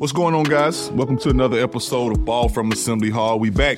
What's 0.00 0.14
going 0.14 0.34
on, 0.34 0.44
guys? 0.44 0.90
Welcome 0.92 1.18
to 1.18 1.28
another 1.28 1.60
episode 1.62 2.12
of 2.12 2.24
Ball 2.24 2.48
from 2.48 2.72
Assembly 2.72 3.10
Hall. 3.10 3.38
We 3.38 3.50
back. 3.50 3.76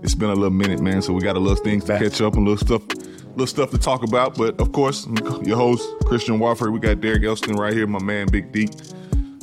It's 0.00 0.14
been 0.14 0.30
a 0.30 0.32
little 0.32 0.50
minute, 0.50 0.78
man, 0.78 1.02
so 1.02 1.12
we 1.12 1.20
got 1.20 1.34
a 1.34 1.40
little 1.40 1.60
things 1.60 1.82
to 1.86 1.98
catch 1.98 2.20
up 2.20 2.34
and 2.34 2.46
little 2.46 2.64
stuff, 2.64 2.86
little 3.30 3.48
stuff 3.48 3.72
to 3.72 3.78
talk 3.78 4.04
about. 4.04 4.38
But 4.38 4.60
of 4.60 4.70
course, 4.70 5.08
your 5.42 5.56
host 5.56 5.84
Christian 6.04 6.38
Watford. 6.38 6.72
We 6.72 6.78
got 6.78 7.00
Derek 7.00 7.24
Elston 7.24 7.56
right 7.56 7.72
here, 7.72 7.88
my 7.88 8.00
man, 8.00 8.28
Big 8.30 8.52
D. 8.52 8.68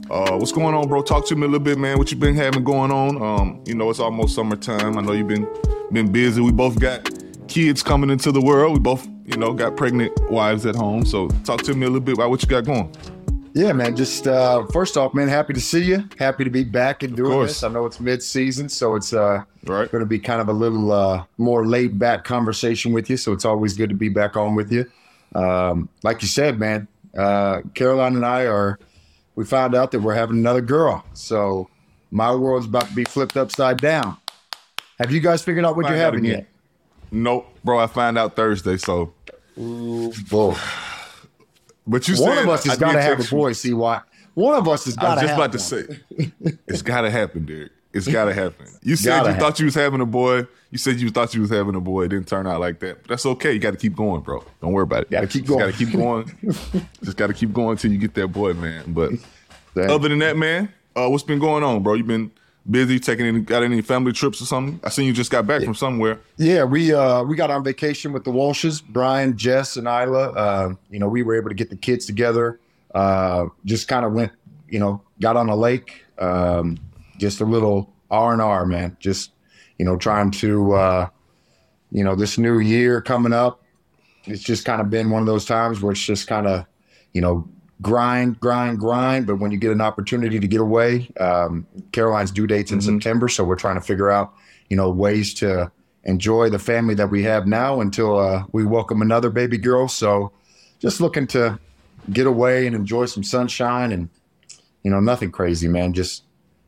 Uh, 0.10 0.38
what's 0.38 0.54
going 0.54 0.74
on, 0.74 0.88
bro? 0.88 1.02
Talk 1.02 1.28
to 1.28 1.36
me 1.36 1.42
a 1.42 1.48
little 1.48 1.60
bit, 1.60 1.78
man. 1.78 1.98
What 1.98 2.10
you 2.10 2.16
been 2.16 2.36
having 2.36 2.64
going 2.64 2.94
on? 2.94 3.22
Um, 3.22 3.62
you 3.66 3.76
know, 3.76 3.90
it's 3.90 4.00
almost 4.00 4.34
summertime. 4.34 4.98
I 4.98 5.02
know 5.02 5.12
you've 5.12 5.28
been 5.28 5.46
been 5.92 6.10
busy. 6.10 6.40
We 6.40 6.54
both 6.54 6.80
got 6.80 7.12
kids 7.50 7.84
coming 7.84 8.10
into 8.10 8.32
the 8.32 8.40
world. 8.40 8.72
We 8.72 8.80
both, 8.80 9.06
you 9.26 9.36
know, 9.36 9.54
got 9.54 9.76
pregnant 9.76 10.18
wives 10.32 10.66
at 10.66 10.78
home. 10.78 11.06
So 11.06 11.28
talk 11.44 11.64
to 11.64 11.74
me 11.74 11.86
a 11.86 11.90
little 11.90 12.00
bit 12.00 12.14
about 12.14 12.30
what 12.30 12.42
you 12.42 12.48
got 12.48 12.64
going. 12.64 12.96
Yeah, 13.54 13.72
man. 13.72 13.96
Just 13.96 14.28
uh, 14.28 14.66
first 14.68 14.98
off, 14.98 15.14
man, 15.14 15.28
happy 15.28 15.54
to 15.54 15.62
see 15.62 15.84
you. 15.84 16.10
Happy 16.18 16.44
to 16.44 16.50
be 16.50 16.64
back 16.64 17.04
and 17.04 17.16
doing 17.16 17.40
this. 17.42 17.64
I 17.64 17.68
know 17.70 17.86
it's 17.86 18.00
mid-season, 18.00 18.68
so 18.68 18.96
it's 18.96 19.14
uh, 19.14 19.44
right. 19.66 19.92
going 19.92 20.02
to 20.02 20.08
be 20.08 20.18
kind 20.18 20.42
of 20.42 20.50
a 20.50 20.54
little 20.54 20.92
uh, 20.92 21.24
more 21.38 21.68
laid-back 21.68 22.24
conversation 22.24 22.94
with 22.94 23.12
you. 23.12 23.18
So 23.18 23.32
it's 23.32 23.46
always 23.46 23.78
good 23.78 23.90
to 23.90 23.96
be 23.96 24.10
back 24.10 24.36
on 24.36 24.56
with 24.56 24.72
you. 24.72 24.90
Um, 25.36 25.88
like 26.02 26.24
you 26.24 26.28
said, 26.28 26.60
man, 26.60 26.88
uh, 27.16 27.62
Caroline 27.76 28.16
and 28.16 28.26
I 28.26 28.48
are. 28.48 28.80
We 29.36 29.46
found 29.46 29.74
out 29.74 29.92
that 29.92 30.00
we're 30.00 30.14
having 30.14 30.38
another 30.38 30.62
girl. 30.62 31.04
So 31.14 31.68
my 32.12 32.34
world's 32.36 32.68
about 32.68 32.88
to 32.88 32.94
be 32.94 33.04
flipped 33.04 33.36
upside 33.36 33.78
down. 33.78 34.18
Have 35.00 35.12
you 35.12 35.20
guys 35.20 35.44
figured 35.44 35.66
out 35.66 35.76
what 35.76 35.86
Find 35.86 35.96
you're 35.96 36.04
having 36.04 36.26
yet? 36.26 36.48
Nope, 37.12 37.48
bro. 37.64 37.80
I 37.80 37.88
find 37.88 38.16
out 38.18 38.36
Thursday. 38.36 38.78
So, 38.78 39.14
Ooh, 39.58 40.14
boy. 40.30 40.56
But 41.88 42.08
you 42.08 42.16
One 42.16 42.36
said 42.36 42.44
of 42.44 42.50
us 42.50 42.66
I 42.66 42.70
has 42.72 42.80
got 42.80 42.94
to 42.94 43.02
have 43.02 43.20
a 43.20 43.30
boy. 43.30 43.54
See 43.54 43.74
why? 43.74 44.02
One 44.34 44.56
of 44.56 44.68
us 44.68 44.86
has 44.86 44.98
I 44.98 45.02
got 45.02 45.16
was 45.16 45.22
to 45.22 45.28
just 45.28 45.38
about 45.38 45.52
to 45.52 45.60
say, 45.60 46.32
it's 46.68 46.82
got 46.82 47.02
to 47.02 47.12
happen, 47.12 47.46
Derek. 47.46 47.72
It's 47.94 48.08
got 48.08 48.26
to 48.26 48.34
happen. 48.34 48.66
You 48.82 48.96
said 48.96 49.10
Gotta 49.10 49.30
you 49.30 49.36
thought 49.36 49.44
happen. 49.44 49.56
you 49.60 49.66
was 49.66 49.76
having 49.76 50.02
a 50.02 50.06
boy. 50.08 50.48
You 50.72 50.80
said 50.80 51.00
you 51.00 51.12
thought 51.12 51.36
you 51.36 51.42
was 51.42 51.52
having 51.52 51.76
a 51.76 51.80
boy. 51.80 52.06
It 52.06 52.08
didn't 52.08 52.28
turn 52.28 52.48
out 52.48 52.60
like 52.60 52.80
that. 52.80 53.04
But 53.04 53.10
that's 53.10 53.26
okay. 53.28 53.54
You 53.54 53.60
got 53.60 53.72
to 53.72 53.78
keep 53.78 53.96
going, 53.96 54.22
bro. 54.22 54.44
Don't 54.62 54.72
worry 54.72 54.84
about 54.84 55.04
it. 55.04 55.12
Gotta 55.12 55.28
keep 55.28 55.46
going. 55.46 55.60
Got 55.60 55.74
to 55.74 55.78
keep 55.86 55.92
going. 55.94 56.36
just 57.04 57.18
got 57.18 57.28
to 57.28 57.34
keep 57.34 57.54
going 57.54 57.72
until 57.74 57.92
you 57.92 58.00
get 58.00 58.16
that 58.16 58.30
boy, 58.30 58.54
man. 58.54 58.94
But 58.94 59.12
Dang. 59.76 59.92
other 59.92 60.10
than 60.10 60.18
that, 60.20 60.38
man, 60.38 60.74
uh, 60.96 61.08
what's 61.08 61.24
been 61.24 61.38
going 61.38 61.64
on, 61.64 61.84
bro? 61.84 61.94
You 61.94 62.04
been 62.04 62.32
busy 62.70 63.00
taking 63.00 63.26
any 63.26 63.40
got 63.42 63.64
any 63.64 63.82
family 63.82 64.14
trips 64.14 64.42
or 64.42 64.46
something? 64.46 64.80
I 64.84 64.90
seen 64.90 65.06
you 65.06 65.14
just 65.14 65.32
got 65.32 65.46
back 65.46 65.64
from 65.64 65.76
somewhere. 65.76 66.20
Yeah, 66.38 66.64
we 66.64 66.94
uh 66.94 67.24
we 67.24 67.36
got 67.36 67.52
on 67.52 67.64
vacation 67.64 68.14
with 68.14 68.24
the 68.24 68.32
Walshes, 68.32 68.84
Brian, 68.84 69.38
Jess, 69.38 69.78
and 69.78 69.88
Isla. 69.88 70.32
Uh, 70.32 70.74
you 70.90 71.00
know, 71.00 71.08
we 71.08 71.24
were 71.24 71.36
able 71.36 71.50
to 71.50 71.56
get 71.56 71.70
the 71.70 71.76
kids 71.76 72.06
together. 72.06 72.60
Uh, 72.94 73.48
just 73.66 73.88
kind 73.88 74.06
of 74.06 74.14
went, 74.14 74.32
you 74.70 74.80
know, 74.80 75.02
got 75.20 75.36
on 75.36 75.50
a 75.50 75.56
lake. 75.56 76.06
Um, 76.20 76.78
just 77.18 77.42
a 77.42 77.46
little 77.46 77.92
R 78.12 78.34
and 78.34 78.42
R, 78.42 78.66
man. 78.66 78.96
Just 79.00 79.32
you 79.78 79.86
know, 79.86 79.98
trying 79.98 80.32
to, 80.32 80.74
uh, 80.74 81.10
you 81.92 82.04
know, 82.04 82.16
this 82.16 82.38
new 82.38 82.60
year 82.60 83.02
coming 83.02 83.34
up. 83.34 83.62
It's 84.26 84.44
just 84.44 84.66
kind 84.66 84.80
of 84.80 84.90
been 84.90 85.10
one 85.10 85.22
of 85.22 85.26
those 85.26 85.46
times 85.46 85.82
where 85.82 85.92
it's 85.92 86.02
just 86.02 86.28
kind 86.28 86.48
of, 86.48 86.66
you 87.12 87.22
know, 87.22 87.48
grind, 87.84 88.40
grind, 88.40 88.80
grind. 88.80 89.28
But 89.28 89.36
when 89.36 89.52
you 89.52 89.58
get 89.60 89.72
an 89.72 89.82
opportunity 89.82 90.40
to 90.40 90.48
get 90.48 90.60
away, 90.62 91.12
um, 91.20 91.68
Caroline's 91.92 92.32
due 92.32 92.48
dates 92.48 92.72
in 92.72 92.82
September, 92.82 93.28
so 93.30 93.44
we're 93.44 93.56
trying 93.56 93.76
to 93.76 93.82
figure 93.82 94.10
out, 94.10 94.34
you 94.70 94.76
know, 94.78 94.90
ways 94.90 95.36
to 95.36 95.72
enjoy 96.06 96.50
the 96.50 96.60
family 96.60 96.96
that 96.96 97.12
we 97.12 97.22
have 97.24 97.46
now 97.46 97.80
until 97.80 98.18
uh, 98.18 98.44
we 98.52 98.66
welcome 98.66 99.02
another 99.02 99.30
baby 99.30 99.58
girl. 99.58 99.88
So 99.88 100.32
just 100.80 101.00
looking 101.00 101.28
to 101.28 101.60
get 102.12 102.26
away 102.26 102.66
and 102.66 102.76
enjoy 102.76 103.06
some 103.06 103.24
sunshine 103.24 103.92
and, 103.92 104.10
you 104.84 104.92
know, 104.92 105.00
nothing 105.00 105.32
crazy, 105.32 105.68
man. 105.68 105.94
Just 105.94 106.24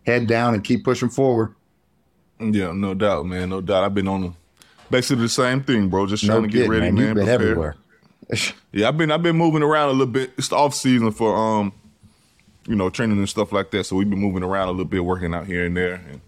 head 0.05 0.27
down 0.27 0.53
and 0.53 0.63
keep 0.63 0.83
pushing 0.83 1.09
forward. 1.09 1.55
Yeah, 2.39 2.71
no 2.73 2.93
doubt, 2.93 3.25
man. 3.25 3.49
No 3.49 3.61
doubt. 3.61 3.83
I've 3.83 3.93
been 3.93 4.07
on 4.07 4.21
the, 4.21 4.33
basically 4.89 5.23
the 5.23 5.29
same 5.29 5.63
thing, 5.63 5.89
bro. 5.89 6.05
Just 6.05 6.23
trying 6.25 6.41
No 6.43 6.47
to 6.47 6.51
get 6.51 6.57
kidding, 6.59 6.71
ready, 6.71 6.85
man. 6.85 6.95
man. 6.95 7.03
You've 7.07 7.15
been 7.15 7.25
prepare. 7.25 7.49
everywhere. 7.49 7.75
Yeah, 8.71 8.89
I've 8.89 8.97
been 8.97 9.09
I've 9.11 9.23
been 9.23 9.37
moving 9.37 9.63
around 9.63 9.87
a 9.89 9.91
little 9.93 10.05
bit. 10.07 10.31
It's 10.37 10.49
the 10.49 10.57
off 10.57 10.73
season 10.73 11.11
for 11.11 11.33
um, 11.35 11.71
you 12.67 12.75
know, 12.75 12.89
training 12.89 13.17
and 13.17 13.29
stuff 13.29 13.53
like 13.53 13.71
that. 13.71 13.85
So 13.85 13.95
we've 13.95 14.09
been 14.09 14.19
moving 14.19 14.43
around 14.43 14.67
a 14.67 14.71
little 14.71 14.83
bit, 14.85 15.05
working 15.05 15.33
out 15.33 15.45
here 15.45 15.65
and 15.65 15.77
there, 15.77 15.93
and 16.09 16.19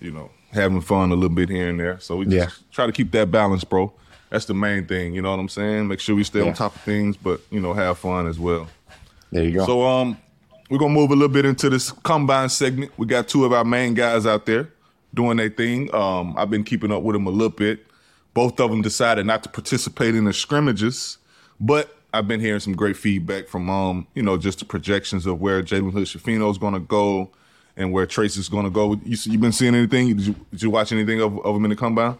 you 0.00 0.10
know, 0.10 0.30
having 0.52 0.80
fun 0.80 1.10
a 1.12 1.14
little 1.14 1.28
bit 1.34 1.48
here 1.48 1.68
and 1.68 1.78
there. 1.78 2.00
So 2.00 2.16
we 2.16 2.24
just 2.24 2.34
Yeah. 2.34 2.64
try 2.72 2.86
to 2.86 2.92
keep 2.92 3.12
that 3.12 3.30
balance, 3.30 3.62
bro. 3.64 3.92
That's 4.30 4.46
the 4.46 4.54
main 4.54 4.86
thing. 4.86 5.14
You 5.14 5.22
know 5.22 5.30
what 5.30 5.38
I'm 5.38 5.48
saying? 5.48 5.86
Make 5.86 6.00
sure 6.00 6.16
we 6.16 6.24
stay 6.24 6.40
Yeah. 6.40 6.48
on 6.48 6.54
top 6.54 6.74
of 6.74 6.82
things, 6.82 7.16
but 7.16 7.40
you 7.50 7.60
know, 7.60 7.72
have 7.74 7.98
fun 7.98 8.26
as 8.26 8.38
well. 8.40 8.66
There 9.30 9.44
you 9.44 9.52
go. 9.52 9.66
So 9.66 9.86
um, 9.86 10.16
we're 10.70 10.78
gonna 10.78 10.94
move 10.94 11.10
a 11.10 11.14
little 11.14 11.28
bit 11.28 11.44
into 11.44 11.70
this 11.70 11.92
combine 11.92 12.48
segment. 12.48 12.90
We 12.96 13.06
got 13.06 13.28
two 13.28 13.44
of 13.44 13.52
our 13.52 13.64
main 13.64 13.94
guys 13.94 14.26
out 14.26 14.46
there 14.46 14.68
doing 15.12 15.36
their 15.36 15.50
thing. 15.50 15.94
Um, 15.94 16.34
I've 16.36 16.50
been 16.50 16.64
keeping 16.64 16.90
up 16.90 17.02
with 17.04 17.14
them 17.14 17.26
a 17.28 17.30
little 17.30 17.50
bit. 17.50 17.86
Both 18.32 18.58
of 18.58 18.70
them 18.72 18.82
decided 18.82 19.26
not 19.26 19.44
to 19.44 19.48
participate 19.48 20.16
in 20.16 20.24
the 20.24 20.32
scrimmages, 20.32 21.18
but 21.60 21.96
I've 22.12 22.28
been 22.28 22.40
hearing 22.40 22.60
some 22.60 22.74
great 22.74 22.96
feedback 22.96 23.48
from 23.48 23.68
um, 23.68 24.06
you 24.14 24.22
know, 24.22 24.36
just 24.36 24.60
the 24.60 24.64
projections 24.64 25.26
of 25.26 25.40
where 25.40 25.62
Jalen 25.62 25.92
Hood 25.92 26.06
Schifino 26.06 26.50
is 26.50 26.58
gonna 26.58 26.80
go 26.80 27.30
and 27.76 27.92
where 27.92 28.06
Trayce 28.06 28.38
is 28.38 28.48
gonna 28.48 28.70
go. 28.70 28.94
You 29.04 29.16
you 29.24 29.38
been 29.38 29.52
seeing 29.52 29.74
anything? 29.74 30.08
Did 30.08 30.20
you 30.26 30.34
did 30.52 30.62
you 30.62 30.70
watch 30.70 30.92
anything 30.92 31.20
of, 31.20 31.38
of 31.44 31.54
them 31.54 31.64
in 31.64 31.70
the 31.70 31.76
combine? 31.76 32.16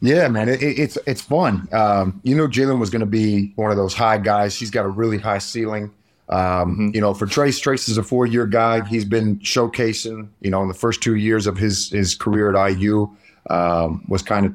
Yeah, 0.00 0.28
man, 0.28 0.48
it, 0.48 0.62
it- 0.62 0.78
it's 0.78 0.98
it's 1.06 1.20
fun. 1.22 1.68
Um, 1.72 2.20
you 2.24 2.34
know, 2.34 2.46
Jalen 2.48 2.78
was 2.78 2.90
going 2.90 3.00
to 3.00 3.06
be 3.06 3.52
one 3.56 3.70
of 3.70 3.76
those 3.76 3.94
high 3.94 4.18
guys. 4.18 4.54
He's 4.58 4.70
got 4.70 4.84
a 4.84 4.88
really 4.88 5.16
high 5.18 5.38
ceiling. 5.38 5.90
Um, 6.28 6.90
You 6.92 7.00
know, 7.00 7.14
for 7.14 7.26
Trayce, 7.26 7.62
Trayce 7.62 7.88
is 7.88 7.96
a 7.98 8.02
four 8.02 8.26
year 8.26 8.46
guy. 8.46 8.84
He's 8.86 9.04
been 9.04 9.38
showcasing. 9.38 10.28
You 10.40 10.50
know, 10.50 10.60
in 10.60 10.68
the 10.68 10.74
first 10.74 11.02
two 11.02 11.14
years 11.14 11.46
of 11.46 11.56
his 11.56 11.88
his 11.90 12.14
career 12.14 12.54
at 12.54 12.72
IU, 12.72 13.08
um, 13.48 14.04
was 14.08 14.22
kind 14.22 14.44
of 14.46 14.54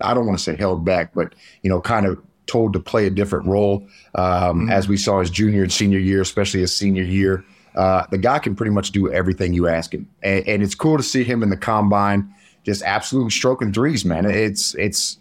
I 0.00 0.14
don't 0.14 0.26
want 0.26 0.36
to 0.36 0.42
say 0.42 0.56
held 0.56 0.84
back, 0.84 1.14
but 1.14 1.34
you 1.62 1.70
know, 1.70 1.80
kind 1.80 2.06
of 2.06 2.20
told 2.46 2.72
to 2.72 2.80
play 2.80 3.06
a 3.06 3.10
different 3.10 3.46
role. 3.46 3.86
Um, 4.14 4.70
As 4.70 4.88
we 4.88 4.96
saw 4.96 5.20
his 5.20 5.30
junior 5.30 5.62
and 5.62 5.72
senior 5.72 5.98
year, 5.98 6.20
especially 6.20 6.60
his 6.60 6.74
senior 6.74 7.02
year, 7.02 7.44
uh, 7.74 8.04
the 8.10 8.18
guy 8.18 8.38
can 8.38 8.54
pretty 8.54 8.72
much 8.72 8.92
do 8.92 9.12
everything 9.12 9.52
you 9.52 9.68
ask 9.68 9.92
him, 9.92 10.08
and, 10.22 10.46
and 10.48 10.62
it's 10.62 10.74
cool 10.74 10.96
to 10.96 11.02
see 11.02 11.24
him 11.24 11.42
in 11.42 11.50
the 11.50 11.56
combine, 11.56 12.32
just 12.64 12.82
absolutely 12.82 13.30
stroking 13.30 13.72
threes, 13.72 14.04
man. 14.04 14.24
It's 14.24 14.74
it's 14.76 15.18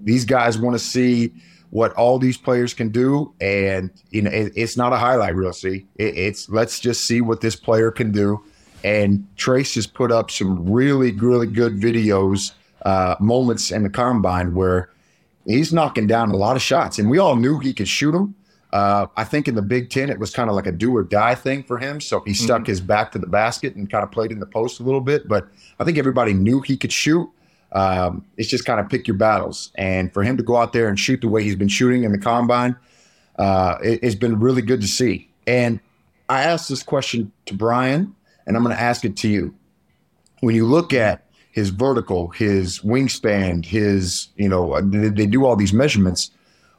these 0.00 0.24
guys 0.24 0.58
want 0.58 0.74
to 0.74 0.78
see 0.78 1.32
what 1.70 1.92
all 1.94 2.18
these 2.18 2.36
players 2.36 2.72
can 2.72 2.88
do, 2.90 3.32
and 3.40 3.90
you 4.10 4.22
know, 4.22 4.30
it, 4.30 4.52
it's 4.54 4.76
not 4.76 4.92
a 4.92 4.96
highlight 4.96 5.34
reel. 5.34 5.52
See, 5.52 5.86
it, 5.96 6.16
it's 6.16 6.48
let's 6.48 6.78
just 6.80 7.04
see 7.04 7.20
what 7.20 7.40
this 7.40 7.56
player 7.56 7.90
can 7.90 8.12
do. 8.12 8.42
And 8.84 9.26
Trayce 9.36 9.74
has 9.74 9.88
put 9.88 10.12
up 10.12 10.30
some 10.30 10.70
really, 10.70 11.10
really 11.10 11.48
good 11.48 11.80
videos, 11.80 12.52
uh, 12.86 13.16
moments 13.18 13.72
in 13.72 13.82
the 13.82 13.90
combine 13.90 14.54
where 14.54 14.90
he's 15.56 15.72
knocking 15.72 16.06
down 16.06 16.30
a 16.30 16.36
lot 16.36 16.56
of 16.56 16.62
shots, 16.62 16.98
and 16.98 17.10
we 17.10 17.18
all 17.18 17.36
knew 17.36 17.58
he 17.58 17.72
could 17.72 17.88
shoot 17.88 18.12
them. 18.12 18.34
Uh, 18.72 19.06
I 19.16 19.24
think 19.24 19.48
in 19.48 19.54
the 19.54 19.62
Big 19.62 19.88
Ten, 19.88 20.10
it 20.10 20.18
was 20.18 20.30
kind 20.30 20.50
of 20.50 20.56
like 20.56 20.66
a 20.66 20.72
do 20.72 20.94
or 20.94 21.02
die 21.02 21.34
thing 21.34 21.62
for 21.62 21.78
him. 21.78 22.00
So 22.00 22.20
he 22.26 22.34
stuck 22.34 22.66
his 22.66 22.80
back 22.82 23.12
to 23.12 23.18
the 23.18 23.26
basket 23.26 23.74
and 23.76 23.90
kind 23.90 24.04
of 24.04 24.10
played 24.10 24.30
in 24.30 24.40
the 24.40 24.46
post 24.46 24.78
a 24.80 24.82
little 24.82 25.00
bit. 25.00 25.26
But 25.26 25.48
I 25.80 25.84
think 25.84 25.96
everybody 25.96 26.34
knew 26.34 26.60
he 26.60 26.76
could 26.76 26.92
shoot. 26.92 27.30
Um, 27.72 28.26
it's 28.36 28.48
just 28.48 28.66
kind 28.66 28.78
of 28.78 28.88
pick 28.90 29.08
your 29.08 29.16
battles. 29.16 29.72
And 29.76 30.12
for 30.12 30.22
him 30.22 30.36
to 30.36 30.42
go 30.42 30.56
out 30.56 30.74
there 30.74 30.88
and 30.88 31.00
shoot 31.00 31.22
the 31.22 31.28
way 31.28 31.42
he's 31.42 31.56
been 31.56 31.68
shooting 31.68 32.04
in 32.04 32.12
the 32.12 32.18
combine, 32.18 32.76
uh, 33.38 33.78
it, 33.82 34.00
it's 34.02 34.14
been 34.14 34.38
really 34.38 34.62
good 34.62 34.82
to 34.82 34.86
see. 34.86 35.30
And 35.46 35.80
I 36.28 36.42
asked 36.42 36.68
this 36.68 36.82
question 36.82 37.32
to 37.46 37.54
Brian, 37.54 38.14
and 38.46 38.54
I'm 38.54 38.62
going 38.62 38.76
to 38.76 38.82
ask 38.82 39.04
it 39.04 39.16
to 39.18 39.28
you. 39.28 39.54
When 40.40 40.54
you 40.54 40.66
look 40.66 40.92
at 40.92 41.24
his 41.58 41.70
vertical, 41.70 42.28
his 42.28 42.78
wingspan, 42.80 43.64
his, 43.64 44.28
you 44.36 44.48
know, 44.48 44.72
uh, 44.74 44.82
they, 44.84 45.08
they 45.08 45.26
do 45.26 45.44
all 45.44 45.56
these 45.56 45.72
measurements. 45.72 46.30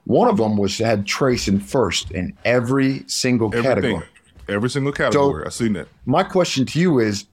One 0.06 0.30
of 0.30 0.38
them 0.38 0.58
was 0.58 0.78
had 0.78 1.06
Trayce 1.06 1.48
in 1.48 1.60
first 1.60 2.12
in 2.12 2.34
every 2.46 3.04
single 3.08 3.48
Everything, 3.50 3.70
category. 3.76 4.06
every 4.48 4.70
single 4.70 4.94
category. 4.94 5.44
I've 5.46 5.54
seen 5.54 5.74
that. 5.74 5.88
My 6.06 6.24
question 6.24 6.66
to 6.68 6.80
you 6.80 7.00
is 7.00 7.26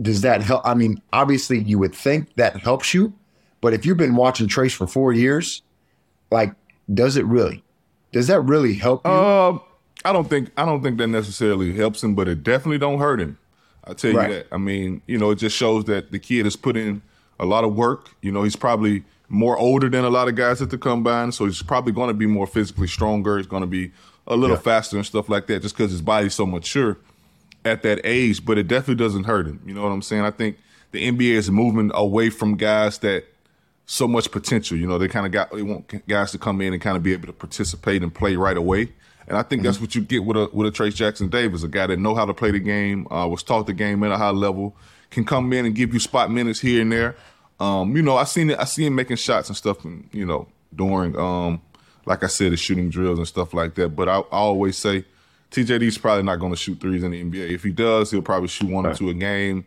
Does 0.00 0.20
that 0.22 0.42
help? 0.42 0.62
I 0.64 0.74
mean, 0.74 1.02
obviously, 1.12 1.58
you 1.58 1.78
would 1.80 1.94
think 1.94 2.34
that 2.36 2.56
helps 2.56 2.94
you, 2.94 3.12
but 3.60 3.74
if 3.74 3.84
you've 3.84 3.96
been 3.98 4.16
watching 4.16 4.48
Trayce 4.48 4.74
for 4.74 4.86
four 4.86 5.12
years, 5.12 5.62
like, 6.30 6.54
does 6.92 7.16
it 7.16 7.24
really? 7.26 7.62
Does 8.12 8.26
that 8.28 8.40
really 8.42 8.74
help 8.74 9.04
you? 9.04 9.10
Um, 9.12 9.60
I 10.04 10.12
don't 10.12 10.28
think 10.28 10.50
I 10.56 10.64
don't 10.64 10.82
think 10.82 10.98
that 10.98 11.08
necessarily 11.08 11.72
helps 11.74 12.02
him, 12.02 12.14
but 12.14 12.28
it 12.28 12.42
definitely 12.42 12.78
don't 12.78 12.98
hurt 13.00 13.20
him. 13.20 13.38
I 13.86 13.92
tell 13.94 14.12
Right. 14.12 14.28
you 14.30 14.34
that. 14.36 14.46
I 14.52 14.56
mean, 14.58 15.02
you 15.06 15.18
know, 15.18 15.30
it 15.30 15.36
just 15.36 15.56
shows 15.56 15.84
that 15.84 16.10
the 16.10 16.18
kid 16.18 16.44
has 16.46 16.56
put 16.56 16.76
in 16.76 17.02
a 17.38 17.44
lot 17.46 17.64
of 17.64 17.74
work. 17.74 18.10
You 18.22 18.32
know, 18.32 18.42
he's 18.42 18.56
probably 18.56 19.04
more 19.28 19.56
older 19.58 19.88
than 19.88 20.04
a 20.04 20.10
lot 20.10 20.28
of 20.28 20.34
guys 20.36 20.62
at 20.62 20.70
the 20.70 20.78
combine, 20.78 21.32
so 21.32 21.46
he's 21.46 21.62
probably 21.62 21.92
going 21.92 22.08
to 22.08 22.14
be 22.14 22.26
more 22.26 22.46
physically 22.46 22.86
stronger. 22.86 23.36
He's 23.38 23.46
going 23.46 23.62
to 23.62 23.66
be 23.66 23.90
a 24.26 24.36
little 24.36 24.56
Yeah. 24.56 24.62
faster 24.62 24.96
and 24.96 25.04
stuff 25.04 25.28
like 25.28 25.46
that, 25.48 25.62
just 25.62 25.76
because 25.76 25.90
his 25.90 26.02
body's 26.02 26.34
so 26.34 26.46
mature 26.46 26.96
at 27.64 27.82
that 27.82 28.00
age. 28.04 28.44
But 28.44 28.58
it 28.58 28.68
definitely 28.68 29.02
doesn't 29.04 29.24
hurt 29.24 29.46
him. 29.46 29.60
You 29.66 29.74
know 29.74 29.82
what 29.82 29.90
I'm 29.92 30.02
saying? 30.02 30.22
I 30.22 30.30
think 30.30 30.56
the 30.92 31.06
NBA 31.06 31.34
is 31.36 31.50
moving 31.50 31.90
away 31.94 32.30
from 32.30 32.56
guys 32.56 32.98
that 32.98 33.24
so 33.86 34.08
much 34.08 34.30
potential. 34.30 34.78
You 34.78 34.86
know, 34.86 34.96
they 34.96 35.08
kind 35.08 35.26
of 35.26 35.32
got 35.32 35.52
they 35.52 35.62
want 35.62 36.06
guys 36.08 36.30
to 36.32 36.38
come 36.38 36.60
in 36.62 36.72
and 36.72 36.80
kind 36.80 36.96
of 36.96 37.02
be 37.02 37.12
able 37.12 37.26
to 37.26 37.32
participate 37.34 38.02
and 38.02 38.14
play 38.14 38.36
right 38.36 38.56
away. 38.56 38.92
And 39.26 39.36
I 39.36 39.42
think 39.42 39.60
mm-hmm. 39.60 39.66
that's 39.66 39.80
what 39.80 39.94
you 39.94 40.02
get 40.02 40.24
with 40.24 40.36
a 40.36 40.50
with 40.52 40.66
a 40.66 40.70
Trayce 40.70 40.94
Jackson 40.94 41.28
Davis, 41.28 41.62
a 41.62 41.68
guy 41.68 41.86
that 41.86 41.98
know 41.98 42.14
how 42.14 42.26
to 42.26 42.34
play 42.34 42.50
the 42.50 42.58
game, 42.58 43.06
uh, 43.10 43.26
was 43.26 43.42
taught 43.42 43.66
the 43.66 43.72
game 43.72 44.02
at 44.04 44.10
a 44.10 44.16
high 44.16 44.30
level, 44.30 44.76
can 45.10 45.24
come 45.24 45.52
in 45.52 45.66
and 45.66 45.74
give 45.74 45.94
you 45.94 46.00
spot 46.00 46.30
minutes 46.30 46.60
here 46.60 46.82
and 46.82 46.92
there. 46.92 47.16
Um, 47.60 47.96
you 47.96 48.02
know, 48.02 48.16
I 48.16 48.24
seen 48.24 48.50
it. 48.50 48.58
I 48.58 48.64
see 48.64 48.84
him 48.86 48.94
making 48.94 49.16
shots 49.16 49.48
and 49.48 49.56
stuff, 49.56 49.84
and 49.84 50.08
you 50.12 50.26
know, 50.26 50.48
during 50.74 51.16
um, 51.18 51.62
like 52.04 52.22
I 52.22 52.26
said, 52.26 52.52
the 52.52 52.56
shooting 52.56 52.90
drills 52.90 53.18
and 53.18 53.26
stuff 53.26 53.54
like 53.54 53.74
that. 53.76 53.90
But 53.90 54.08
I, 54.08 54.18
I 54.18 54.22
always 54.30 54.76
say, 54.76 55.04
TJD's 55.50 55.98
probably 55.98 56.24
not 56.24 56.36
going 56.36 56.52
to 56.52 56.58
shoot 56.58 56.80
threes 56.80 57.02
in 57.02 57.12
the 57.12 57.22
NBA. 57.22 57.50
If 57.50 57.62
he 57.62 57.70
does, 57.70 58.10
he'll 58.10 58.22
probably 58.22 58.48
shoot 58.48 58.68
one 58.68 58.84
right. 58.84 58.94
or 58.94 58.98
two 58.98 59.08
a 59.08 59.14
game. 59.14 59.64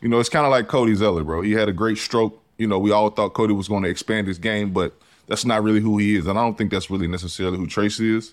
You 0.00 0.08
know, 0.08 0.20
it's 0.20 0.28
kind 0.28 0.46
of 0.46 0.50
like 0.50 0.68
Cody 0.68 0.94
Zeller, 0.94 1.24
bro. 1.24 1.42
He 1.42 1.52
had 1.52 1.68
a 1.68 1.72
great 1.72 1.98
stroke. 1.98 2.40
You 2.58 2.66
know, 2.66 2.78
we 2.78 2.90
all 2.90 3.10
thought 3.10 3.34
Cody 3.34 3.54
was 3.54 3.68
going 3.68 3.82
to 3.82 3.88
expand 3.88 4.28
his 4.28 4.38
game, 4.38 4.72
but 4.72 4.94
that's 5.26 5.44
not 5.44 5.62
really 5.62 5.80
who 5.80 5.96
he 5.98 6.16
is, 6.16 6.26
and 6.26 6.38
I 6.38 6.42
don't 6.42 6.58
think 6.58 6.70
that's 6.70 6.90
really 6.90 7.06
necessarily 7.06 7.56
who 7.56 7.66
Trayce 7.66 8.00
is. 8.00 8.32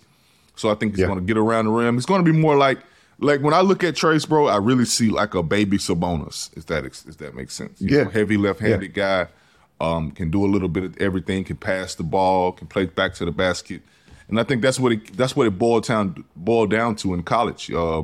So 0.57 0.69
I 0.69 0.75
think 0.75 0.93
he's 0.93 1.01
yeah. 1.01 1.07
going 1.07 1.19
to 1.19 1.25
get 1.25 1.37
around 1.37 1.65
the 1.65 1.71
rim. 1.71 1.95
He's 1.95 2.05
going 2.05 2.23
to 2.23 2.31
be 2.31 2.37
more 2.37 2.57
like 2.57 2.79
like 3.19 3.41
when 3.41 3.53
I 3.53 3.61
look 3.61 3.83
at 3.83 3.95
Trayce, 3.95 4.27
bro, 4.27 4.47
I 4.47 4.57
really 4.57 4.85
see 4.85 5.09
like 5.09 5.33
a 5.33 5.41
baby 5.41 5.77
Sabonis. 5.77 6.55
If 6.55 6.67
that 6.67 6.85
if 6.85 7.17
that 7.17 7.35
makes 7.35 7.53
sense. 7.53 7.81
You 7.81 7.97
yeah, 7.97 8.03
know, 8.03 8.09
heavy 8.09 8.37
left-handed 8.37 8.95
yeah. 8.95 9.25
guy, 9.25 9.85
um, 9.85 10.11
can 10.11 10.29
do 10.29 10.45
a 10.45 10.47
little 10.47 10.67
bit 10.67 10.83
of 10.83 10.97
everything. 10.97 11.43
Can 11.43 11.57
pass 11.57 11.95
the 11.95 12.03
ball, 12.03 12.51
can 12.51 12.67
play 12.67 12.85
back 12.85 13.13
to 13.15 13.25
the 13.25 13.31
basket, 13.31 13.81
and 14.27 14.39
I 14.39 14.43
think 14.43 14.61
that's 14.61 14.79
what 14.79 14.91
it 14.91 15.17
that's 15.17 15.35
what 15.35 15.47
it 15.47 15.57
boiled 15.57 15.85
down 15.85 16.23
boiled 16.35 16.71
down 16.71 16.95
to 16.97 17.13
in 17.13 17.23
college. 17.23 17.71
Uh, 17.71 18.03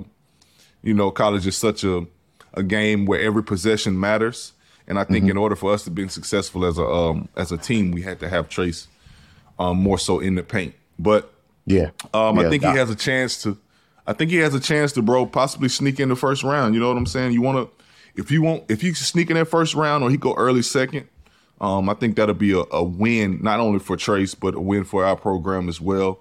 you 0.82 0.94
know, 0.94 1.12
college 1.12 1.46
is 1.46 1.58
such 1.58 1.84
a 1.84 2.06
a 2.56 2.64
game 2.64 3.06
where 3.06 3.20
every 3.20 3.44
possession 3.44 4.00
matters, 4.00 4.54
and 4.88 5.00
I 5.00 5.04
think 5.04 5.24
mm-hmm. 5.24 5.32
in 5.32 5.38
order 5.38 5.56
for 5.56 5.74
us 5.74 5.84
to 5.84 5.92
be 5.92 6.08
successful 6.08 6.66
as 6.66 6.78
a 6.78 6.86
um, 6.86 7.30
as 7.36 7.52
a 7.52 7.58
team, 7.58 7.92
we 7.92 8.02
had 8.02 8.20
to 8.20 8.30
have 8.30 8.50
Trayce 8.50 8.88
um, 9.60 9.78
more 9.78 10.00
so 10.00 10.20
in 10.20 10.36
the 10.36 10.44
paint. 10.44 10.76
But 10.98 11.33
yeah, 11.66 11.90
um, 12.14 12.38
yeah 12.38 12.48
I 12.48 12.50
think 12.50 12.64
he 12.64 12.70
has 12.70 12.90
a 12.90 12.96
chance 12.96 13.42
to 13.44 13.58
I 14.06 14.14
think 14.14 14.32
he 14.32 14.38
has 14.38 14.54
a 14.54 14.60
chance 14.60 14.92
to, 14.94 15.02
bro, 15.02 15.26
possibly 15.26 15.70
sneak 15.70 16.00
in 16.00 16.10
the 16.10 16.16
first 16.16 16.44
round. 16.44 16.74
You 16.74 16.82
know 16.82 16.90
what 16.90 16.98
I'm 16.98 17.06
saying? 17.06 17.32
You 17.32 17.42
want 17.42 17.70
to, 17.70 17.84
if 18.22 18.32
you 18.32 18.42
want, 18.42 18.66
if 18.70 18.84
you 18.84 18.94
sneak 18.94 19.30
in 19.30 19.38
that 19.38 19.46
first 19.46 19.76
round 19.76 20.04
or 20.04 20.10
he 20.10 20.18
go 20.18 20.34
early 20.36 20.62
second, 20.62 21.08
um, 21.62 21.90
I 21.90 21.94
think 21.94 22.18
that'll 22.18 22.36
be 22.36 22.52
a, 22.52 22.64
a, 22.72 22.84
win 22.84 23.40
not 23.42 23.60
only 23.60 23.80
for 23.80 23.96
Trayce 23.96 24.38
but 24.38 24.56
a 24.56 24.60
win 24.60 24.84
for 24.84 25.06
our 25.06 25.16
program 25.16 25.70
as 25.70 25.80
well, 25.80 26.20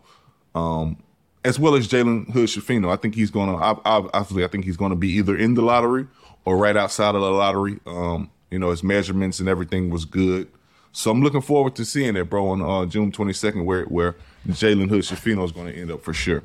um, 0.54 1.02
as 1.44 1.58
well 1.58 1.74
as 1.74 1.88
Jalen 1.88 2.30
Hood 2.30 2.48
Schifino. 2.48 2.92
I 2.92 2.96
think 2.96 3.16
he's 3.16 3.32
going 3.32 3.48
to, 3.48 3.56
obviously, 3.56 4.44
I 4.44 4.46
think 4.46 4.64
he's 4.64 4.76
going 4.76 4.90
to 4.90 4.96
be 4.96 5.08
either 5.14 5.36
in 5.36 5.54
the 5.54 5.62
lottery 5.62 6.06
or 6.44 6.56
right 6.56 6.76
outside 6.76 7.16
of 7.16 7.20
the 7.20 7.30
lottery. 7.30 7.80
Um, 7.86 8.30
you 8.52 8.60
know, 8.60 8.70
his 8.70 8.84
measurements 8.84 9.40
and 9.40 9.48
everything 9.48 9.90
was 9.90 10.04
good. 10.04 10.48
So 10.92 11.10
I'm 11.10 11.22
looking 11.22 11.40
forward 11.40 11.74
to 11.76 11.84
seeing 11.84 12.14
it, 12.16 12.30
bro, 12.30 12.48
on 12.48 12.62
uh, 12.62 12.86
June 12.86 13.10
22nd, 13.10 13.64
where 13.64 13.84
where 13.84 14.14
Jalen 14.48 14.88
Hood 14.88 15.02
Schifino 15.02 15.44
is 15.44 15.52
going 15.52 15.72
to 15.72 15.78
end 15.78 15.90
up 15.90 16.02
for 16.02 16.12
sure. 16.12 16.42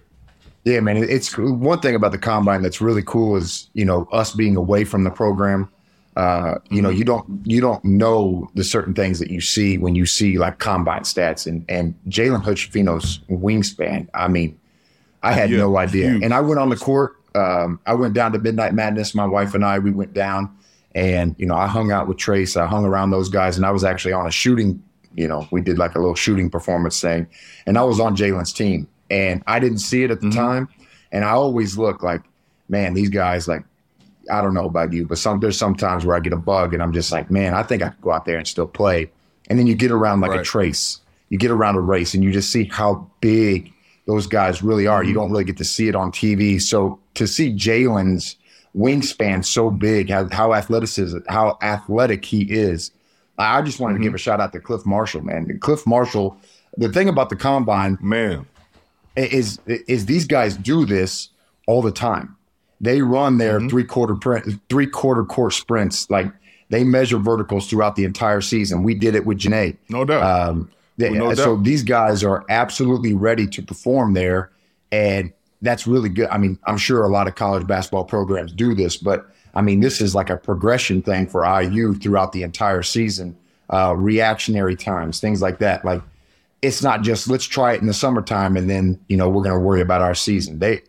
Yeah, 0.64 0.82
man. 0.82 0.98
It's 0.98 1.38
one 1.38 1.80
thing 1.80 1.96
about 1.96 2.12
the 2.12 2.18
combine 2.18 2.62
that's 2.62 2.82
really 2.82 3.02
cool 3.02 3.38
is 3.38 3.70
you 3.74 3.86
know 3.86 4.08
us 4.12 4.34
being 4.34 4.58
away 4.58 4.84
from 4.84 5.04
the 5.06 5.10
program. 5.10 5.70
Uh, 6.18 6.58
you 6.70 6.82
know, 6.82 6.90
mm-hmm. 6.90 6.98
you 6.98 7.04
don't 7.06 7.48
you 7.48 7.62
don't 7.62 7.86
know 7.86 8.50
the 8.56 8.64
certain 8.64 8.94
things 8.94 9.20
that 9.20 9.30
you 9.30 9.40
see 9.40 9.78
when 9.78 9.96
you 9.96 10.06
see 10.06 10.38
like 10.38 10.60
combine 10.60 11.04
stats 11.04 11.48
and 11.48 11.64
and 11.70 11.96
Jalen 12.10 12.44
Hood-Schifino's 12.44 13.20
wingspan. 13.30 14.08
I 14.14 14.28
mean, 14.28 14.60
I 15.24 15.32
had 15.32 15.52
yeah, 15.52 15.60
no 15.60 15.78
idea. 15.78 16.10
Huge. 16.10 16.24
And 16.24 16.34
I 16.34 16.42
went 16.42 16.60
on 16.60 16.70
the 16.70 16.76
court. 16.76 17.16
Um, 17.36 17.80
I 17.86 17.94
went 17.94 18.14
down 18.14 18.32
to 18.34 18.40
Midnight 18.40 18.74
Madness. 18.74 19.14
My 19.16 19.26
wife 19.26 19.54
and 19.54 19.64
I 19.64 19.80
we 19.80 19.92
went 19.92 20.14
down, 20.14 20.54
and 20.96 21.36
you 21.38 21.46
know 21.46 21.56
I 21.56 21.68
hung 21.68 21.92
out 21.92 22.08
with 22.08 22.18
Trayce. 22.18 22.60
I 22.60 22.68
hung 22.68 22.84
around 22.84 23.12
those 23.12 23.30
guys, 23.30 23.56
and 23.56 23.66
I 23.66 23.72
was 23.72 23.84
actually 23.84 24.14
on 24.14 24.28
a 24.28 24.32
shooting. 24.32 24.84
You 25.18 25.28
know, 25.28 25.46
we 25.52 25.60
did 25.60 25.78
like 25.78 25.96
a 25.96 26.00
little 26.00 26.16
shooting 26.16 26.50
performance 26.50 27.02
thing, 27.02 27.28
and 27.66 27.78
I 27.78 27.84
was 27.84 28.00
on 28.00 28.16
Jalen's 28.16 28.54
team 28.54 28.88
and 29.10 29.44
I 29.48 29.60
didn't 29.60 29.80
see 29.80 30.04
it 30.04 30.12
at 30.12 30.22
the 30.22 30.28
mm-hmm. 30.28 30.40
time. 30.40 30.70
And 31.12 31.24
I 31.24 31.30
always 31.30 31.78
look 31.78 32.04
like, 32.04 32.22
man, 32.70 32.94
these 32.94 33.10
guys 33.10 33.48
like, 33.48 33.64
I 34.32 34.42
don't 34.42 34.54
know 34.54 34.66
about 34.66 34.92
you, 34.92 35.06
but 35.06 35.18
some 35.18 35.40
there's 35.40 35.58
sometimes 35.58 36.06
where 36.06 36.16
I 36.16 36.20
get 36.20 36.34
a 36.34 36.38
bug 36.38 36.74
and 36.74 36.84
I'm 36.84 36.92
just 36.92 37.12
like, 37.12 37.32
man, 37.32 37.54
I 37.54 37.64
think 37.64 37.82
I 37.82 37.90
could 37.90 38.02
go 38.02 38.12
out 38.12 38.26
there 38.26 38.38
and 38.38 38.48
still 38.48 38.68
play. 38.68 39.10
And 39.50 39.58
then 39.58 39.68
you 39.68 39.76
get 39.76 39.92
around 39.92 40.20
like 40.20 40.32
right. 40.32 40.42
a 40.42 40.44
Trayce, 40.44 41.00
you 41.30 41.38
get 41.38 41.52
around 41.52 41.76
a 41.76 41.82
race, 41.82 42.14
and 42.14 42.24
you 42.24 42.34
just 42.34 42.52
see 42.52 42.66
how 42.66 43.10
big 43.22 43.72
those 44.06 44.28
guys 44.28 44.62
really 44.62 44.86
are. 44.86 45.02
You 45.02 45.12
mm-hmm. 45.12 45.20
don't 45.20 45.32
really 45.32 45.46
get 45.46 45.58
to 45.58 45.64
see 45.64 45.88
it 45.88 45.96
on 45.96 46.12
TV. 46.12 46.62
So 46.62 47.00
to 47.14 47.26
see 47.26 47.54
Jalen's 47.54 48.36
wingspan 48.76 49.46
so 49.46 49.72
big, 49.72 50.10
how, 50.10 50.28
how 50.30 50.54
athleticism, 50.54 51.20
how 51.30 51.58
athletic 51.62 52.26
he 52.26 52.42
is, 52.52 52.92
I 53.38 53.62
just 53.62 53.80
wanted 53.80 53.96
mm-hmm. 53.96 54.02
to 54.02 54.04
give 54.04 54.10
mm-hmm. 54.10 54.16
a 54.16 54.20
shout 54.20 54.40
out 54.40 54.54
to 54.54 54.60
Clif 54.60 54.86
Marshall, 54.86 55.22
man. 55.22 55.60
Clif 55.60 55.86
Marshall. 55.86 56.38
The 56.78 56.90
thing 56.90 57.10
about 57.10 57.30
the 57.30 57.36
combine, 57.36 57.98
man, 58.02 58.46
is 59.16 59.60
is 59.66 60.06
these 60.06 60.26
guys 60.26 60.56
do 60.58 60.86
this 60.86 61.30
all 61.68 61.82
the 61.82 61.92
time. 61.92 62.36
They 62.80 63.02
run 63.02 63.38
their 63.38 63.60
mm-hmm. 63.60 63.70
three 63.70 63.84
quarter 63.84 64.52
three 64.70 64.88
quarter 64.88 65.24
course 65.24 65.56
sprints 65.56 66.10
like 66.10 66.32
they 66.70 66.84
measure 66.84 67.18
verticals 67.18 67.70
throughout 67.70 67.96
the 67.96 68.04
entire 68.04 68.42
season. 68.42 68.84
We 68.84 68.94
did 68.94 69.16
it 69.16 69.26
with 69.26 69.40
Janae. 69.40 69.78
No 69.90 70.06
doubt. 70.06 70.24
Um, 70.24 70.70
they, 70.98 71.12
no 71.12 71.34
so 71.34 71.56
doubt. 71.56 71.64
these 71.64 71.84
guys 71.84 72.24
are 72.24 72.44
absolutely 72.50 73.14
ready 73.14 73.48
to 73.48 73.62
perform 73.62 74.14
there, 74.14 74.52
and 74.92 75.32
that's 75.62 75.88
really 75.88 76.10
good. 76.10 76.28
I 76.30 76.38
mean, 76.38 76.60
I'm 76.66 76.78
sure 76.78 77.04
a 77.04 77.10
lot 77.10 77.28
of 77.28 77.36
college 77.36 77.66
basketball 77.68 78.04
programs 78.04 78.52
do 78.52 78.74
this, 78.74 78.98
but 78.98 79.28
I 79.58 79.62
mean, 79.62 79.80
this 79.80 80.02
is 80.02 80.14
like 80.14 80.30
a 80.30 80.38
progression 80.38 81.02
thing 81.02 81.26
for 81.26 81.44
IU 81.44 81.96
throughout 81.96 82.32
the 82.32 82.44
entire 82.44 82.84
season. 82.84 83.36
Uh, 83.70 83.94
reactionary 83.98 84.78
times, 84.78 85.20
things 85.20 85.42
like 85.42 85.58
that. 85.60 85.84
Like 85.84 86.02
it's 86.62 86.82
not 86.82 87.02
just 87.02 87.28
let's 87.28 87.44
try 87.44 87.74
it 87.74 87.82
in 87.82 87.88
the 87.88 87.94
summertime 87.94 88.56
and 88.56 88.70
then 88.70 88.98
you 89.10 89.18
know 89.18 89.28
we're 89.28 89.44
going 89.44 89.56
to 89.56 89.60
worry 89.60 89.82
about 89.82 90.02
our 90.02 90.16
season. 90.16 90.60
They 90.60 90.84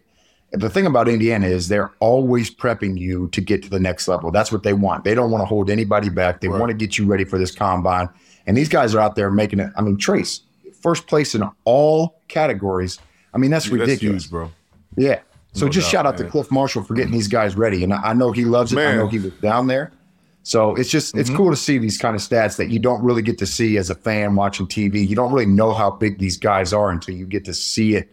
the 0.52 0.70
thing 0.70 0.86
about 0.86 1.08
Indiana 1.08 1.46
is 1.46 1.68
they're 1.68 1.92
always 1.98 2.54
prepping 2.54 2.96
you 2.96 3.28
to 3.30 3.40
get 3.40 3.62
to 3.64 3.70
the 3.70 3.80
next 3.80 4.06
level. 4.06 4.30
That's 4.30 4.52
what 4.52 4.62
they 4.62 4.74
want. 4.74 5.02
They 5.02 5.14
don't 5.14 5.30
want 5.30 5.42
to 5.42 5.46
hold 5.46 5.70
anybody 5.70 6.08
back. 6.08 6.40
They 6.40 6.48
right. 6.48 6.60
want 6.60 6.70
to 6.70 6.74
get 6.76 6.98
you 6.98 7.06
ready 7.06 7.24
for 7.24 7.38
this 7.38 7.50
combine. 7.50 8.08
And 8.46 8.56
these 8.56 8.68
guys 8.68 8.94
are 8.94 9.00
out 9.00 9.16
there 9.16 9.30
making 9.30 9.60
it. 9.60 9.70
I 9.76 9.82
mean, 9.82 9.96
Trayce, 9.96 10.40
first 10.80 11.06
place 11.06 11.34
in 11.34 11.42
all 11.64 12.20
categories. 12.28 12.98
I 13.34 13.38
mean, 13.38 13.50
that's 13.50 13.64
Dude, 13.64 13.80
ridiculous, 13.80 14.22
that's 14.22 14.24
huge, 14.24 14.30
bro. 14.30 14.50
Yeah. 14.96 15.20
So 15.58 15.66
no 15.66 15.72
just 15.72 15.86
doubt, 15.86 15.92
shout 15.92 16.06
out 16.06 16.18
man. 16.18 16.26
to 16.26 16.30
Clif 16.30 16.50
Marshall 16.50 16.82
for 16.82 16.94
getting 16.94 17.12
these 17.12 17.28
guys 17.28 17.56
ready. 17.56 17.82
And 17.84 17.92
I 17.92 18.12
know 18.12 18.32
he 18.32 18.44
loves 18.44 18.72
it. 18.72 18.76
Man. 18.76 18.94
I 18.94 18.96
know 18.96 19.08
he 19.08 19.18
was 19.18 19.32
down 19.34 19.66
there. 19.66 19.92
So 20.42 20.74
it's 20.76 20.88
just 20.88 21.16
it's 21.16 21.28
mm-hmm. 21.28 21.36
cool 21.36 21.50
to 21.50 21.56
see 21.56 21.76
these 21.78 21.98
kind 21.98 22.16
of 22.16 22.22
stats 22.22 22.56
that 22.56 22.70
you 22.70 22.78
don't 22.78 23.02
really 23.02 23.20
get 23.20 23.36
to 23.38 23.46
see 23.46 23.76
as 23.76 23.90
a 23.90 23.94
fan 23.94 24.34
watching 24.34 24.66
TV. 24.66 25.06
You 25.06 25.14
don't 25.14 25.32
really 25.32 25.46
know 25.46 25.74
how 25.74 25.90
big 25.90 26.18
these 26.18 26.38
guys 26.38 26.72
are 26.72 26.90
until 26.90 27.14
you 27.14 27.26
get 27.26 27.44
to 27.44 27.54
see 27.54 27.96
it 27.96 28.08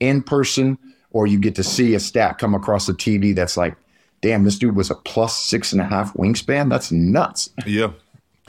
in 0.00 0.22
person 0.22 0.76
or 1.12 1.26
you 1.26 1.38
get 1.38 1.54
to 1.54 1.62
see 1.62 1.94
a 1.94 2.00
stat 2.00 2.38
come 2.38 2.54
across 2.54 2.86
the 2.86 2.92
TV 2.92 3.34
that's 3.34 3.56
like, 3.56 3.74
damn, 4.20 4.44
this 4.44 4.58
dude 4.58 4.76
was 4.76 4.90
a 4.90 4.94
plus 4.94 5.38
six 5.38 5.72
and 5.72 5.80
a 5.80 5.84
half 5.84 6.12
wingspan. 6.14 6.68
That's 6.68 6.92
nuts. 6.92 7.48
Yeah, 7.64 7.92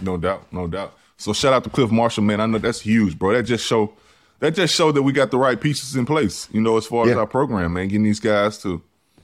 no 0.01 0.18
doubt, 0.18 0.51
no 0.51 0.68
doubt. 0.68 0.98
So 1.15 1.32
shout 1.34 1.53
out 1.53 1.63
to 1.63 1.70
Clif 1.70 1.91
Marshall, 1.91 2.24
man. 2.24 2.41
I 2.41 2.46
know 2.46 2.58
that's 2.58 2.82
huge, 2.82 3.18
bro. 3.18 3.34
That 3.34 3.44
just 3.44 3.65
show 3.65 3.94
that 4.39 4.55
just 4.55 4.74
showed 4.74 4.93
that 4.93 5.03
we 5.03 5.12
got 5.12 5.31
the 5.31 5.38
right 5.38 5.60
pieces 5.60 5.96
in 5.96 6.05
place, 6.05 6.48
you 6.51 6.62
know, 6.62 6.77
as 6.77 6.86
far 6.86 7.05
yeah. 7.05 7.12
as 7.12 7.17
our 7.17 7.27
program, 7.27 7.74
man, 7.74 7.88
getting 7.88 8.03
these 8.03 8.19
guys 8.19 8.58
to 8.60 8.81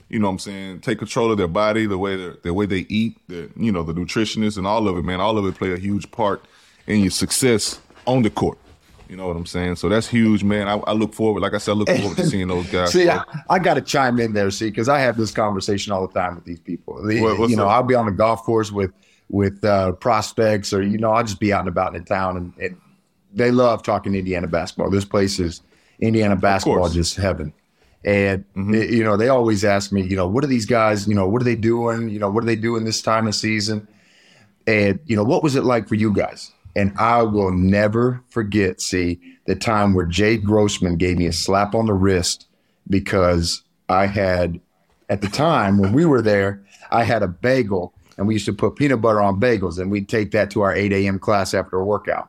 you 0.08 0.20
know 0.20 0.28
what 0.28 0.32
I'm 0.34 0.38
saying, 0.38 0.80
take 0.80 0.98
control 0.98 1.32
of 1.32 1.38
their 1.38 1.48
body, 1.48 1.86
the 1.86 1.98
way 1.98 2.32
the 2.42 2.54
way 2.54 2.66
they 2.66 2.86
eat, 2.88 3.18
the 3.28 3.50
you 3.56 3.72
know, 3.72 3.82
the 3.82 3.92
nutritionists 3.92 4.56
and 4.56 4.66
all 4.66 4.88
of 4.88 4.96
it, 4.96 5.02
man. 5.02 5.20
All 5.20 5.36
of 5.36 5.44
it 5.46 5.56
play 5.56 5.72
a 5.72 5.76
huge 5.76 6.10
part 6.10 6.44
in 6.86 7.00
your 7.00 7.10
success 7.10 7.80
on 8.06 8.22
the 8.22 8.30
court. 8.30 8.58
You 9.08 9.16
know 9.16 9.26
what 9.28 9.36
I'm 9.36 9.46
saying? 9.46 9.76
So 9.76 9.88
that's 9.88 10.08
huge, 10.08 10.42
man. 10.42 10.68
I, 10.68 10.74
I 10.78 10.92
look 10.92 11.14
forward, 11.14 11.40
like 11.40 11.54
I 11.54 11.58
said, 11.58 11.72
I 11.72 11.74
look 11.74 11.88
forward 11.88 12.16
to 12.16 12.26
seeing 12.28 12.48
those 12.48 12.66
guys. 12.70 12.92
see, 12.92 13.08
I, 13.08 13.22
I 13.48 13.60
got 13.60 13.74
to 13.74 13.80
chime 13.80 14.18
in 14.18 14.32
there, 14.32 14.50
see, 14.50 14.68
because 14.68 14.88
I 14.88 14.98
have 14.98 15.16
this 15.16 15.30
conversation 15.30 15.92
all 15.92 16.06
the 16.06 16.12
time 16.12 16.34
with 16.34 16.44
these 16.44 16.58
people. 16.58 16.94
What, 16.94 17.48
you 17.48 17.56
know, 17.56 17.66
up? 17.66 17.70
I'll 17.70 17.82
be 17.84 17.94
on 17.94 18.06
the 18.06 18.12
golf 18.12 18.42
course 18.42 18.72
with 18.72 18.92
with 19.28 19.64
uh, 19.64 19.92
prospects, 19.92 20.72
or 20.72 20.82
you 20.82 20.98
know, 20.98 21.10
I'll 21.10 21.24
just 21.24 21.40
be 21.40 21.52
out 21.52 21.60
and 21.60 21.68
about 21.68 21.96
in 21.96 22.04
town, 22.04 22.36
and, 22.36 22.52
and 22.58 22.80
they 23.36 23.50
love 23.50 23.82
talking 23.82 24.14
Indiana 24.14 24.48
basketball. 24.48 24.90
This 24.90 25.04
place 25.04 25.38
is 25.38 25.62
Indiana 26.00 26.36
basketball, 26.36 26.88
just 26.88 27.16
heaven. 27.16 27.52
And 28.04 28.44
mm-hmm. 28.54 28.74
you 28.74 29.04
know, 29.04 29.16
they 29.16 29.28
always 29.28 29.64
ask 29.64 29.92
me, 29.92 30.02
you 30.02 30.16
know, 30.16 30.26
what 30.26 30.42
are 30.42 30.48
these 30.48 30.66
guys? 30.66 31.06
You 31.06 31.14
know, 31.14 31.28
what 31.28 31.42
are 31.42 31.44
they 31.44 31.56
doing? 31.56 32.08
You 32.08 32.18
know, 32.18 32.30
what 32.30 32.42
are 32.42 32.46
they 32.46 32.56
doing 32.56 32.84
this 32.84 33.02
time 33.02 33.26
of 33.26 33.34
season? 33.34 33.86
And 34.66 34.98
you 35.06 35.14
know, 35.14 35.24
what 35.24 35.42
was 35.42 35.54
it 35.54 35.64
like 35.64 35.86
for 35.88 35.94
you 35.94 36.12
guys? 36.12 36.52
And 36.74 36.92
I 36.98 37.22
will 37.22 37.52
never 37.52 38.22
forget, 38.28 38.80
see, 38.80 39.18
the 39.46 39.54
time 39.54 39.94
where 39.94 40.04
Jade 40.04 40.44
Grossman 40.44 40.96
gave 40.96 41.16
me 41.16 41.26
a 41.26 41.32
slap 41.32 41.74
on 41.74 41.86
the 41.86 41.94
wrist 41.94 42.46
because 42.88 43.62
I 43.88 44.06
had, 44.06 44.60
at 45.08 45.22
the 45.22 45.28
time 45.28 45.78
when 45.78 45.92
we 45.92 46.04
were 46.04 46.20
there, 46.20 46.62
I 46.90 47.04
had 47.04 47.22
a 47.22 47.28
bagel 47.28 47.94
and 48.18 48.26
we 48.26 48.34
used 48.34 48.46
to 48.46 48.52
put 48.52 48.76
peanut 48.76 49.00
butter 49.00 49.22
on 49.22 49.40
bagels 49.40 49.78
and 49.78 49.90
we'd 49.90 50.08
take 50.08 50.32
that 50.32 50.50
to 50.50 50.62
our 50.62 50.74
8 50.74 50.92
a.m. 50.92 51.18
class 51.18 51.54
after 51.54 51.78
a 51.78 51.84
workout. 51.84 52.28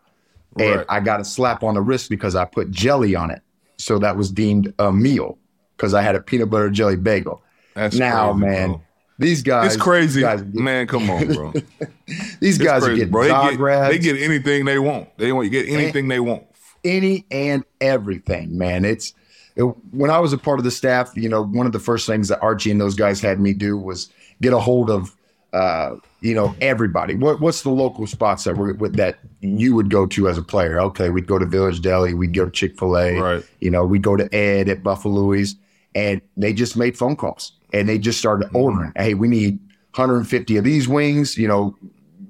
Right. 0.60 0.80
And 0.80 0.86
I 0.90 1.00
got 1.00 1.20
a 1.20 1.26
slap 1.26 1.64
on 1.64 1.76
the 1.76 1.82
wrist 1.82 2.10
because 2.10 2.36
I 2.36 2.46
put 2.46 2.72
jelly 2.72 3.16
on 3.16 3.32
it. 3.32 3.42
So 3.78 4.00
that 4.00 4.18
was 4.18 4.32
deemed 4.32 4.74
a 4.80 4.92
meal 4.92 5.38
because 5.76 5.94
I 5.94 6.02
had 6.02 6.16
a 6.16 6.22
peanut 6.22 6.50
butter 6.50 6.70
jelly 6.70 6.96
bagel. 6.96 7.44
That's 7.76 7.96
now, 7.96 8.34
crazy, 8.34 8.46
man. 8.46 8.70
Bro. 8.70 8.82
These 9.20 9.42
guys, 9.42 9.74
it's 9.74 9.82
crazy, 9.82 10.22
guys 10.22 10.42
get, 10.44 10.54
man. 10.54 10.88
Come 10.88 11.10
on, 11.10 11.34
bro. 11.34 11.54
these 12.40 12.58
guys 12.58 12.84
crazy, 12.84 12.94
are 12.94 12.96
getting 12.96 13.12
bro. 13.12 13.24
They 13.24 13.58
get, 13.58 13.90
they 13.90 14.00
get, 14.00 14.22
anything 14.22 14.66
they 14.66 14.78
want. 14.78 15.16
They 15.18 15.32
want 15.32 15.46
you 15.46 15.52
get 15.52 15.68
anything 15.68 16.06
and, 16.06 16.12
they 16.12 16.20
want. 16.20 16.44
Any 16.84 17.26
and 17.32 17.64
everything, 17.82 18.58
man. 18.58 18.86
It's 18.86 19.14
it, 19.56 19.64
when 19.64 20.12
I 20.12 20.20
was 20.20 20.34
a 20.34 20.38
part 20.38 20.60
of 20.60 20.66
the 20.66 20.72
staff, 20.72 21.12
you 21.16 21.30
know, 21.30 21.44
one 21.44 21.66
of 21.66 21.72
the 21.72 21.80
first 21.80 22.06
things 22.06 22.28
that 22.28 22.40
Archie 22.42 22.70
and 22.70 22.80
those 22.80 22.94
guys 22.94 23.20
had 23.20 23.40
me 23.40 23.54
do 23.54 23.76
was 23.76 24.10
get 24.40 24.54
a 24.54 24.60
hold 24.60 24.92
of, 24.92 25.16
uh, 25.52 25.96
you 26.22 26.34
know, 26.34 26.56
everybody. 26.62 27.16
What 27.16 27.40
what's 27.40 27.62
the 27.62 27.70
local 27.70 28.08
spots 28.08 28.44
that 28.46 28.58
were 28.58 28.74
that 28.90 29.20
you 29.42 29.76
would 29.76 29.90
go 29.90 30.06
to 30.08 30.28
as 30.30 30.38
a 30.38 30.42
player? 30.42 30.80
Okay, 30.80 31.10
we'd 31.10 31.28
go 31.28 31.38
to 31.38 31.46
Village 31.46 31.82
Deli, 31.82 32.14
we'd 32.14 32.34
go 32.34 32.46
to 32.46 32.52
Chick 32.52 32.78
Fil 32.78 32.98
A, 32.98 33.20
Right. 33.20 33.46
you 33.60 33.70
know, 33.70 33.86
we'd 33.86 34.02
go 34.02 34.16
to 34.16 34.34
Ed 34.34 34.70
at 34.70 34.84
Buffalo's, 34.84 35.56
and 35.96 36.22
they 36.36 36.54
just 36.54 36.76
made 36.76 36.98
phone 36.98 37.16
calls 37.16 37.54
and 37.74 37.88
they 37.88 37.98
just 37.98 38.20
started 38.20 38.48
mm-hmm. 38.48 38.58
ordering. 38.58 38.94
Hey, 38.96 39.14
we 39.14 39.28
need 39.28 39.60
150 39.96 40.58
of 40.58 40.64
these 40.64 40.88
wings. 40.88 41.38
You 41.38 41.48
know, 41.48 41.76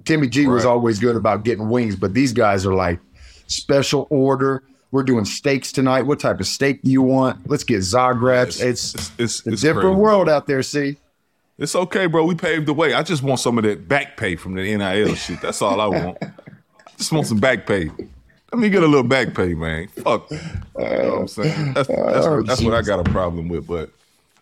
Timmy 0.06 0.28
G 0.28 0.48
was 0.48 0.66
always 0.66 1.00
good 1.00 1.16
about 1.16 1.44
getting 1.44 1.70
wings, 1.70 1.96
but 1.96 2.14
these 2.14 2.34
guys 2.34 2.66
are 2.66 2.74
like 2.74 3.00
special 3.48 4.08
order. 4.10 4.64
We're 4.92 5.04
doing 5.04 5.26
steaks 5.26 5.72
tonight. 5.72 6.04
What 6.04 6.20
type 6.20 6.40
of 6.40 6.48
steak 6.48 6.82
do 6.82 6.90
you 6.90 7.02
want? 7.02 7.50
Let's 7.50 7.66
get 7.66 7.80
Zagreb's. 7.80 8.62
It's, 8.62 8.96
It's 8.96 9.12
it's, 9.20 9.46
a 9.46 9.52
it's 9.52 9.62
different 9.62 9.90
crazy. 9.90 10.00
world 10.02 10.30
out 10.30 10.48
there. 10.48 10.64
See, 10.64 10.98
It's 11.58 11.76
okay, 11.76 12.06
bro. 12.06 12.24
We 12.26 12.36
paved 12.36 12.68
the 12.68 12.74
way. 12.74 12.94
I 12.94 13.02
just 13.04 13.24
want 13.24 13.40
some 13.40 13.58
of 13.58 13.64
that 13.64 13.88
back 13.88 14.16
pay 14.18 14.36
from 14.36 14.54
the 14.56 14.62
NIL 14.62 15.16
shit. 15.16 15.42
That's 15.42 15.62
all 15.62 15.82
I 15.82 15.88
want. 15.88 16.18
I 16.22 16.30
just 16.98 17.12
want 17.12 17.26
some 17.28 17.40
back 17.40 17.66
pay. 17.66 17.90
Let 18.52 18.60
me 18.60 18.70
get 18.70 18.84
a 18.84 18.88
little 18.88 19.04
back 19.04 19.34
pay, 19.34 19.54
man. 19.56 19.88
Fuck. 19.88 20.30
You 20.32 20.38
know 20.78 21.10
what 21.10 21.20
I'm 21.22 21.28
saying? 21.28 21.74
That's, 21.74 21.88
that's, 21.88 22.26
Oh, 22.28 22.42
that's 22.44 22.62
what 22.62 22.74
I 22.76 22.82
got 22.84 23.00
a 23.06 23.12
problem 23.12 23.48
with. 23.50 23.66
But 23.68 23.90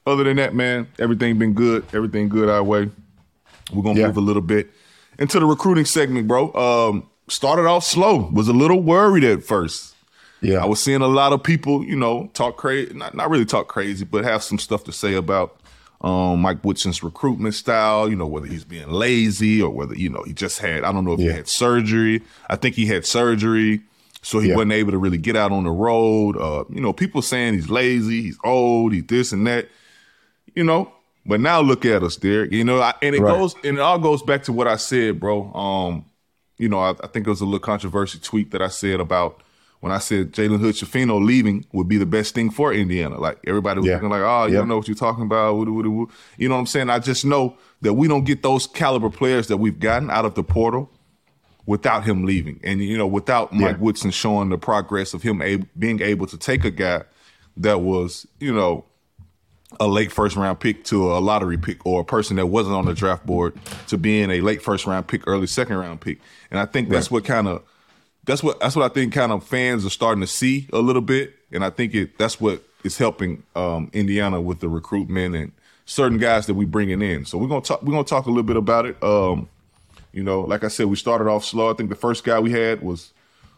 other 0.06 0.24
than 0.26 0.36
that, 0.38 0.54
man, 0.54 0.88
everything 1.00 1.40
been 1.40 1.54
good. 1.54 1.86
Everything 1.94 2.28
good 2.30 2.50
our 2.50 2.64
way. 2.64 2.90
We're 3.74 3.82
gonna 3.84 4.00
Yeah. 4.00 4.08
move 4.08 4.18
a 4.18 4.22
little 4.22 4.42
bit 4.42 4.70
into 5.18 5.40
the 5.40 5.46
recruiting 5.46 5.86
segment, 5.86 6.28
bro. 6.28 6.54
Um, 6.54 7.04
started 7.30 7.66
off 7.66 7.84
slow. 7.86 8.30
Was 8.34 8.48
a 8.50 8.54
little 8.54 8.82
worried 8.82 9.24
at 9.24 9.44
first. 9.44 9.96
yeah, 10.42 10.62
I 10.62 10.66
was 10.66 10.80
seeing 10.82 11.02
a 11.02 11.08
lot 11.08 11.32
of 11.34 11.42
people, 11.42 11.84
you 11.84 11.96
know, 11.96 12.30
talk 12.34 12.58
crazy, 12.58 12.94
not, 12.94 13.16
not 13.16 13.30
really 13.32 13.46
talk 13.46 13.68
crazy, 13.70 14.04
but 14.06 14.24
have 14.26 14.44
some 14.44 14.60
stuff 14.60 14.84
to 14.84 14.92
say 14.92 15.16
about 15.16 15.60
um, 16.06 16.40
Mike 16.42 16.64
Woodson's 16.64 17.02
recruitment 17.02 17.56
style, 17.56 18.08
you 18.08 18.16
know, 18.16 18.28
whether 18.28 18.46
he's 18.46 18.64
being 18.64 18.90
lazy 18.90 19.62
or 19.62 19.72
whether, 19.72 19.96
you 19.96 20.08
know, 20.10 20.22
he 20.24 20.34
just 20.34 20.60
had, 20.60 20.84
I 20.84 20.92
don't 20.92 21.04
know 21.04 21.14
if 21.14 21.20
he 21.20 21.26
had 21.26 21.48
surgery. 21.48 22.22
I 22.48 22.56
think 22.56 22.76
he 22.76 22.86
had 22.86 23.06
surgery. 23.06 23.82
So 24.22 24.40
he 24.40 24.50
Yeah. 24.50 24.56
wasn't 24.56 24.74
able 24.74 24.92
to 24.92 24.98
really 25.00 25.18
get 25.18 25.36
out 25.36 25.52
on 25.52 25.64
the 25.64 25.72
road. 25.72 26.38
Uh, 26.38 26.64
you 26.70 26.80
know, 26.80 26.94
people 26.94 27.22
saying 27.24 27.56
he's 27.56 27.70
lazy, 27.70 28.22
he's 28.22 28.38
old, 28.44 28.94
he's 28.94 29.06
this 29.08 29.32
and 29.32 29.46
that, 29.48 29.68
you 30.54 30.64
know. 30.64 30.92
But 31.26 31.40
now 31.42 31.60
look 31.60 31.86
at 31.86 32.04
us, 32.04 32.18
Derek. 32.18 32.52
You 32.52 32.64
know, 32.64 32.82
I, 32.82 32.94
and 33.02 33.16
it 33.16 33.22
Right. 33.22 33.36
goes 33.36 33.56
and 33.64 33.78
it 33.78 33.82
all 33.82 33.98
goes 33.98 34.22
back 34.22 34.44
to 34.44 34.54
what 34.54 34.68
I 34.68 34.76
said, 34.76 35.20
bro. 35.20 35.52
Um, 35.54 36.06
you 36.60 36.70
know, 36.70 36.80
I, 36.80 36.92
I 36.92 37.08
think 37.08 37.26
it 37.26 37.30
was 37.32 37.42
a 37.42 37.46
little 37.46 37.60
controversial 37.60 38.20
tweet 38.22 38.52
that 38.52 38.62
I 38.62 38.68
said 38.68 39.00
about 39.00 39.42
when 39.86 39.92
I 39.92 40.00
said 40.00 40.32
Jalen 40.34 40.60
Hood 40.62 40.74
Schifino 40.74 41.24
leaving 41.24 41.64
would 41.72 41.88
be 41.88 41.98
the 41.98 42.08
best 42.08 42.34
thing 42.34 42.50
for 42.50 42.74
Indiana. 42.74 43.20
Like 43.20 43.38
everybody 43.46 43.82
was 43.82 43.88
Yeah. 43.88 43.94
looking 43.94 44.10
like, 44.10 44.24
oh, 44.24 44.48
you 44.48 44.54
Yeah. 44.54 44.60
don't 44.62 44.68
know 44.68 44.78
what 44.78 44.88
you're 44.88 44.96
talking 44.96 45.26
about. 45.26 45.54
You 45.60 45.70
know 46.50 46.56
what 46.56 46.60
I'm 46.60 46.66
saying? 46.66 46.90
I 46.90 46.98
just 46.98 47.24
know 47.24 47.56
that 47.82 47.94
we 47.94 48.08
don't 48.08 48.24
get 48.24 48.42
those 48.42 48.66
caliber 48.66 49.12
players 49.12 49.46
that 49.50 49.58
we've 49.58 49.80
gotten 49.80 50.10
out 50.10 50.26
of 50.26 50.34
the 50.34 50.42
portal 50.44 50.90
without 51.68 52.04
him 52.04 52.26
leaving, 52.26 52.60
and 52.64 52.82
you 52.84 52.98
know, 52.98 53.06
without 53.06 53.54
Mike 53.54 53.76
Yeah. 53.78 53.84
Woodson 53.84 54.10
showing 54.10 54.50
the 54.50 54.58
progress 54.58 55.14
of 55.14 55.22
him 55.22 55.40
being 55.78 56.02
able 56.02 56.26
to 56.26 56.38
take 56.38 56.66
a 56.66 56.72
guy 56.72 57.04
that 57.58 57.82
was, 57.82 58.26
you 58.40 58.52
know, 58.56 58.86
a 59.80 59.86
late 59.88 60.12
first 60.12 60.36
round 60.36 60.60
pick 60.60 60.84
to 60.86 61.14
a 61.14 61.20
lottery 61.20 61.58
pick 61.58 61.86
or 61.86 62.02
a 62.02 62.06
person 62.06 62.38
that 62.38 62.48
wasn't 62.48 62.76
on 62.76 62.86
the 62.86 62.96
draft 62.96 63.24
board 63.28 63.54
to 63.88 64.00
being 64.00 64.32
a 64.32 64.42
late 64.42 64.64
first 64.64 64.88
round 64.88 65.06
pick, 65.06 65.22
early 65.28 65.46
second 65.46 65.78
round 65.78 66.02
pick. 66.02 66.18
And 66.50 66.60
I 66.60 66.66
think 66.66 66.90
that's 66.90 67.12
what 67.12 67.24
kind 67.24 67.48
of 67.48 67.62
that's 68.26 68.44
what 68.44 68.60
that's 68.60 68.76
what 68.76 68.90
I 68.90 68.94
think 68.94 69.14
kind 69.14 69.32
of 69.32 69.44
fans 69.44 69.86
are 69.86 69.90
starting 69.90 70.22
to 70.22 70.28
see 70.28 70.68
a 70.74 70.80
little 70.80 71.02
bit. 71.02 71.34
And 71.52 71.64
I 71.64 71.70
think 71.70 71.94
it 71.94 72.18
that's 72.18 72.40
what 72.42 72.64
is 72.84 72.98
helping 72.98 73.44
um, 73.56 73.90
Indiana 73.94 74.42
with 74.42 74.60
the 74.60 74.70
recruitment 74.70 75.36
and 75.36 75.52
certain 75.86 76.18
guys 76.18 76.46
that 76.48 76.54
we 76.56 76.66
bringing 76.66 77.02
in. 77.02 77.26
So 77.26 77.38
we're 77.38 77.48
gonna 77.48 77.62
talk 77.62 77.82
we're 77.84 77.92
gonna 77.94 78.04
talk 78.04 78.26
a 78.26 78.30
little 78.30 78.44
bit 78.44 78.58
about 78.58 78.86
it. 78.86 79.02
Um, 79.04 79.50
you 80.12 80.24
know, 80.24 80.42
like 80.42 80.64
I 80.64 80.70
said, 80.70 80.86
we 80.88 80.96
started 80.96 81.28
off 81.28 81.44
slow. 81.44 81.70
I 81.72 81.74
think 81.74 81.90
the 81.90 81.96
first 81.96 82.24
guy 82.24 82.40
we 82.40 82.52
had 82.52 82.82
was 82.82 83.12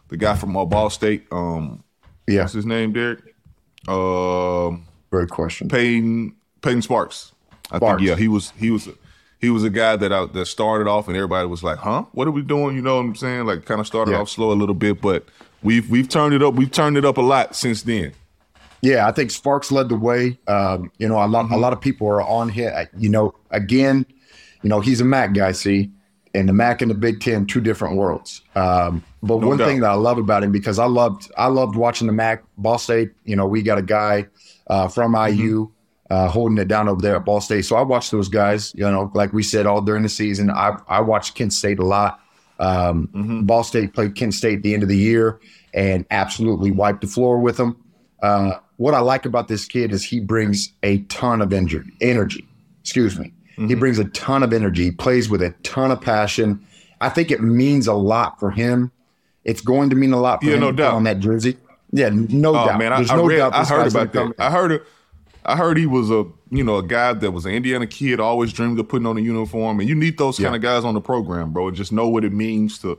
the 0.08 0.16
guy 0.16 0.34
from 0.34 0.56
uh, 0.56 0.64
Ball 0.64 0.90
State. 0.90 1.26
Um, 1.30 1.82
yeah, 2.26 2.42
what's 2.42 2.52
his 2.52 2.66
name, 2.66 2.92
Derek? 2.92 3.20
Um, 3.86 4.86
great 5.10 5.30
question. 5.30 5.68
Payton 5.68 6.34
Payton 6.62 6.82
Sparks. 6.82 7.32
I 7.70 7.76
Sparks. 7.76 8.00
think 8.00 8.08
yeah, 8.08 8.16
he 8.16 8.28
was 8.28 8.50
he 8.58 8.70
was 8.70 8.88
he 9.40 9.50
was 9.50 9.64
a 9.64 9.70
guy 9.70 9.96
that 9.96 10.12
I, 10.12 10.26
that 10.26 10.46
started 10.46 10.88
off 10.88 11.06
and 11.08 11.16
everybody 11.16 11.46
was 11.46 11.62
like, 11.62 11.78
"Huh? 11.78 12.04
What 12.12 12.26
are 12.28 12.32
we 12.32 12.42
doing?" 12.42 12.76
You 12.76 12.82
know 12.82 12.96
what 12.96 13.04
I'm 13.04 13.14
saying? 13.16 13.46
Like 13.46 13.64
kind 13.64 13.80
of 13.80 13.86
started 13.86 14.12
Yeah. 14.12 14.18
off 14.20 14.28
slow 14.30 14.52
a 14.52 14.54
little 14.54 14.74
bit, 14.74 15.00
but 15.00 15.24
we've 15.62 15.88
we've 15.90 16.08
turned 16.08 16.34
it 16.34 16.42
up. 16.42 16.54
We've 16.54 16.70
turned 16.70 16.96
it 16.96 17.04
up 17.04 17.16
a 17.18 17.22
lot 17.22 17.54
since 17.56 17.82
then. 17.82 18.12
Yeah, 18.80 19.08
I 19.08 19.12
think 19.12 19.30
Sparks 19.32 19.72
led 19.72 19.88
the 19.88 19.96
way. 19.96 20.38
Um, 20.46 20.92
you 20.98 21.08
know, 21.08 21.16
a 21.16 21.26
lot 21.26 21.46
Mm-hmm. 21.46 21.54
a 21.54 21.58
lot 21.58 21.72
of 21.72 21.80
people 21.80 22.06
are 22.08 22.22
on 22.22 22.48
him. 22.48 22.72
You 22.96 23.08
know, 23.08 23.34
again, 23.50 24.06
you 24.62 24.68
know, 24.68 24.80
he's 24.80 25.00
a 25.00 25.04
MAC 25.04 25.34
guy, 25.34 25.50
see, 25.52 25.90
and 26.34 26.48
the 26.48 26.52
MAC 26.52 26.80
and 26.82 26.90
the 26.90 26.94
Big 26.94 27.20
Ten, 27.20 27.44
two 27.46 27.60
different 27.60 27.96
worlds. 27.96 28.42
Um, 28.54 29.02
but 29.22 29.40
No 29.40 29.48
one 29.48 29.58
doubt. 29.58 29.66
thing 29.66 29.80
that 29.80 29.90
I 29.90 29.94
love 29.94 30.18
about 30.18 30.44
him 30.44 30.52
because 30.52 30.78
I 30.78 30.84
loved 30.86 31.28
I 31.36 31.46
loved 31.48 31.74
watching 31.74 32.06
the 32.06 32.12
MAC 32.12 32.44
Ball 32.56 32.78
State. 32.78 33.10
You 33.24 33.34
know, 33.34 33.46
we 33.46 33.62
got 33.62 33.78
a 33.78 33.82
guy 33.82 34.26
uh, 34.68 34.86
from 34.88 35.12
Mm-hmm. 35.12 35.64
Uh, 36.10 36.26
holding 36.26 36.56
it 36.56 36.68
down 36.68 36.88
over 36.88 37.02
there 37.02 37.16
at 37.16 37.24
Ball 37.26 37.38
State. 37.40 37.66
So 37.66 37.76
I 37.76 37.82
watched 37.82 38.10
those 38.12 38.30
guys, 38.30 38.72
you 38.74 38.90
know, 38.90 39.10
like 39.14 39.34
we 39.34 39.42
said, 39.42 39.66
all 39.66 39.82
during 39.82 40.02
the 40.02 40.08
season. 40.08 40.50
I, 40.50 40.78
I 40.88 41.00
watched 41.00 41.34
Kent 41.34 41.52
State 41.52 41.78
a 41.78 41.84
lot. 41.84 42.20
Um, 42.58 43.08
Mm-hmm. 43.14 43.42
Ball 43.42 43.62
State 43.62 43.92
played 43.92 44.14
Kent 44.14 44.32
State 44.32 44.56
at 44.58 44.62
the 44.62 44.72
end 44.72 44.82
of 44.82 44.88
the 44.88 44.96
year 44.96 45.38
and 45.74 46.06
absolutely 46.10 46.70
wiped 46.70 47.02
the 47.02 47.06
floor 47.08 47.38
with 47.38 47.58
them. 47.58 47.76
Uh, 48.22 48.52
what 48.78 48.94
I 48.94 49.00
like 49.00 49.26
about 49.26 49.48
this 49.48 49.66
kid 49.66 49.92
is 49.92 50.02
he 50.02 50.18
brings 50.18 50.72
a 50.82 50.98
ton 51.04 51.42
of 51.42 51.52
injury, 51.52 51.92
energy. 52.00 52.48
Excuse 52.80 53.18
me. 53.18 53.32
He 53.56 53.62
Mm-hmm. 53.64 53.78
brings 53.78 53.98
a 53.98 54.04
ton 54.06 54.42
of 54.42 54.52
energy. 54.54 54.84
He 54.84 54.90
plays 54.92 55.28
with 55.28 55.42
a 55.42 55.50
ton 55.62 55.90
of 55.90 56.00
passion. 56.00 56.64
I 57.02 57.10
think 57.10 57.30
it 57.30 57.42
means 57.42 57.86
a 57.86 57.92
lot 57.92 58.40
for 58.40 58.50
him. 58.50 58.92
It's 59.44 59.60
going 59.60 59.90
to 59.90 59.96
mean 59.96 60.12
a 60.14 60.20
lot 60.20 60.40
for 60.40 60.46
Yeah, 60.48 60.54
him 60.54 60.60
no 60.60 60.72
doubt. 60.72 60.94
on 60.94 61.04
that 61.04 61.18
jersey. 61.18 61.58
Yeah, 61.92 62.08
no 62.12 62.50
Oh 62.50 62.66
doubt. 62.66 62.78
man, 62.78 62.92
I, 62.94 62.96
There's 62.96 63.10
I 63.10 63.16
no 63.16 63.26
read, 63.26 63.36
doubt 63.38 63.54
I 63.54 63.64
heard 63.64 63.88
about 63.88 64.12
that. 64.14 64.34
I 64.38 64.50
heard 64.50 64.72
it. 64.72 64.84
I 65.48 65.56
heard 65.56 65.78
he 65.78 65.86
was 65.86 66.10
a 66.10 66.26
you 66.50 66.62
know 66.62 66.76
a 66.76 66.82
guy 66.82 67.12
that 67.14 67.30
was 67.30 67.46
an 67.46 67.52
Indiana 67.52 67.86
kid, 67.86 68.20
always 68.20 68.52
dreamed 68.52 68.78
of 68.78 68.88
putting 68.88 69.06
on 69.06 69.16
a 69.16 69.20
uniform, 69.20 69.80
and 69.80 69.88
you 69.88 69.94
need 69.94 70.18
those 70.18 70.36
kind 70.38 70.52
Yeah. 70.52 70.56
of 70.56 70.62
guys 70.62 70.84
on 70.84 70.94
the 70.94 71.00
program, 71.00 71.52
bro, 71.52 71.68
and 71.68 71.76
just 71.76 71.90
know 71.92 72.08
what 72.08 72.24
it 72.24 72.32
means 72.32 72.78
to. 72.80 72.98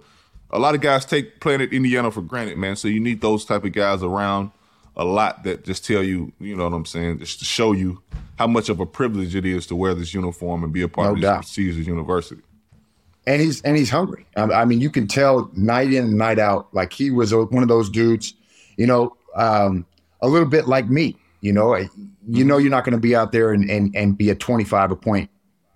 A 0.51 0.58
lot 0.60 0.74
of 0.74 0.82
guys 0.82 1.06
take 1.06 1.39
playing 1.41 1.62
at 1.62 1.72
Indiana 1.72 2.10
for 2.12 2.22
granted, 2.22 2.58
man. 2.58 2.75
So 2.75 2.88
you 2.88 3.00
need 3.00 3.22
those 3.22 3.46
type 3.46 3.63
of 3.65 3.72
guys 3.72 4.01
around 4.01 4.50
a 4.98 5.03
lot 5.06 5.44
that 5.44 5.63
just 5.63 5.86
tell 5.86 6.01
you, 6.03 6.34
you 6.39 6.56
know 6.56 6.63
what 6.63 6.74
I'm 6.74 6.86
saying, 6.86 7.20
just 7.20 7.39
to 7.39 7.46
show 7.46 7.72
you 7.72 8.01
how 8.39 8.48
much 8.48 8.68
of 8.68 8.79
a 8.79 8.86
privilege 8.86 9.36
it 9.36 9.46
is 9.46 9.68
to 9.68 9.75
wear 9.75 9.94
this 9.94 10.13
uniform 10.13 10.63
and 10.63 10.74
be 10.74 10.82
a 10.82 10.88
part 10.88 11.06
No 11.06 11.12
of 11.12 11.15
this 11.18 11.24
doubt. 11.24 11.38
prestigious 11.41 11.86
university. 11.88 12.41
and 13.27 13.41
he's 13.41 13.62
and 13.62 13.77
he's 13.77 13.91
hungry. 13.91 14.25
I, 14.36 14.44
I 14.44 14.65
mean, 14.65 14.82
you 14.82 14.89
can 14.89 15.08
tell 15.08 15.51
night 15.56 15.94
in 15.94 16.03
and 16.06 16.18
night 16.18 16.39
out. 16.39 16.68
Like 16.74 16.91
he 16.94 17.12
was 17.12 17.32
a, 17.32 17.44
one 17.44 17.62
of 17.62 17.70
those 17.70 17.89
dudes, 17.89 18.34
you 18.75 18.88
know, 18.88 19.15
um, 19.36 19.86
a 20.22 20.27
little 20.27 20.48
bit 20.48 20.68
like 20.68 20.89
me. 20.89 21.15
You 21.41 21.53
know, 21.53 21.75
you 22.27 22.43
know, 22.43 22.58
you're 22.58 22.72
not 22.72 22.84
going 22.84 22.93
to 22.96 23.00
be 23.01 23.15
out 23.15 23.31
there 23.31 23.51
and, 23.53 23.69
and 23.69 23.96
and 23.96 24.17
be 24.17 24.29
a 24.29 24.36
25 24.36 24.91
a 24.91 24.96
point, 24.96 25.29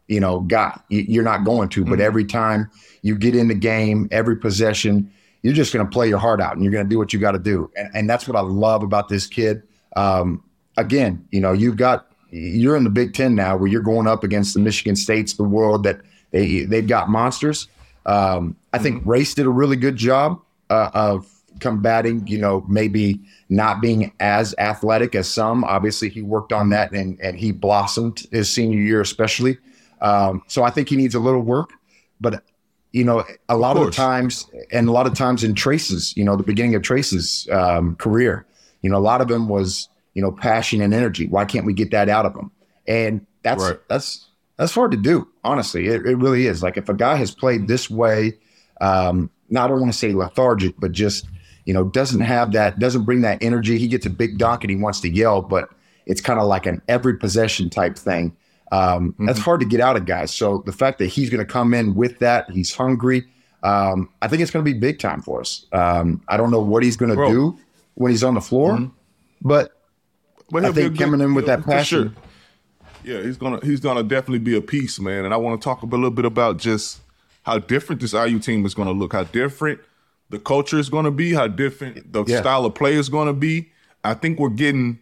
you 0.08 0.20
know, 0.20 0.42
guy. 0.42 0.80
You- 0.90 1.06
You're 1.08 1.24
not 1.24 1.46
going 1.46 1.70
to. 1.70 1.86
But 1.86 2.00
every 2.02 2.26
time 2.26 2.70
you 3.02 3.16
get 3.18 3.36
in 3.36 3.48
the 3.48 3.56
game, 3.56 4.08
every 4.12 4.36
possession, 4.36 5.12
you're 5.42 5.54
just 5.54 5.74
going 5.74 5.86
to 5.86 5.90
play 5.92 6.08
your 6.10 6.20
heart 6.20 6.42
out 6.42 6.54
and 6.54 6.64
you're 6.64 6.72
going 6.74 6.86
to 6.86 6.90
do 6.90 6.98
what 6.98 7.14
you 7.14 7.20
got 7.20 7.32
to 7.34 7.40
do. 7.40 7.72
And, 7.78 7.90
and 7.94 8.10
that's 8.10 8.28
what 8.28 8.36
I 8.38 8.42
love 8.42 8.84
about 8.84 9.08
this 9.10 9.26
kid. 9.28 9.64
Um, 9.96 10.44
again, 10.78 11.26
you 11.32 11.40
know, 11.40 11.54
you've 11.54 11.78
got 11.78 12.08
you're 12.30 12.76
in 12.76 12.84
the 12.84 12.90
Big 12.90 13.14
Ten 13.14 13.36
now, 13.36 13.56
where 13.56 13.68
you're 13.70 13.82
going 13.82 14.08
up 14.08 14.24
against 14.24 14.54
the 14.56 14.60
Michigan 14.60 14.96
States, 14.96 15.34
the 15.34 15.44
world 15.44 15.84
that 15.84 16.02
they 16.32 16.62
they've 16.66 16.88
got 16.88 17.10
monsters. 17.10 17.68
Um, 18.06 18.58
I 18.74 18.80
think 18.80 19.04
Race 19.06 19.34
did 19.34 19.46
a 19.46 19.50
really 19.50 19.78
good 19.78 19.96
job 19.96 20.42
uh, 20.70 20.90
of 20.94 21.30
combating, 21.64 22.28
you 22.28 22.38
know, 22.38 22.64
maybe 22.68 23.20
not 23.50 23.82
being 23.82 24.12
as 24.20 24.54
athletic 24.58 25.16
as 25.16 25.28
some. 25.28 25.64
Obviously, 25.64 26.10
he 26.10 26.22
worked 26.22 26.54
on 26.54 26.70
that 26.70 26.92
and 26.92 27.20
and 27.22 27.40
he 27.40 27.52
blossomed 27.52 28.26
his 28.32 28.52
senior 28.52 28.80
year, 28.80 29.02
especially. 29.02 29.58
Um, 30.02 30.44
so 30.48 30.64
I 30.64 30.70
think 30.70 30.90
he 30.90 30.96
needs 30.98 31.16
a 31.16 31.20
little 31.20 31.42
work, 31.42 31.72
but 32.20 32.44
you 32.92 33.04
know, 33.04 33.24
a 33.50 33.58
lot 33.58 33.76
of, 33.76 33.86
the 33.86 33.92
times, 33.92 34.46
and 34.72 34.88
a 34.88 34.92
lot 34.92 35.08
of 35.08 35.16
times 35.16 35.44
in 35.44 35.56
Trayce's, 35.56 36.16
you 36.16 36.24
know, 36.24 36.36
the 36.36 36.44
beginning 36.44 36.76
of 36.76 36.84
Trayce's 36.84 37.48
um, 37.52 37.96
career, 37.96 38.46
you 38.84 38.90
know, 38.92 38.98
a 38.98 39.06
lot 39.12 39.20
of 39.20 39.28
them 39.30 39.48
was, 39.48 39.90
you 40.14 40.22
know, 40.22 40.32
passion 40.32 40.80
and 40.80 40.94
energy. 40.94 41.26
Why 41.28 41.46
can't 41.46 41.66
we 41.66 41.74
get 41.74 41.90
that 41.92 42.08
out 42.08 42.26
of 42.28 42.36
them? 42.36 42.52
And 42.88 43.26
that's 43.42 43.64
Right. 43.64 43.80
that's 43.88 44.28
that's 44.58 44.76
hard 44.76 44.92
to 44.92 44.98
do. 44.98 45.28
Honestly, 45.44 45.88
it, 45.88 46.06
it 46.06 46.18
really 46.18 46.46
is. 46.46 46.62
Like 46.62 46.78
if 46.78 46.88
a 46.88 46.94
guy 46.94 47.16
has 47.16 47.32
played 47.32 47.68
this 47.68 47.90
way, 47.90 48.38
um, 48.80 49.30
now 49.50 49.66
I 49.66 49.68
don't 49.70 49.80
want 49.80 49.92
to 49.92 49.98
say 49.98 50.14
lethargic, 50.14 50.76
but 50.78 50.92
just 50.92 51.26
you 51.66 51.74
know, 51.74 51.86
doesn't 51.86 52.22
have 52.22 52.52
that, 52.54 52.80
doesn't 52.80 53.04
bring 53.04 53.22
that 53.22 53.42
energy. 53.42 53.78
He 53.78 53.88
gets 53.88 54.06
a 54.06 54.10
big 54.10 54.38
dunk 54.38 54.64
and 54.64 54.72
he 54.72 54.76
wants 54.76 55.00
to 55.02 55.10
yell, 55.10 55.42
but 55.42 55.70
it's 56.06 56.22
kind 56.22 56.40
of 56.40 56.48
like 56.48 56.66
an 56.66 56.82
every 56.88 57.18
possession 57.18 57.70
type 57.70 57.98
thing. 57.98 58.36
Um, 58.72 59.16
That's 59.20 59.40
hard 59.40 59.60
to 59.60 59.66
get 59.66 59.80
out 59.80 59.96
of 59.96 60.06
guys. 60.06 60.34
So 60.34 60.64
the 60.66 60.72
fact 60.72 60.98
that 61.00 61.08
he's 61.08 61.30
going 61.30 61.46
to 61.46 61.52
come 61.52 61.74
in 61.74 61.96
with 61.96 62.20
that, 62.20 62.50
he's 62.50 62.74
hungry. 62.74 63.26
Um, 63.62 64.10
I 64.22 64.28
think 64.28 64.42
it's 64.42 64.52
going 64.52 64.66
to 64.66 64.72
be 64.72 64.78
big 64.78 65.00
time 65.00 65.22
for 65.22 65.42
us. 65.42 65.66
Um, 65.72 66.22
I 66.28 66.38
don't 66.38 66.52
know 66.52 66.60
what 66.60 66.84
he's 66.84 66.98
going 66.98 67.16
to 67.16 67.28
do 67.28 67.58
when 67.94 68.12
he's 68.12 68.24
on 68.24 68.34
the 68.34 68.42
floor, 68.42 68.92
but 69.42 69.80
but 70.50 70.66
I 70.66 70.72
think 70.72 70.98
coming 70.98 71.22
in 71.22 71.34
with 71.34 71.46
that 71.46 71.64
passion. 71.64 72.14
Sure. 72.14 72.24
Yeah, 73.04 73.22
he's 73.22 73.38
gonna 73.38 73.60
he's 73.64 73.80
gonna 73.80 74.04
definitely 74.04 74.40
be 74.40 74.56
a 74.56 74.62
piece, 74.62 75.00
man. 75.00 75.26
And 75.26 75.34
I 75.34 75.38
want 75.38 75.60
to 75.60 75.64
talk 75.64 75.82
a 75.82 75.86
little 75.86 76.10
bit 76.10 76.26
about 76.26 76.58
just 76.58 77.02
how 77.44 77.60
different 77.60 78.02
this 78.02 78.14
IU 78.14 78.40
team 78.40 78.66
is 78.66 78.74
gonna 78.74 78.92
look, 78.92 79.14
how 79.14 79.26
different 79.26 79.82
the 80.30 80.40
culture 80.40 80.80
is 80.80 80.90
gonna 80.90 81.12
be, 81.12 81.34
how 81.34 81.48
different 81.48 82.12
the 82.12 82.24
yeah. 82.26 82.42
style 82.42 82.66
of 82.66 82.76
play 82.76 82.94
is 82.94 83.10
gonna 83.10 83.34
be. 83.34 83.72
I 84.04 84.14
think 84.14 84.40
we're 84.40 84.50
getting 84.50 85.00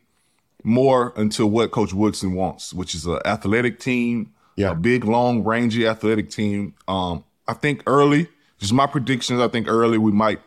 more 0.63 1.13
into 1.18 1.48
what 1.48 1.72
Coach 1.72 1.94
Woodson 1.94 2.34
wants, 2.34 2.74
which 2.74 2.94
is 2.94 3.06
an 3.06 3.20
athletic 3.25 3.80
team, 3.80 4.34
yeah. 4.56 4.72
a 4.72 4.75
big, 4.75 5.06
long, 5.06 5.44
rangy 5.44 5.88
athletic 5.88 6.30
team. 6.30 6.75
Um, 6.88 7.24
I 7.48 7.54
think 7.54 7.84
early, 7.88 8.28
just 8.60 8.74
my 8.74 8.86
predictions. 8.86 9.40
I 9.40 9.48
think 9.48 9.68
early 9.68 9.98
we 9.98 10.12
might 10.12 10.40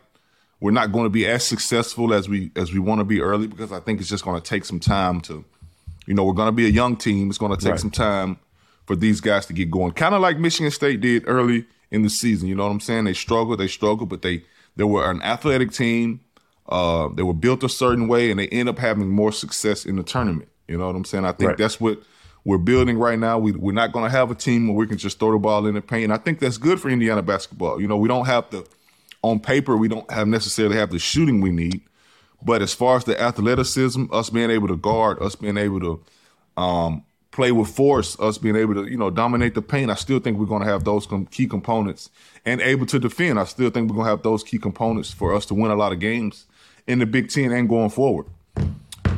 we're 0.59 0.71
not 0.71 0.91
going 0.91 1.05
to 1.05 1.09
be 1.09 1.27
as 1.27 1.45
successful 1.45 2.13
as 2.13 2.29
we 2.29 2.51
as 2.55 2.73
we 2.73 2.79
want 2.79 2.99
to 2.99 3.05
be 3.05 3.21
early 3.21 3.47
because 3.47 3.71
I 3.71 3.79
think 3.79 3.99
it's 3.99 4.09
just 4.09 4.23
going 4.23 4.41
to 4.41 4.47
take 4.47 4.65
some 4.65 4.79
time 4.79 5.21
to, 5.21 5.43
you 6.05 6.13
know, 6.13 6.23
we're 6.23 6.33
going 6.33 6.47
to 6.47 6.53
be 6.53 6.65
a 6.65 6.69
young 6.69 6.95
team. 6.95 7.29
It's 7.29 7.37
going 7.37 7.55
to 7.55 7.61
take 7.61 7.71
right. 7.71 7.79
some 7.79 7.91
time 7.91 8.39
for 8.85 8.95
these 8.95 9.21
guys 9.21 9.45
to 9.47 9.53
get 9.53 9.69
going. 9.69 9.91
Kind 9.91 10.15
of 10.15 10.21
like 10.21 10.37
Michigan 10.37 10.71
State 10.71 11.01
did 11.01 11.23
early 11.27 11.65
in 11.91 12.03
the 12.03 12.09
season. 12.09 12.47
You 12.47 12.55
know 12.55 12.63
what 12.63 12.71
I'm 12.71 12.79
saying? 12.79 13.03
They 13.03 13.13
struggled, 13.13 13.59
they 13.59 13.67
struggled, 13.67 14.09
but 14.09 14.21
they 14.21 14.43
they 14.75 14.83
were 14.83 15.09
an 15.09 15.21
athletic 15.21 15.71
team. 15.71 16.21
Uh, 16.67 17.09
they 17.09 17.23
were 17.23 17.33
built 17.33 17.63
a 17.63 17.69
certain 17.69 18.07
way, 18.07 18.31
and 18.31 18.39
they 18.39 18.47
end 18.47 18.69
up 18.69 18.79
having 18.79 19.07
more 19.09 19.31
success 19.31 19.85
in 19.85 19.95
the 19.95 20.03
tournament. 20.03 20.49
You 20.67 20.77
know 20.77 20.87
what 20.87 20.95
I'm 20.95 21.05
saying? 21.05 21.25
I 21.25 21.31
think 21.31 21.49
right. 21.49 21.57
that's 21.57 21.79
what 21.79 22.01
we're 22.43 22.57
building 22.57 22.97
right 22.97 23.19
now. 23.19 23.37
We, 23.37 23.51
we're 23.51 23.71
not 23.71 23.91
going 23.91 24.05
to 24.05 24.09
have 24.09 24.31
a 24.31 24.35
team 24.35 24.67
where 24.67 24.77
we 24.77 24.87
can 24.87 24.97
just 24.97 25.19
throw 25.19 25.31
the 25.31 25.37
ball 25.37 25.65
in 25.67 25.75
the 25.75 25.81
paint. 25.81 26.11
I 26.11 26.17
think 26.17 26.39
that's 26.39 26.57
good 26.57 26.79
for 26.79 26.89
Indiana 26.89 27.21
basketball. 27.21 27.79
You 27.81 27.87
know, 27.87 27.97
we 27.97 28.07
don't 28.07 28.25
have 28.25 28.49
to, 28.51 28.65
on 29.21 29.39
paper, 29.39 29.77
we 29.77 29.87
don't 29.87 30.09
have 30.11 30.27
necessarily 30.27 30.75
have 30.77 30.91
the 30.91 30.99
shooting 30.99 31.41
we 31.41 31.51
need. 31.51 31.81
But 32.43 32.61
as 32.61 32.73
far 32.73 32.97
as 32.97 33.03
the 33.03 33.19
athleticism, 33.19 34.05
us 34.11 34.29
being 34.29 34.51
able 34.51 34.67
to 34.67 34.75
guard, 34.75 35.21
us 35.21 35.35
being 35.35 35.57
able 35.57 35.79
to 35.79 36.61
um, 36.61 37.03
play 37.35 37.51
with 37.51 37.67
force, 37.67 38.17
us 38.19 38.37
being 38.37 38.55
able 38.55 38.73
to, 38.73 38.89
you 38.89 38.97
know, 38.97 39.09
dominate 39.09 39.53
the 39.55 39.61
paint, 39.61 39.91
I 39.91 39.95
still 39.95 40.19
think 40.19 40.37
we're 40.37 40.45
going 40.45 40.63
to 40.63 40.67
have 40.67 40.85
those 40.85 41.05
com- 41.05 41.25
key 41.25 41.47
components 41.47 42.09
and 42.45 42.61
able 42.61 42.85
to 42.85 42.97
defend. 42.97 43.39
I 43.39 43.43
still 43.43 43.69
think 43.69 43.89
we're 43.89 43.95
going 43.95 44.05
to 44.05 44.11
have 44.11 44.23
those 44.23 44.41
key 44.41 44.57
components 44.57 45.11
for 45.11 45.35
us 45.35 45.45
to 45.47 45.53
win 45.53 45.69
a 45.69 45.75
lot 45.75 45.91
of 45.91 45.99
games 45.99 46.45
in 46.87 46.99
the 46.99 47.05
Big 47.05 47.29
Ten 47.29 47.51
and 47.51 47.67
going 47.67 47.89
forward. 47.89 48.27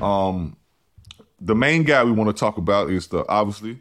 Um, 0.01 0.57
the 1.39 1.53
main 1.53 1.83
guy 1.83 2.03
we 2.03 2.12
want 2.12 2.36
to 2.36 2.38
talk 2.38 2.57
about 2.57 2.89
is 2.89 3.07
the 3.07 3.24
obviously 3.29 3.79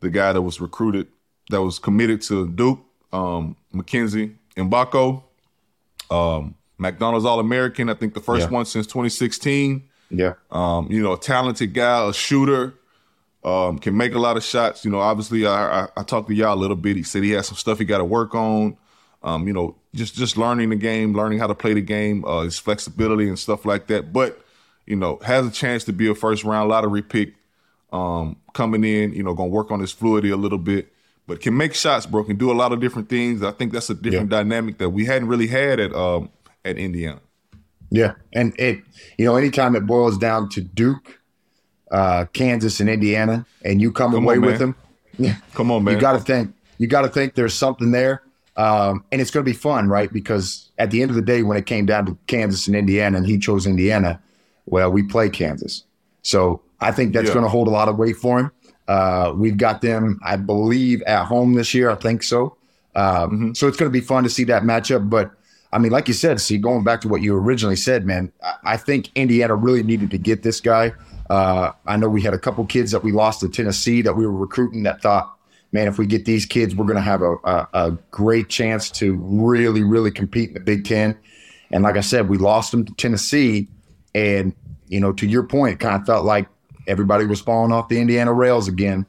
the 0.00 0.10
guy 0.10 0.32
that 0.32 0.42
was 0.42 0.60
recruited, 0.60 1.06
that 1.50 1.62
was 1.62 1.78
committed 1.78 2.22
to 2.22 2.48
Duke, 2.48 2.80
um, 3.12 3.56
Mackenzie 3.72 4.34
Mgbako, 4.56 5.22
um, 6.10 6.56
McDonald's 6.78 7.24
All 7.24 7.38
American. 7.38 7.88
I 7.88 7.94
think 7.94 8.14
the 8.14 8.20
first 8.20 8.48
yeah. 8.48 8.54
one 8.54 8.64
since 8.64 8.86
2016. 8.86 9.88
Yeah. 10.10 10.34
Um, 10.50 10.90
you 10.90 11.02
know, 11.02 11.12
a 11.12 11.18
talented 11.18 11.72
guy, 11.72 12.08
a 12.08 12.12
shooter, 12.12 12.74
um, 13.46 13.78
can 13.78 13.96
make 13.96 14.12
a 14.12 14.18
lot 14.18 14.36
of 14.36 14.42
shots. 14.42 14.84
You 14.84 14.90
know, 14.90 14.98
obviously, 14.98 15.46
I, 15.46 15.84
I, 15.84 15.88
I 15.96 16.02
talked 16.02 16.28
to 16.28 16.34
y'all 16.34 16.52
a 16.52 16.58
little 16.58 16.76
bit. 16.76 16.96
He 16.96 17.04
said 17.04 17.22
he 17.22 17.30
has 17.30 17.46
some 17.46 17.56
stuff 17.56 17.78
he 17.78 17.84
got 17.84 17.98
to 17.98 18.04
work 18.04 18.34
on. 18.34 18.76
Um, 19.22 19.46
you 19.46 19.54
know, 19.54 19.76
just 19.94 20.16
just 20.16 20.36
learning 20.36 20.70
the 20.70 20.76
game, 20.76 21.14
learning 21.14 21.38
how 21.38 21.46
to 21.46 21.54
play 21.54 21.72
the 21.72 21.80
game, 21.80 22.24
uh, 22.24 22.42
his 22.42 22.58
flexibility 22.58 23.28
and 23.28 23.38
stuff 23.38 23.64
like 23.64 23.86
that. 23.86 24.12
But 24.12 24.44
you 24.84 24.96
know, 24.96 25.18
has 25.24 25.46
a 25.46 25.50
chance 25.50 25.84
to 25.84 25.92
be 25.92 26.08
a 26.08 26.14
first 26.14 26.42
round 26.42 26.68
lottery 26.68 27.02
pick 27.02 27.34
um, 27.92 28.36
coming 28.52 28.82
in. 28.82 29.14
You 29.14 29.22
know, 29.22 29.32
gonna 29.32 29.48
work 29.48 29.70
on 29.70 29.78
his 29.78 29.92
fluidity 29.92 30.30
a 30.30 30.36
little 30.36 30.58
bit, 30.58 30.92
but 31.28 31.40
can 31.40 31.56
make 31.56 31.74
shots, 31.74 32.04
bro. 32.04 32.24
Can 32.24 32.36
do 32.36 32.50
a 32.50 32.54
lot 32.54 32.72
of 32.72 32.80
different 32.80 33.08
things. 33.08 33.44
I 33.44 33.52
think 33.52 33.72
that's 33.72 33.90
a 33.90 33.94
different 33.94 34.30
yeah. 34.30 34.38
dynamic 34.38 34.78
that 34.78 34.90
we 34.90 35.04
hadn't 35.04 35.28
really 35.28 35.46
had 35.46 35.78
at 35.78 35.94
um, 35.94 36.30
at 36.64 36.78
Indiana. 36.78 37.20
Yeah, 37.90 38.14
and 38.32 38.58
it 38.58 38.82
you 39.18 39.24
know, 39.24 39.36
anytime 39.36 39.76
it 39.76 39.86
boils 39.86 40.18
down 40.18 40.48
to 40.50 40.60
Duke, 40.60 41.20
uh, 41.90 42.26
Kansas, 42.32 42.80
and 42.80 42.88
Indiana, 42.88 43.46
and 43.64 43.80
you 43.80 43.92
come, 43.92 44.12
come 44.12 44.24
away 44.24 44.36
on, 44.36 44.42
with 44.42 44.58
them, 44.58 44.74
yeah, 45.18 45.36
come 45.54 45.70
on, 45.70 45.84
man. 45.84 45.94
You 45.94 46.00
got 46.00 46.12
to 46.12 46.20
think. 46.20 46.54
You 46.78 46.86
got 46.86 47.02
to 47.02 47.08
think 47.08 47.34
there's 47.34 47.54
something 47.54 47.90
there. 47.90 48.22
Um, 48.56 49.04
and 49.12 49.20
it's 49.20 49.30
going 49.30 49.44
to 49.44 49.50
be 49.50 49.56
fun, 49.56 49.88
right? 49.88 50.10
Because 50.12 50.70
at 50.78 50.90
the 50.90 51.02
end 51.02 51.10
of 51.10 51.14
the 51.14 51.22
day, 51.22 51.42
when 51.42 51.56
it 51.56 51.66
came 51.66 51.86
down 51.86 52.06
to 52.06 52.18
Kansas 52.26 52.66
and 52.66 52.76
Indiana, 52.76 53.18
and 53.18 53.26
he 53.26 53.38
chose 53.38 53.66
Indiana, 53.66 54.20
well, 54.66 54.90
we 54.90 55.02
play 55.02 55.28
Kansas. 55.28 55.84
So 56.22 56.62
I 56.80 56.90
think 56.90 57.12
that's 57.12 57.28
yeah. 57.28 57.34
going 57.34 57.44
to 57.44 57.50
hold 57.50 57.68
a 57.68 57.70
lot 57.70 57.88
of 57.88 57.98
weight 57.98 58.16
for 58.16 58.38
him. 58.38 58.50
Uh, 58.88 59.32
we've 59.36 59.56
got 59.56 59.80
them, 59.80 60.20
I 60.24 60.36
believe, 60.36 61.02
at 61.02 61.24
home 61.24 61.54
this 61.54 61.74
year. 61.74 61.90
I 61.90 61.96
think 61.96 62.22
so. 62.22 62.56
Um, 62.94 63.04
mm-hmm. 63.04 63.52
So 63.52 63.68
it's 63.68 63.76
going 63.76 63.90
to 63.90 63.92
be 63.92 64.00
fun 64.00 64.24
to 64.24 64.30
see 64.30 64.44
that 64.44 64.62
matchup. 64.62 65.10
But 65.10 65.32
I 65.72 65.78
mean, 65.78 65.92
like 65.92 66.08
you 66.08 66.14
said, 66.14 66.40
see, 66.40 66.56
going 66.56 66.84
back 66.84 67.00
to 67.02 67.08
what 67.08 67.20
you 67.20 67.36
originally 67.36 67.76
said, 67.76 68.06
man, 68.06 68.32
I 68.64 68.76
think 68.76 69.10
Indiana 69.14 69.54
really 69.54 69.82
needed 69.82 70.10
to 70.12 70.18
get 70.18 70.42
this 70.42 70.60
guy. 70.60 70.92
Uh, 71.28 71.72
I 71.86 71.96
know 71.96 72.08
we 72.08 72.22
had 72.22 72.34
a 72.34 72.38
couple 72.38 72.64
kids 72.66 72.92
that 72.92 73.02
we 73.02 73.12
lost 73.12 73.40
to 73.40 73.48
Tennessee 73.48 74.02
that 74.02 74.14
we 74.14 74.26
were 74.26 74.32
recruiting 74.32 74.84
that 74.84 75.02
thought, 75.02 75.36
man, 75.72 75.88
if 75.88 75.98
we 75.98 76.06
get 76.06 76.24
these 76.24 76.46
kids, 76.46 76.74
we're 76.74 76.84
going 76.84 76.96
to 76.96 77.02
have 77.02 77.22
a, 77.22 77.34
a, 77.44 77.68
a, 77.74 77.98
great 78.10 78.48
chance 78.48 78.88
to 78.90 79.16
really, 79.16 79.82
really 79.82 80.10
compete 80.10 80.48
in 80.48 80.54
the 80.54 80.60
Big 80.60 80.84
Ten. 80.84 81.16
And 81.70 81.82
like 81.82 81.96
I 81.96 82.00
said, 82.00 82.28
we 82.28 82.38
lost 82.38 82.70
them 82.70 82.84
to 82.84 82.94
Tennessee. 82.94 83.68
And, 84.14 84.54
you 84.88 85.00
know, 85.00 85.12
to 85.14 85.26
your 85.26 85.42
point, 85.42 85.74
it 85.74 85.80
kind 85.80 86.00
of 86.00 86.06
felt 86.06 86.24
like 86.24 86.48
everybody 86.86 87.26
was 87.26 87.40
falling 87.40 87.72
off 87.72 87.88
the 87.88 88.00
Indiana 88.00 88.32
rails 88.32 88.68
again. 88.68 89.04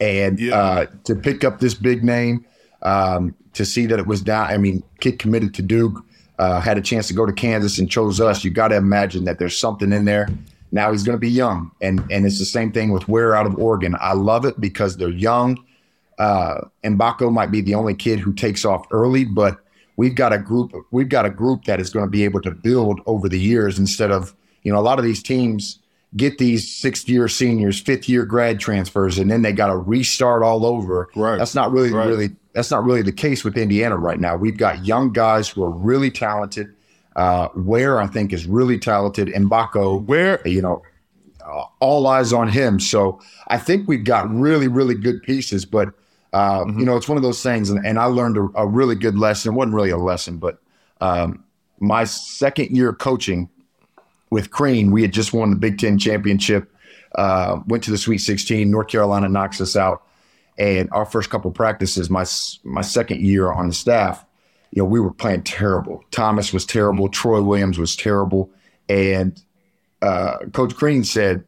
And 0.00 0.40
yeah. 0.40 0.56
uh, 0.58 0.86
to 1.04 1.14
pick 1.14 1.44
up 1.44 1.60
this 1.60 1.74
big 1.74 2.02
name, 2.02 2.46
um, 2.82 3.34
to 3.52 3.66
see 3.66 3.84
that 3.86 3.98
it 3.98 4.06
was 4.06 4.22
down, 4.22 4.46
I 4.46 4.56
mean, 4.56 4.82
kid 5.00 5.18
committed 5.18 5.52
to 5.54 5.62
Duke, 5.62 6.02
uh, 6.38 6.60
had 6.60 6.78
a 6.78 6.80
chance 6.80 7.08
to 7.08 7.14
go 7.14 7.26
to 7.26 7.32
Kansas 7.32 7.78
and 7.78 7.90
chose 7.90 8.20
us. 8.20 8.42
You 8.42 8.50
got 8.50 8.68
to 8.68 8.76
imagine 8.76 9.24
that 9.24 9.38
there's 9.38 9.58
something 9.58 9.92
in 9.92 10.06
there. 10.06 10.28
Now 10.72 10.92
he's 10.92 11.02
going 11.02 11.16
to 11.16 11.20
be 11.20 11.30
young, 11.30 11.72
and 11.80 12.00
and 12.10 12.24
it's 12.26 12.38
the 12.38 12.44
same 12.44 12.72
thing 12.72 12.92
with 12.92 13.08
Ware 13.08 13.34
out 13.34 13.46
of 13.46 13.58
Oregon. 13.58 13.96
I 14.00 14.12
love 14.12 14.44
it 14.44 14.60
because 14.60 14.96
they're 14.96 15.08
young. 15.08 15.62
Uh, 16.18 16.60
Mgbako 16.84 17.32
might 17.32 17.50
be 17.50 17.60
the 17.60 17.74
only 17.74 17.94
kid 17.94 18.20
who 18.20 18.32
takes 18.32 18.64
off 18.64 18.86
early, 18.90 19.24
but 19.24 19.58
we've 19.96 20.14
got 20.14 20.32
a 20.32 20.38
group. 20.38 20.72
We've 20.90 21.08
got 21.08 21.26
a 21.26 21.30
group 21.30 21.64
that 21.64 21.80
is 21.80 21.90
going 21.90 22.04
to 22.04 22.10
be 22.10 22.24
able 22.24 22.40
to 22.42 22.50
build 22.50 23.00
over 23.06 23.28
the 23.28 23.38
years 23.38 23.78
instead 23.78 24.10
of 24.10 24.34
you 24.62 24.72
know 24.72 24.78
a 24.78 24.82
lot 24.82 24.98
of 24.98 25.04
these 25.04 25.22
teams 25.22 25.80
get 26.16 26.38
these 26.38 26.72
sixth 26.72 27.08
year 27.08 27.28
seniors, 27.28 27.80
fifth 27.80 28.08
year 28.08 28.24
grad 28.24 28.60
transfers, 28.60 29.18
and 29.18 29.30
then 29.30 29.42
they 29.42 29.52
got 29.52 29.68
to 29.68 29.76
restart 29.76 30.42
all 30.42 30.66
over. 30.66 31.08
Right. 31.14 31.38
That's 31.38 31.54
not 31.54 31.72
really 31.72 31.92
right. 31.92 32.06
really 32.06 32.30
that's 32.52 32.70
not 32.70 32.84
really 32.84 33.02
the 33.02 33.12
case 33.12 33.44
with 33.44 33.56
Indiana 33.56 33.96
right 33.96 34.18
now. 34.18 34.36
We've 34.36 34.56
got 34.56 34.84
young 34.84 35.12
guys 35.12 35.48
who 35.48 35.62
are 35.62 35.70
really 35.70 36.10
talented 36.10 36.74
uh, 37.20 37.48
Ware 37.54 38.00
I 38.00 38.06
think 38.06 38.32
is 38.32 38.46
really 38.46 38.78
talented. 38.78 39.28
Mgbako, 39.28 40.06
where 40.06 40.40
you 40.48 40.62
know, 40.62 40.82
uh, 41.44 41.64
all 41.78 42.06
eyes 42.06 42.32
on 42.32 42.48
him. 42.48 42.80
So 42.80 43.20
I 43.48 43.58
think 43.58 43.86
we've 43.86 44.04
got 44.04 44.30
really, 44.30 44.68
really 44.68 44.94
good 44.94 45.22
pieces. 45.22 45.66
But 45.66 45.88
uh, 46.32 46.60
mm-hmm. 46.60 46.80
you 46.80 46.86
know, 46.86 46.96
it's 46.96 47.08
one 47.08 47.18
of 47.18 47.22
those 47.22 47.42
things, 47.42 47.68
and, 47.68 47.84
and 47.84 47.98
I 47.98 48.04
learned 48.04 48.38
a, 48.38 48.48
a, 48.54 48.66
really 48.66 48.94
good 48.94 49.18
lesson. 49.18 49.52
It 49.52 49.56
wasn't 49.56 49.74
really 49.74 49.90
a 49.90 49.98
lesson, 49.98 50.38
but 50.38 50.62
um, 51.02 51.44
my 51.78 52.04
second 52.04 52.74
year 52.74 52.92
coaching 52.94 53.50
with 54.30 54.50
Crean, 54.50 54.90
we 54.90 55.02
had 55.02 55.12
just 55.12 55.34
won 55.34 55.50
the 55.50 55.56
Big 55.56 55.78
Ten 55.78 55.98
championship. 55.98 56.72
Uh, 57.16 57.60
went 57.66 57.82
to 57.84 57.90
the 57.90 57.98
Sweet 57.98 58.18
16. 58.18 58.70
North 58.70 58.88
Carolina 58.88 59.28
knocks 59.28 59.60
us 59.60 59.76
out, 59.76 60.04
and 60.56 60.88
our 60.92 61.04
first 61.04 61.28
couple 61.28 61.50
practices, 61.50 62.08
my 62.08 62.24
my 62.64 62.82
second 62.82 63.20
year 63.20 63.52
on 63.52 63.68
the 63.68 63.74
staff, 63.74 64.24
you 64.70 64.82
know, 64.82 64.86
we 64.86 65.00
were 65.00 65.12
playing 65.12 65.42
terrible. 65.42 66.04
Thomas 66.10 66.52
was 66.52 66.64
terrible. 66.64 67.08
Troy 67.08 67.42
Williams 67.42 67.78
was 67.78 67.96
terrible. 67.96 68.50
And 68.88 69.40
uh, 70.02 70.38
Coach 70.52 70.74
Crean 70.76 71.04
said, 71.04 71.44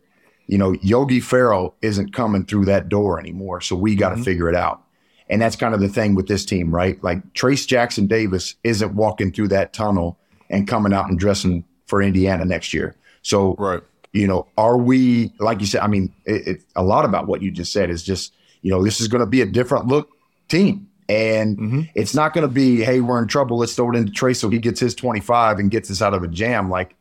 you 0.47 0.59
know, 0.59 0.73
Yogi 0.83 1.21
Ferrell 1.21 1.75
isn't 1.83 2.13
coming 2.13 2.45
through 2.45 2.65
that 2.67 2.89
door 2.89 3.19
anymore. 3.19 3.61
So 3.61 3.77
we 3.77 3.95
got 3.95 4.11
to 4.11 4.17
mm-hmm. 4.17 4.25
figure 4.25 4.49
it 4.49 4.55
out. 4.55 4.83
And 5.29 5.41
that's 5.41 5.57
kind 5.57 5.73
of 5.73 5.81
the 5.81 5.89
thing 5.89 6.15
with 6.15 6.27
this 6.27 6.45
team, 6.45 6.75
right? 6.75 7.03
Like 7.03 7.33
Trayce 7.33 7.67
Jackson 7.67 8.07
Davis 8.07 8.57
isn't 8.65 8.95
walking 8.95 9.33
through 9.33 9.49
that 9.49 9.73
tunnel 9.73 10.19
and 10.51 10.69
coming 10.69 10.93
out 10.93 11.09
and 11.09 11.19
dressing 11.19 11.65
for 11.87 12.03
Indiana 12.03 12.45
next 12.45 12.75
year. 12.75 12.97
So, 13.23 13.55
right. 13.55 13.81
you 14.13 14.27
know, 14.27 14.47
are 14.59 14.77
we, 14.77 15.33
like 15.39 15.61
you 15.61 15.67
said, 15.67 15.81
I 15.81 15.87
mean, 15.87 16.13
it, 16.27 16.47
it, 16.47 16.63
a 16.77 16.83
lot 16.83 17.05
about 17.05 17.29
what 17.29 17.41
you 17.41 17.51
just 17.51 17.73
said 17.73 17.89
is 17.89 18.03
just, 18.03 18.35
you 18.61 18.71
know, 18.71 18.85
this 18.85 19.01
is 19.01 19.09
going 19.09 19.21
to 19.21 19.27
be 19.27 19.41
a 19.41 19.47
different 19.47 19.87
look 19.87 20.11
team. 20.49 20.89
And 21.09 21.59
mm-hmm. 21.59 21.81
it's 21.95 22.15
not 22.15 22.33
going 22.33 22.47
to 22.47 22.53
be, 22.53 22.83
hey, 22.83 23.01
we're 23.01 23.21
in 23.21 23.29
trouble. 23.29 23.59
Let's 23.59 23.75
throw 23.75 23.91
it 23.91 23.97
into 23.97 24.12
Trey 24.12 24.35
so 24.35 24.49
he 24.49 24.59
gets 24.59 24.81
his 24.81 24.95
25 24.95 25.59
and 25.59 25.71
gets 25.71 25.91
us 25.91 26.01
out 26.01 26.15
of 26.15 26.23
a 26.23 26.29
jam. 26.29 26.71
Like, 26.71 26.95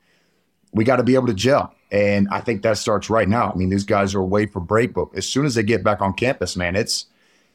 we 0.74 0.84
got 0.84 0.98
to 0.98 1.04
be 1.04 1.16
able 1.16 1.28
to 1.28 1.34
gel. 1.34 1.74
And 1.92 2.28
I 2.32 2.40
think 2.40 2.62
that 2.64 2.78
starts 2.78 3.10
right 3.10 3.28
now. 3.28 3.52
I 3.52 3.56
mean, 3.56 3.70
these 3.70 3.84
guys 3.84 4.16
are 4.16 4.20
away 4.20 4.46
for 4.46 4.60
break, 4.60 4.94
but 4.94 5.10
as 5.16 5.28
soon 5.28 5.46
as 5.46 5.56
they 5.56 5.64
get 5.64 5.84
back 5.84 6.02
on 6.02 6.14
campus, 6.14 6.56
man, 6.56 6.76
it's 6.76 7.08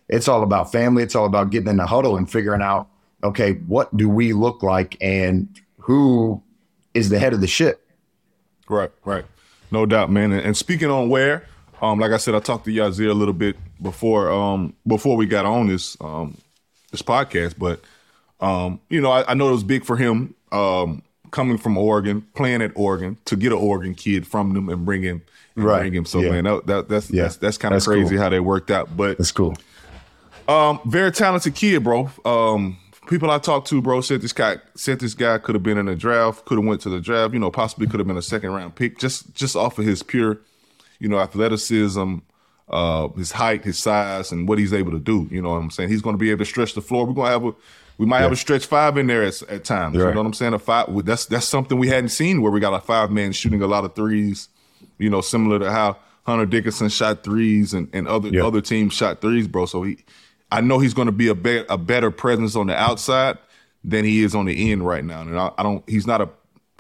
it's 0.09 0.29
all 0.29 0.43
about 0.43 0.71
family. 0.71 1.03
It's 1.03 1.17
all 1.17 1.25
about 1.25 1.51
getting 1.51 1.69
in 1.69 1.79
the 1.79 1.87
huddle 1.87 2.17
and 2.17 2.31
figuring 2.31 2.63
out, 2.63 2.89
okay, 3.25 3.55
what 3.67 3.97
do 3.97 4.09
we 4.09 4.35
look 4.35 4.63
like 4.63 4.97
and 5.01 5.49
who 5.79 6.43
is 6.97 7.11
the 7.11 7.19
head 7.19 7.33
of 7.33 7.41
the 7.41 7.47
ship. 7.47 7.87
Right, 8.69 8.91
right. 9.05 9.25
No 9.71 9.87
doubt, 9.87 10.11
man. 10.11 10.33
And, 10.33 10.41
and 10.41 10.57
speaking 10.57 10.91
on 10.91 11.09
Ware, 11.09 11.47
um, 11.81 12.01
like 12.01 12.11
I 12.11 12.17
said, 12.17 12.35
I 12.35 12.41
talked 12.41 12.65
to 12.65 12.73
Yazir 12.73 13.11
a 13.11 13.15
little 13.15 13.35
bit 13.35 13.57
before 13.81 14.31
um, 14.31 14.75
before 14.87 15.17
we 15.17 15.27
got 15.27 15.45
on 15.45 15.67
this 15.69 15.97
um, 16.01 16.37
this 16.91 17.03
podcast, 17.03 17.55
but 17.59 17.81
um, 18.41 18.81
you 18.89 19.01
know, 19.01 19.11
I, 19.11 19.31
I, 19.31 19.35
know 19.35 19.49
it 19.49 19.53
was 19.53 19.65
big 19.65 19.85
for 19.85 19.97
him 19.97 20.35
because 20.51 21.03
coming 21.31 21.59
from 21.59 21.77
Oregon, 21.77 22.23
playing 22.35 22.63
at 22.63 22.73
Oregon, 22.75 23.19
to 23.27 23.37
get 23.37 23.53
an 23.53 23.59
Oregon 23.59 23.95
kid 23.95 24.27
from 24.27 24.55
them 24.55 24.69
and 24.69 24.85
bring 24.85 25.03
him, 25.03 25.23
and 25.55 25.65
Right. 25.65 25.81
bring 25.81 25.95
him. 25.95 26.05
So 26.05 26.21
Yeah. 26.21 26.31
man, 26.31 26.45
that, 26.45 26.67
that, 26.67 26.89
that's 26.89 27.11
Yeah. 27.11 27.23
that's 27.25 27.37
that's 27.37 27.59
kind 27.59 27.75
of 27.75 27.85
crazy 27.85 28.11
cool. 28.15 28.23
how 28.23 28.29
they 28.29 28.41
worked 28.41 28.71
out. 28.71 28.97
But 28.97 29.19
That's 29.19 29.33
cool. 29.33 29.57
um, 30.49 30.81
very 30.87 31.11
talented 31.13 31.55
kid, 31.55 31.83
bro. 31.83 32.11
Um, 32.25 32.79
people 33.09 33.31
I 33.31 33.39
talked 33.39 33.69
to, 33.69 33.81
bro, 33.83 34.01
said 34.01 34.21
this 34.21 34.33
guy 34.33 34.59
said 34.75 35.01
this 35.01 35.15
guy 35.15 35.39
could 35.39 35.55
have 35.55 35.63
been 35.63 35.79
in 35.79 35.87
the 35.87 35.97
draft, 35.97 36.45
could 36.45 36.59
have 36.59 36.67
went 36.67 36.81
to 36.83 36.89
the 36.91 37.01
draft. 37.01 37.33
You 37.35 37.41
know, 37.41 37.51
possibly 37.51 37.87
could 37.87 38.01
have 38.01 38.07
been 38.07 38.17
a 38.17 38.23
second 38.23 38.51
round 38.53 38.75
pick, 38.75 38.99
just 38.99 39.35
just 39.35 39.57
off 39.57 39.79
of 39.79 39.85
his 39.85 40.03
pure, 40.03 40.39
you 40.99 41.09
know, 41.09 41.19
athleticism, 41.19 42.17
uh, 42.69 43.09
his 43.11 43.33
height, 43.33 43.65
his 43.65 43.79
size, 43.79 44.33
and 44.33 44.49
what 44.49 44.59
he's 44.59 44.73
able 44.73 44.93
to 44.93 44.99
do. 44.99 45.29
You 45.31 45.41
know 45.43 45.51
what 45.51 45.57
I'm 45.57 45.71
saying? 45.71 45.89
He's 45.89 46.03
going 46.03 46.15
to 46.15 46.19
be 46.19 46.31
able 46.31 46.41
to 46.41 46.45
stretch 46.45 46.75
the 46.75 46.81
floor. 46.83 47.07
We're 47.07 47.15
going 47.15 47.27
to 47.27 47.33
have 47.33 47.45
a 47.45 47.55
we 47.99 48.05
might 48.05 48.21
have 48.21 48.33
a 48.33 48.37
stretch 48.37 48.67
five 48.67 48.99
in 48.99 49.07
there 49.07 49.23
at, 49.23 49.41
at 49.45 49.65
times. 49.65 49.95
You 49.97 50.01
know 50.01 50.21
what 50.21 50.27
I'm 50.27 50.35
saying? 50.35 50.53
A 50.53 50.59
five. 50.59 50.87
That's 51.07 51.27
that's 51.27 51.47
something 51.47 51.79
we 51.79 51.89
hadn't 51.89 52.11
seen 52.11 52.43
where 52.43 52.53
we 52.53 52.61
got 52.61 52.75
a 52.75 52.81
five 52.81 53.11
man 53.11 53.33
shooting 53.33 53.63
a 53.63 53.67
lot 53.67 53.85
of 53.85 53.95
threes. 53.95 54.49
You 54.99 55.09
know, 55.11 55.21
similar 55.23 55.59
to 55.61 55.71
how 55.71 55.97
Hunter 56.25 56.45
Dickinson 56.45 56.89
shot 56.91 57.23
threes 57.25 57.73
and, 57.73 57.89
and 57.95 58.07
other 58.09 58.29
Yeah. 58.29 58.45
other 58.45 58.61
teams 58.61 58.93
shot 58.93 59.21
threes, 59.23 59.47
bro. 59.49 59.65
So 59.67 59.83
he, 59.85 59.99
I 60.53 60.61
know 60.61 60.79
he's 60.79 60.93
going 60.95 61.07
to 61.07 61.13
be 61.13 61.29
a 61.29 61.35
be- 61.35 61.65
a 61.71 61.79
better 61.79 62.11
presence 62.11 62.55
on 62.57 62.67
the 62.67 62.77
outside 62.77 63.39
than 63.85 64.05
he 64.05 64.23
is 64.25 64.35
on 64.35 64.45
the 64.45 64.71
end 64.73 64.87
right 64.87 65.05
now. 65.05 65.23
And 65.23 65.39
I, 65.39 65.51
I 65.57 65.63
don't. 65.63 65.89
He's 65.89 66.07
not 66.07 66.21
a 66.21 66.29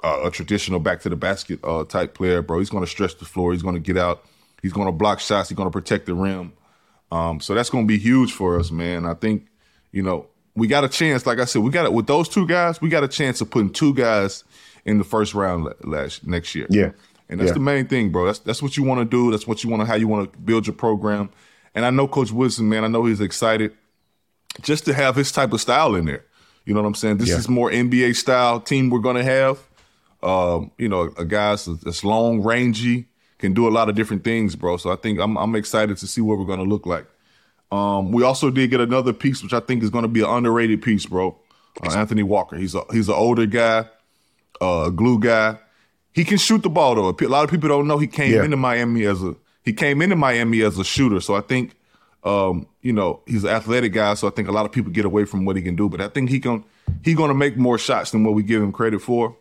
a, 0.03 0.27
a 0.27 0.31
traditional 0.31 0.81
back 0.81 1.01
to 1.03 1.09
the 1.09 1.16
basket 1.16 1.61
uh, 1.64 1.85
type 1.85 2.12
player, 2.14 2.42
bro. 2.42 2.59
He's 2.59 2.68
going 2.70 2.85
to 2.85 2.90
stretch 2.90 3.16
the 3.18 3.25
floor. 3.25 3.53
He's 3.53 3.62
going 3.62 3.75
to 3.75 3.81
get 3.81 3.96
out. 3.96 4.25
He's 4.62 4.73
going 4.73 4.87
to 4.87 4.92
block 4.92 5.21
shots. 5.21 5.49
He's 5.49 5.57
going 5.57 5.69
to 5.69 5.73
protect 5.73 6.07
the 6.07 6.14
rim. 6.14 6.53
Um, 7.12 7.40
so 7.40 7.55
that's 7.55 7.71
going 7.71 7.85
to 7.85 7.88
be 7.88 7.99
huge 7.99 8.33
for 8.33 8.59
us, 8.59 8.71
man. 8.71 9.07
I 9.07 9.14
think, 9.14 9.47
you 9.92 10.03
know, 10.03 10.27
we 10.55 10.66
got 10.66 10.83
a 10.85 10.88
chance. 10.88 11.27
Like 11.27 11.38
I 11.38 11.45
said, 11.45 11.62
we 11.62 11.71
got 11.71 11.85
it 11.85 11.92
with 11.92 12.07
those 12.07 12.29
two 12.29 12.47
guys. 12.47 12.81
We 12.81 12.88
got 12.88 13.05
a 13.05 13.09
chance 13.09 13.40
of 13.40 13.51
putting 13.51 13.71
two 13.71 13.95
guys 13.95 14.42
in 14.85 14.99
the 14.99 15.05
first 15.05 15.35
round 15.35 15.69
last 15.85 16.27
next 16.27 16.55
year. 16.55 16.66
Yeah. 16.71 16.90
and 17.29 17.38
that's 17.40 17.49
Yeah. 17.49 17.55
the 17.55 17.61
main 17.61 17.87
thing, 17.87 18.11
bro. 18.11 18.27
That's 18.27 18.38
that's 18.40 18.62
what 18.62 18.77
you 18.77 18.83
want 18.85 19.01
to 19.01 19.05
do. 19.05 19.31
That's 19.33 19.47
what 19.47 19.62
you 19.64 19.71
want 19.71 19.83
to 19.83 19.87
how 19.87 19.95
you 19.97 20.09
want 20.09 20.33
to 20.33 20.38
build 20.38 20.66
your 20.66 20.75
program. 20.77 21.29
And 21.75 21.85
I 21.85 21.90
know 21.90 22.07
Coach 22.09 22.31
Woodson, 22.33 22.69
man. 22.69 22.85
I 22.85 22.88
know 22.88 23.05
he's 23.05 23.21
excited 23.21 23.73
just 24.62 24.85
to 24.87 24.95
have 24.95 25.16
his 25.16 25.31
type 25.33 25.53
of 25.53 25.61
style 25.61 25.95
in 25.95 26.07
there. 26.07 26.25
You 26.64 26.73
know 26.75 26.81
what 26.83 26.87
I'm 26.88 26.95
saying? 26.95 27.19
This 27.19 27.29
Yeah. 27.31 27.37
is 27.37 27.49
more 27.49 27.71
NBA 27.71 28.14
style 28.16 28.61
team 28.61 28.90
we're 28.90 29.01
going 29.01 29.16
to 29.16 29.25
have. 29.25 29.59
Um, 30.23 30.71
you 30.79 30.88
know, 30.88 31.12
a 31.19 31.25
guy 31.25 31.51
that's, 31.51 31.66
that's 31.66 32.03
long, 32.05 32.42
rangy, 32.42 33.07
can 33.38 33.53
do 33.55 33.68
a 33.68 33.70
lot 33.70 33.88
of 33.88 33.94
different 33.94 34.25
things, 34.25 34.57
bro. 34.57 34.77
So 34.77 34.90
I 34.90 34.96
think 34.96 35.18
I'm 35.20 35.37
I'm 35.37 35.55
excited 35.55 35.96
to 35.99 36.07
see 36.07 36.20
what 36.20 36.38
we're 36.38 36.44
going 36.46 36.59
to 36.59 36.64
look 36.64 36.87
like. 36.87 37.07
Um, 37.72 38.12
we 38.12 38.22
also 38.22 38.51
did 38.51 38.70
get 38.70 38.81
another 38.81 39.12
piece, 39.12 39.42
which 39.42 39.53
I 39.53 39.61
think 39.61 39.83
is 39.83 39.90
going 39.90 40.03
to 40.03 40.09
be 40.09 40.20
an 40.20 40.29
underrated 40.31 40.83
piece, 40.83 41.07
bro. 41.07 41.37
Uh, 41.83 41.90
Anthony 41.94 42.22
Walker. 42.22 42.57
He's 42.57 42.75
a 42.75 42.83
he's 42.92 43.09
an 43.09 43.14
older 43.14 43.44
guy, 43.46 43.87
uh, 44.62 44.85
a 44.87 44.90
glue 44.90 45.18
guy. 45.18 45.59
He 46.12 46.25
can 46.25 46.38
shoot 46.38 46.62
the 46.62 46.70
ball 46.70 46.94
though. 46.94 47.27
A 47.27 47.29
lot 47.29 47.44
of 47.44 47.51
people 47.51 47.68
don't 47.68 47.87
know 47.87 47.99
he 47.99 48.07
came 48.07 48.33
Yeah. 48.33 48.44
into 48.44 48.57
Miami 48.57 49.05
as 49.05 49.22
a 49.22 49.35
he 49.64 49.72
came 49.72 50.01
into 50.01 50.16
Miami 50.16 50.62
as 50.62 50.79
a 50.79 50.85
shooter. 50.85 51.20
So 51.20 51.35
I 51.35 51.40
think 51.42 51.72
um, 52.25 52.66
you 52.83 52.92
know, 52.92 53.20
he's 53.27 53.44
an 53.44 53.51
athletic 53.51 53.92
guy, 53.92 54.14
so 54.14 54.27
I 54.27 54.31
think 54.31 54.49
a 54.49 54.53
lot 54.53 54.66
of 54.66 54.72
people 54.72 54.90
get 54.90 55.05
away 55.05 55.25
from 55.27 55.44
what 55.44 55.55
he 55.55 55.62
can 55.62 55.77
do. 55.77 55.88
But 55.88 56.01
I 56.01 56.09
think 56.09 56.31
he 56.31 56.40
can 56.40 56.64
he 57.05 57.14
gonna 57.14 57.35
make 57.35 57.57
more 57.59 57.77
shots 57.79 58.11
than 58.12 58.25
what 58.25 58.35
we 58.35 58.42
give 58.42 58.62
him 58.62 58.72
credit 58.72 59.01
for. 59.03 59.37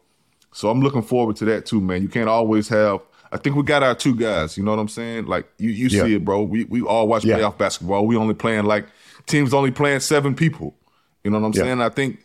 So 0.52 0.70
I'm 0.70 0.82
looking 0.82 1.02
forward 1.02 1.36
to 1.38 1.46
that 1.46 1.66
too, 1.66 1.80
man. 1.82 2.02
You 2.02 2.10
can't 2.10 2.28
always 2.30 2.68
have. 2.70 3.00
I 3.32 3.38
think 3.38 3.56
we 3.56 3.64
got 3.64 3.84
our 3.84 3.96
two 3.96 4.16
guys. 4.16 4.58
You 4.58 4.64
know 4.64 4.72
what 4.72 4.80
I'm 4.80 4.88
saying? 4.88 5.26
Like 5.26 5.48
you, 5.58 5.70
you 5.70 5.88
Yeah. 5.90 6.04
see 6.04 6.16
it, 6.16 6.26
bro. 6.26 6.44
We 6.44 6.64
we 6.66 6.82
all 6.82 7.08
watch 7.08 7.24
Yeah. 7.26 7.38
playoff 7.40 7.58
basketball. 7.58 8.06
We 8.08 8.16
only 8.16 8.34
playing 8.34 8.66
like 8.66 8.88
teams 9.26 9.54
only 9.54 9.72
playing 9.72 10.00
seven 10.02 10.36
people. 10.36 10.76
You 11.24 11.32
know 11.32 11.40
what 11.40 11.48
I'm 11.48 11.54
Yeah. 11.54 11.64
saying? 11.64 11.82
I 11.82 11.90
think 11.90 12.20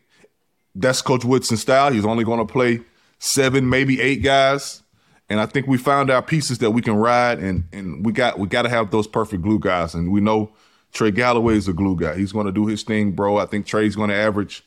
that's 0.74 1.02
Coach 1.02 1.24
Woodson's 1.24 1.60
style. 1.62 1.92
He's 1.92 2.04
only 2.04 2.22
going 2.24 2.38
to 2.38 2.50
play 2.50 2.80
seven, 3.18 3.68
maybe 3.68 4.00
eight 4.00 4.22
guys. 4.22 4.82
And 5.28 5.40
I 5.40 5.46
think 5.46 5.66
we 5.66 5.78
found 5.78 6.10
our 6.10 6.22
pieces 6.22 6.58
that 6.58 6.72
we 6.72 6.82
can 6.82 6.94
ride, 6.96 7.38
and 7.38 7.64
and 7.72 8.04
we 8.04 8.12
got 8.12 8.38
we 8.38 8.46
got 8.48 8.62
to 8.62 8.68
have 8.68 8.90
those 8.90 9.06
perfect 9.06 9.42
glue 9.42 9.58
guys. 9.60 9.94
And 9.94 10.10
we 10.12 10.20
know 10.20 10.50
Trey 10.92 11.12
Galloway 11.12 11.56
is 11.56 11.68
a 11.68 11.72
glue 11.72 11.94
guy. 11.96 12.16
He's 12.16 12.32
going 12.32 12.46
to 12.46 12.52
do 12.52 12.66
his 12.66 12.82
thing, 12.82 13.12
bro. 13.12 13.36
I 13.38 13.46
think 13.46 13.64
Trey's 13.64 13.94
going 13.94 14.10
to 14.10 14.16
average. 14.16 14.64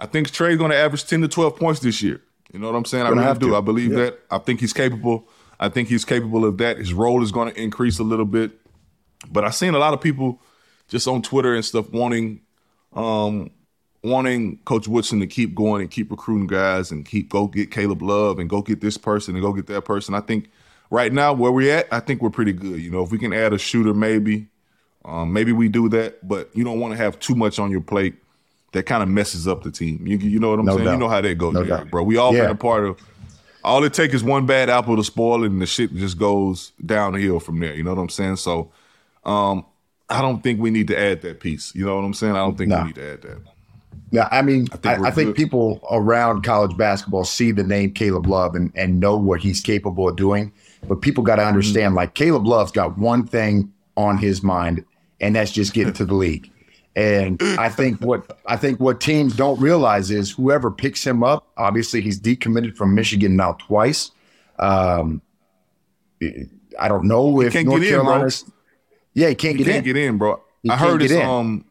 I 0.00 0.06
think 0.06 0.30
Trey's 0.30 0.56
going 0.56 0.70
to 0.70 0.76
average 0.76 1.04
ten 1.06 1.20
to 1.20 1.28
twelve 1.28 1.56
points 1.56 1.80
this 1.80 2.02
year. 2.02 2.20
You 2.52 2.58
know 2.58 2.66
what 2.70 2.76
I'm 2.76 2.84
saying? 2.86 3.04
I 3.06 3.10
really 3.10 3.38
do. 3.38 3.48
to. 3.50 3.56
I 3.56 3.60
believe 3.60 3.92
Yeah. 3.92 3.98
that. 4.04 4.18
I 4.30 4.38
think 4.38 4.60
he's 4.60 4.72
capable. 4.72 5.28
I 5.62 5.68
think 5.68 5.88
he's 5.88 6.04
capable 6.04 6.44
of 6.44 6.58
that. 6.58 6.78
His 6.78 6.92
role 6.92 7.22
is 7.22 7.30
going 7.30 7.52
to 7.52 7.60
increase 7.60 7.98
a 8.00 8.02
little 8.02 8.24
bit. 8.24 8.50
But 9.30 9.44
I've 9.44 9.54
seen 9.54 9.74
a 9.74 9.78
lot 9.78 9.94
of 9.94 10.00
people 10.00 10.40
just 10.88 11.06
on 11.06 11.22
Twitter 11.22 11.54
and 11.54 11.64
stuff 11.64 11.88
wanting 11.90 12.40
um 12.94 13.50
wanting 14.02 14.58
Coach 14.64 14.88
Woodson 14.88 15.20
to 15.20 15.26
keep 15.28 15.54
going 15.54 15.80
and 15.82 15.90
keep 15.90 16.10
recruiting 16.10 16.48
guys 16.48 16.90
and 16.90 17.04
keep 17.06 17.28
go 17.30 17.46
get 17.46 17.70
Caleb 17.70 18.02
Love 18.02 18.38
and 18.40 18.50
go 18.50 18.60
get 18.60 18.80
this 18.80 18.98
person 18.98 19.34
and 19.36 19.42
go 19.42 19.52
get 19.52 19.68
that 19.68 19.82
person. 19.84 20.14
I 20.14 20.20
think 20.20 20.50
right 20.90 21.12
now 21.12 21.32
where 21.32 21.52
we're 21.52 21.72
at, 21.76 21.86
I 21.92 22.00
think 22.00 22.20
we're 22.20 22.30
pretty 22.30 22.52
good. 22.52 22.80
You 22.80 22.90
know, 22.90 23.02
if 23.04 23.12
we 23.12 23.18
can 23.18 23.32
add 23.32 23.52
a 23.52 23.58
shooter, 23.58 23.94
maybe, 23.94 24.48
um, 25.04 25.32
maybe 25.32 25.52
we 25.52 25.68
do 25.68 25.88
that. 25.90 26.26
But 26.26 26.50
you 26.54 26.64
don't 26.64 26.80
want 26.80 26.92
to 26.92 26.98
have 26.98 27.18
too 27.20 27.36
much 27.36 27.60
on 27.60 27.70
your 27.70 27.80
plate 27.80 28.16
that 28.72 28.86
kind 28.86 29.02
of 29.02 29.08
messes 29.08 29.46
up 29.46 29.62
the 29.62 29.70
team. 29.70 30.04
You 30.06 30.18
you 30.18 30.40
know 30.40 30.50
what 30.50 30.58
I'm 30.58 30.66
No 30.66 30.76
saying? 30.78 30.90
You 30.90 30.96
know 30.98 31.08
how 31.08 31.20
that 31.20 31.36
goes, 31.38 31.54
No 31.54 31.62
doubt. 31.62 31.90
bro. 31.90 32.02
We 32.02 32.16
all 32.16 32.34
Yeah. 32.34 32.42
been 32.42 32.50
a 32.50 32.56
part 32.56 32.84
of. 32.84 32.98
All 33.64 33.84
it 33.84 33.94
takes 33.94 34.14
is 34.14 34.24
one 34.24 34.46
bad 34.46 34.68
apple 34.68 34.96
to 34.96 35.04
spoil 35.04 35.44
it, 35.44 35.50
and 35.50 35.62
the 35.62 35.66
shit 35.66 35.94
just 35.94 36.18
goes 36.18 36.72
downhill 36.84 37.40
from 37.40 37.60
there. 37.60 37.74
You 37.74 37.84
know 37.84 37.94
what 37.94 38.00
I'm 38.02 38.08
saying? 38.08 38.36
So, 38.36 38.72
um, 39.24 39.64
I 40.10 40.20
don't 40.20 40.42
think 40.42 40.60
we 40.60 40.70
need 40.70 40.88
to 40.88 40.98
add 40.98 41.22
that 41.22 41.40
piece. 41.40 41.74
You 41.74 41.86
know 41.86 41.96
what 41.96 42.04
I'm 42.04 42.14
saying? 42.14 42.32
I 42.32 42.38
don't 42.38 42.58
think 42.58 42.70
No. 42.70 42.80
we 42.80 42.86
need 42.88 42.94
to 42.96 43.12
add 43.12 43.22
that. 43.22 43.38
Yeah, 44.10 44.28
I 44.30 44.42
mean, 44.42 44.68
I 44.72 44.76
think 44.76 44.98
we're 44.98 45.06
I, 45.06 45.10
think 45.10 45.36
people 45.36 45.80
around 45.90 46.42
college 46.42 46.76
basketball 46.76 47.24
see 47.24 47.50
the 47.50 47.62
name 47.62 47.92
Caleb 47.92 48.26
Love 48.26 48.54
and, 48.54 48.70
and 48.74 49.00
know 49.00 49.16
what 49.16 49.40
he's 49.40 49.60
capable 49.60 50.06
of 50.08 50.16
doing. 50.16 50.52
But 50.86 51.00
people 51.00 51.24
got 51.24 51.36
to 51.36 51.46
understand, 51.46 51.94
like 51.94 52.14
Caleb 52.14 52.46
Love's 52.46 52.72
got 52.72 52.98
one 52.98 53.26
thing 53.26 53.72
on 53.96 54.18
his 54.18 54.42
mind, 54.42 54.84
and 55.20 55.34
that's 55.34 55.50
just 55.50 55.72
getting 55.72 55.94
to 55.94 56.04
the 56.04 56.14
league. 56.14 56.51
And 56.94 57.40
I 57.58 57.68
think 57.68 58.00
what 58.00 58.38
I 58.46 58.56
think 58.56 58.78
what 58.80 59.00
teams 59.00 59.34
don't 59.34 59.58
realize 59.60 60.10
is 60.10 60.30
whoever 60.30 60.70
picks 60.70 61.04
him 61.06 61.22
up. 61.24 61.46
Obviously, 61.56 62.00
he's 62.00 62.20
decommitted 62.20 62.76
from 62.76 62.94
Michigan 62.94 63.36
now 63.36 63.52
twice. 63.54 64.10
Um, 64.58 65.22
I 66.78 66.88
don't 66.88 67.04
know 67.04 67.40
if 67.40 67.54
North 67.54 67.82
in, 67.82 68.52
Yeah, 69.14 69.28
he 69.28 69.34
can't 69.34 69.56
He 69.56 69.64
get 69.64 69.72
can't 69.72 69.86
in. 69.86 69.94
get 69.94 69.96
in, 69.96 70.18
bro. 70.18 70.40
He 70.62 70.70
I 70.70 70.76
heard 70.76 71.02
it's 71.02 71.12
um, 71.14 71.64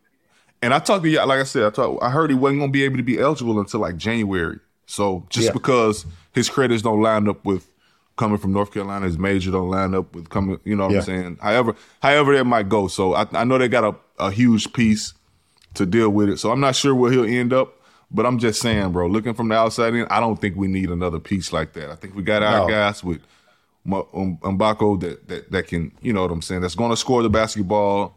and 0.62 0.74
I 0.74 0.80
talked 0.80 1.04
to 1.04 1.10
you 1.10 1.18
like 1.26 1.40
I 1.40 1.44
said. 1.44 1.64
I 1.64 1.70
talked. 1.70 2.04
I 2.04 2.10
heard 2.10 2.30
he 2.30 2.36
wasn't 2.36 2.60
gonna 2.62 2.72
be 2.72 2.84
able 2.84 2.98
to 2.98 3.04
be 3.04 3.20
eligible 3.20 3.60
until 3.60 3.80
like 3.80 3.98
January. 3.98 4.60
So 4.86 5.26
just 5.30 5.48
Yeah. 5.48 5.54
because 5.54 6.06
his 6.34 6.50
credits 6.50 6.82
don't 6.82 7.02
line 7.02 7.28
up 7.30 7.46
with 7.46 7.68
coming 8.18 8.38
from 8.38 8.52
North 8.54 8.72
Carolina, 8.72 9.06
his 9.06 9.18
major 9.18 9.52
don't 9.52 9.70
line 9.70 9.96
up 9.96 10.14
with 10.16 10.30
coming. 10.30 10.60
You 10.64 10.76
know 10.76 10.84
what 10.86 10.92
Yeah. 10.94 11.00
I'm 11.00 11.06
saying? 11.06 11.38
However, 11.42 11.76
however 12.02 12.36
that 12.38 12.46
might 12.46 12.70
go. 12.70 12.88
So 12.88 13.14
I, 13.14 13.26
I 13.34 13.44
know 13.44 13.58
they 13.58 13.68
got 13.68 13.84
a, 13.84 14.24
a 14.24 14.32
huge 14.32 14.72
piece 14.74 15.14
to 15.76 15.86
deal 15.86 16.10
with 16.10 16.30
it. 16.30 16.38
So 16.38 16.52
I'm 16.52 16.60
not 16.60 16.76
sure 16.76 16.94
where 16.94 17.12
he'll 17.12 17.26
end 17.26 17.54
up. 17.54 17.76
But 18.14 18.26
I'm 18.26 18.40
just 18.40 18.62
saying, 18.62 18.92
bro. 18.92 19.08
Looking 19.08 19.34
from 19.34 19.48
the 19.48 19.56
outside 19.56 19.94
in, 19.96 20.06
I 20.10 20.20
don't 20.20 20.36
think 20.36 20.58
we 20.58 20.68
need 20.68 20.90
another 20.90 21.18
piece 21.18 21.54
like 21.54 21.72
that. 21.74 21.90
I 21.90 21.96
think 21.96 22.14
we 22.14 22.24
got 22.24 22.44
our 22.44 22.60
No. 22.60 22.68
guys 22.68 23.02
with 23.04 23.22
M- 23.86 23.94
um, 23.94 24.38
Mgbako 24.44 25.00
that, 25.00 25.28
that 25.30 25.50
that 25.52 25.68
can, 25.68 25.94
you 26.02 26.12
know 26.12 26.22
what 26.24 26.30
I'm 26.32 26.42
saying, 26.42 26.60
that's 26.60 26.76
going 26.76 26.90
to 26.92 26.98
score 26.98 27.24
the 27.24 27.30
basketball. 27.30 28.14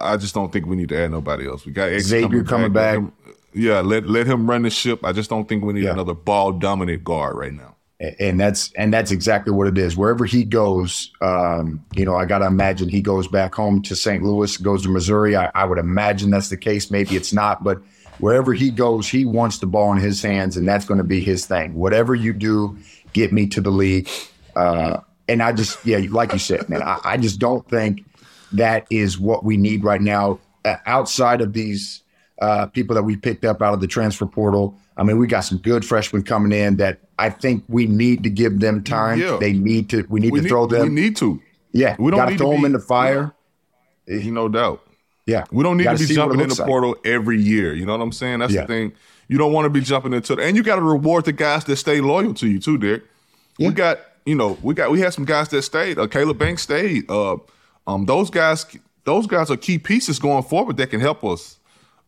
I 0.00 0.16
just 0.16 0.34
don't 0.34 0.50
think 0.50 0.64
we 0.66 0.76
need 0.76 0.88
to 0.88 0.96
add 0.98 1.10
nobody 1.10 1.46
else. 1.46 1.66
We 1.66 1.72
got 1.72 1.90
X 1.90 2.04
Xavier 2.06 2.42
coming 2.42 2.72
Let 2.72 2.72
back. 2.72 2.96
him- 2.96 3.12
yeah, 3.52 3.80
let 3.80 4.08
let 4.08 4.26
him 4.26 4.48
run 4.48 4.62
the 4.62 4.70
ship. 4.70 5.04
I 5.04 5.12
just 5.12 5.28
don't 5.28 5.46
think 5.46 5.62
we 5.62 5.74
need 5.74 5.84
Yeah. 5.84 5.90
another 5.92 6.14
ball 6.14 6.52
dominant 6.52 7.04
guard 7.04 7.36
right 7.36 7.52
now. 7.52 7.76
And 8.18 8.40
that's 8.40 8.72
and 8.72 8.92
that's 8.92 9.10
exactly 9.10 9.52
what 9.52 9.68
it 9.68 9.78
is. 9.78 9.96
Wherever 9.96 10.24
he 10.24 10.44
goes, 10.44 11.12
um, 11.20 11.84
you 11.94 12.04
know, 12.04 12.16
I 12.16 12.24
got 12.24 12.38
to 12.38 12.46
imagine 12.46 12.88
he 12.88 13.00
goes 13.00 13.28
back 13.28 13.54
home 13.54 13.80
to 13.82 13.94
St. 13.94 14.22
Louis, 14.22 14.56
goes 14.56 14.82
to 14.82 14.88
Missouri. 14.88 15.36
I, 15.36 15.50
I 15.54 15.64
would 15.64 15.78
imagine 15.78 16.30
that's 16.30 16.48
the 16.48 16.56
case. 16.56 16.90
Maybe 16.90 17.14
it's 17.14 17.32
not, 17.32 17.62
but 17.62 17.80
wherever 18.18 18.52
he 18.54 18.70
goes, 18.70 19.08
he 19.08 19.24
wants 19.24 19.58
the 19.58 19.66
ball 19.66 19.92
in 19.92 19.98
his 19.98 20.20
hands, 20.20 20.56
and 20.56 20.66
that's 20.66 20.84
going 20.84 20.98
to 20.98 21.04
be 21.04 21.20
his 21.20 21.46
thing. 21.46 21.74
Whatever 21.74 22.14
you 22.14 22.32
do, 22.32 22.76
get 23.12 23.32
me 23.32 23.46
to 23.48 23.60
the 23.60 23.70
league. 23.70 24.08
Uh, 24.56 24.98
and 25.28 25.42
I 25.42 25.52
just, 25.52 25.84
yeah, 25.86 25.98
like 26.10 26.32
you 26.32 26.38
said, 26.38 26.68
man, 26.68 26.82
I, 26.82 26.98
I 27.04 27.16
just 27.16 27.38
don't 27.38 27.66
think 27.68 28.04
that 28.52 28.86
is 28.90 29.18
what 29.18 29.44
we 29.44 29.56
need 29.56 29.84
right 29.84 30.00
now. 30.00 30.40
Uh, 30.64 30.76
outside 30.86 31.40
of 31.40 31.52
these 31.52 32.02
uh, 32.40 32.66
people 32.66 32.94
that 32.94 33.04
we 33.04 33.16
picked 33.16 33.44
up 33.44 33.62
out 33.62 33.72
of 33.72 33.80
the 33.80 33.86
transfer 33.86 34.26
portal. 34.26 34.76
I 34.96 35.04
mean, 35.04 35.18
we 35.18 35.26
got 35.26 35.40
some 35.40 35.58
good 35.58 35.84
freshmen 35.84 36.24
coming 36.24 36.52
in 36.52 36.76
that 36.76 36.98
I 37.22 37.30
think 37.30 37.64
we 37.68 37.86
need 37.86 38.22
to 38.24 38.30
give 38.30 38.60
them 38.60 38.82
time. 38.82 39.18
Yeah. 39.20 39.36
They 39.40 39.52
need 39.52 39.88
to. 39.90 40.04
We 40.08 40.20
need 40.20 40.32
We 40.32 40.40
to 40.40 40.42
need, 40.44 40.48
throw 40.48 40.66
them. 40.66 40.82
we 40.82 40.88
need 40.88 41.16
to. 41.16 41.40
yeah, 41.72 41.96
we 41.98 42.10
don't 42.10 42.18
got 42.20 42.24
to 42.26 42.30
need 42.32 42.38
to 42.38 42.44
throw 42.44 42.52
them 42.52 42.64
in 42.64 42.72
the 42.72 42.78
fire. 42.80 43.34
You 44.06 44.30
no 44.32 44.48
doubt. 44.48 44.82
Yeah, 45.26 45.44
We 45.52 45.62
don't 45.62 45.76
need 45.76 45.84
Gotta 45.84 45.98
be 45.98 46.04
see 46.06 46.18
what 46.18 46.24
it 46.24 46.28
jumping 46.30 46.40
in 46.40 46.48
the 46.48 46.56
like. 46.56 46.66
portal 46.66 46.96
every 47.04 47.40
year. 47.40 47.74
You 47.74 47.86
know 47.86 47.92
what 47.96 48.02
I'm 48.02 48.10
saying? 48.10 48.40
That's 48.40 48.52
Yeah. 48.52 48.62
the 48.62 48.66
thing. 48.66 48.92
You 49.28 49.38
don't 49.38 49.52
want 49.52 49.66
to 49.66 49.70
be 49.70 49.80
jumping 49.80 50.12
into 50.12 50.32
it. 50.32 50.40
And 50.40 50.56
you 50.56 50.64
got 50.64 50.76
to 50.76 50.82
reward 50.82 51.24
the 51.26 51.32
guys 51.32 51.64
that 51.66 51.76
stay 51.76 52.00
loyal 52.00 52.34
to 52.34 52.48
you 52.48 52.58
too, 52.58 52.76
Derek. 52.76 53.04
Yeah. 53.56 53.68
We 53.68 53.74
got, 53.74 54.00
you 54.26 54.34
know, 54.34 54.58
we 54.62 54.74
got 54.74 54.90
we 54.90 54.98
had 55.00 55.14
some 55.14 55.24
guys 55.24 55.48
that 55.50 55.62
stayed. 55.62 55.96
Uh, 55.98 56.08
Kaleb 56.08 56.38
Banks 56.38 56.62
stayed. 56.62 57.08
Uh, 57.08 57.36
um, 57.86 58.04
those 58.04 58.30
guys, 58.30 58.66
those 59.04 59.28
guys 59.28 59.48
are 59.50 59.56
key 59.56 59.78
pieces 59.78 60.18
going 60.18 60.42
forward 60.42 60.76
that 60.78 60.90
can 60.90 61.00
help 61.00 61.22
us. 61.24 61.56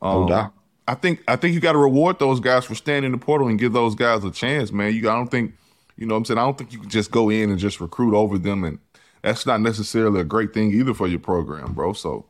Um, 0.03 0.23
No 0.23 0.29
doubt. 0.29 0.53
I 0.87 0.95
think 0.95 1.23
I 1.27 1.37
think 1.37 1.55
you 1.55 1.61
got 1.61 1.73
to 1.73 1.79
reward 1.79 2.19
those 2.19 2.41
guys 2.41 2.65
for 2.65 2.75
standing 2.75 3.13
in 3.13 3.19
the 3.19 3.25
portal 3.25 3.49
and 3.49 3.59
give 3.59 3.73
those 3.73 3.95
guys 3.95 4.25
a 4.25 4.31
chance, 4.31 4.73
man. 4.73 4.95
You 4.95 5.09
I 5.09 5.15
don't 5.15 5.31
think 5.31 5.55
you 5.97 6.07
know 6.07 6.15
what 6.15 6.19
I'm 6.19 6.25
saying 6.27 6.39
I 6.39 6.43
don't 6.43 6.59
think 6.59 6.73
you 6.73 6.81
can 6.81 6.91
just 6.91 7.11
go 7.11 7.31
in 7.31 7.51
and 7.51 7.59
just 7.59 7.81
recruit 7.81 8.15
over 8.15 8.39
them 8.39 8.65
and 8.65 8.79
that's 9.23 9.47
not 9.47 9.63
necessarily 9.63 10.21
a 10.21 10.25
great 10.25 10.53
thing 10.53 10.71
either 10.73 10.93
for 10.93 11.09
your 11.09 11.19
program, 11.19 11.73
bro. 11.73 11.95
So 11.95 12.27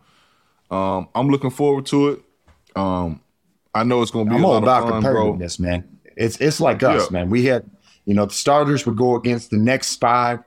um, 0.71 1.09
I'm 1.15 1.29
looking 1.29 1.51
forward 1.51 1.87
to 1.87 2.11
it. 2.11 2.23
Um, 2.77 3.21
I 3.75 3.83
know 3.83 4.01
it's 4.01 4.13
going 4.13 4.27
to 4.27 4.31
be. 4.31 4.37
I'm 4.37 4.45
all 4.45 4.57
about 4.57 4.89
fun, 4.89 5.03
competitiveness, 5.03 5.59
bro. 5.59 5.69
man. 5.69 5.99
It's 6.17 6.41
it's 6.41 6.61
like 6.61 6.85
us, 6.85 7.07
yeah. 7.07 7.19
man. 7.19 7.31
We 7.31 7.47
had 7.47 7.69
you 8.05 8.15
know 8.15 8.27
the 8.27 8.33
starters 8.33 8.87
would 8.87 8.97
go 8.97 9.17
against 9.17 9.51
the 9.51 9.57
next 9.57 9.97
five, 9.97 10.39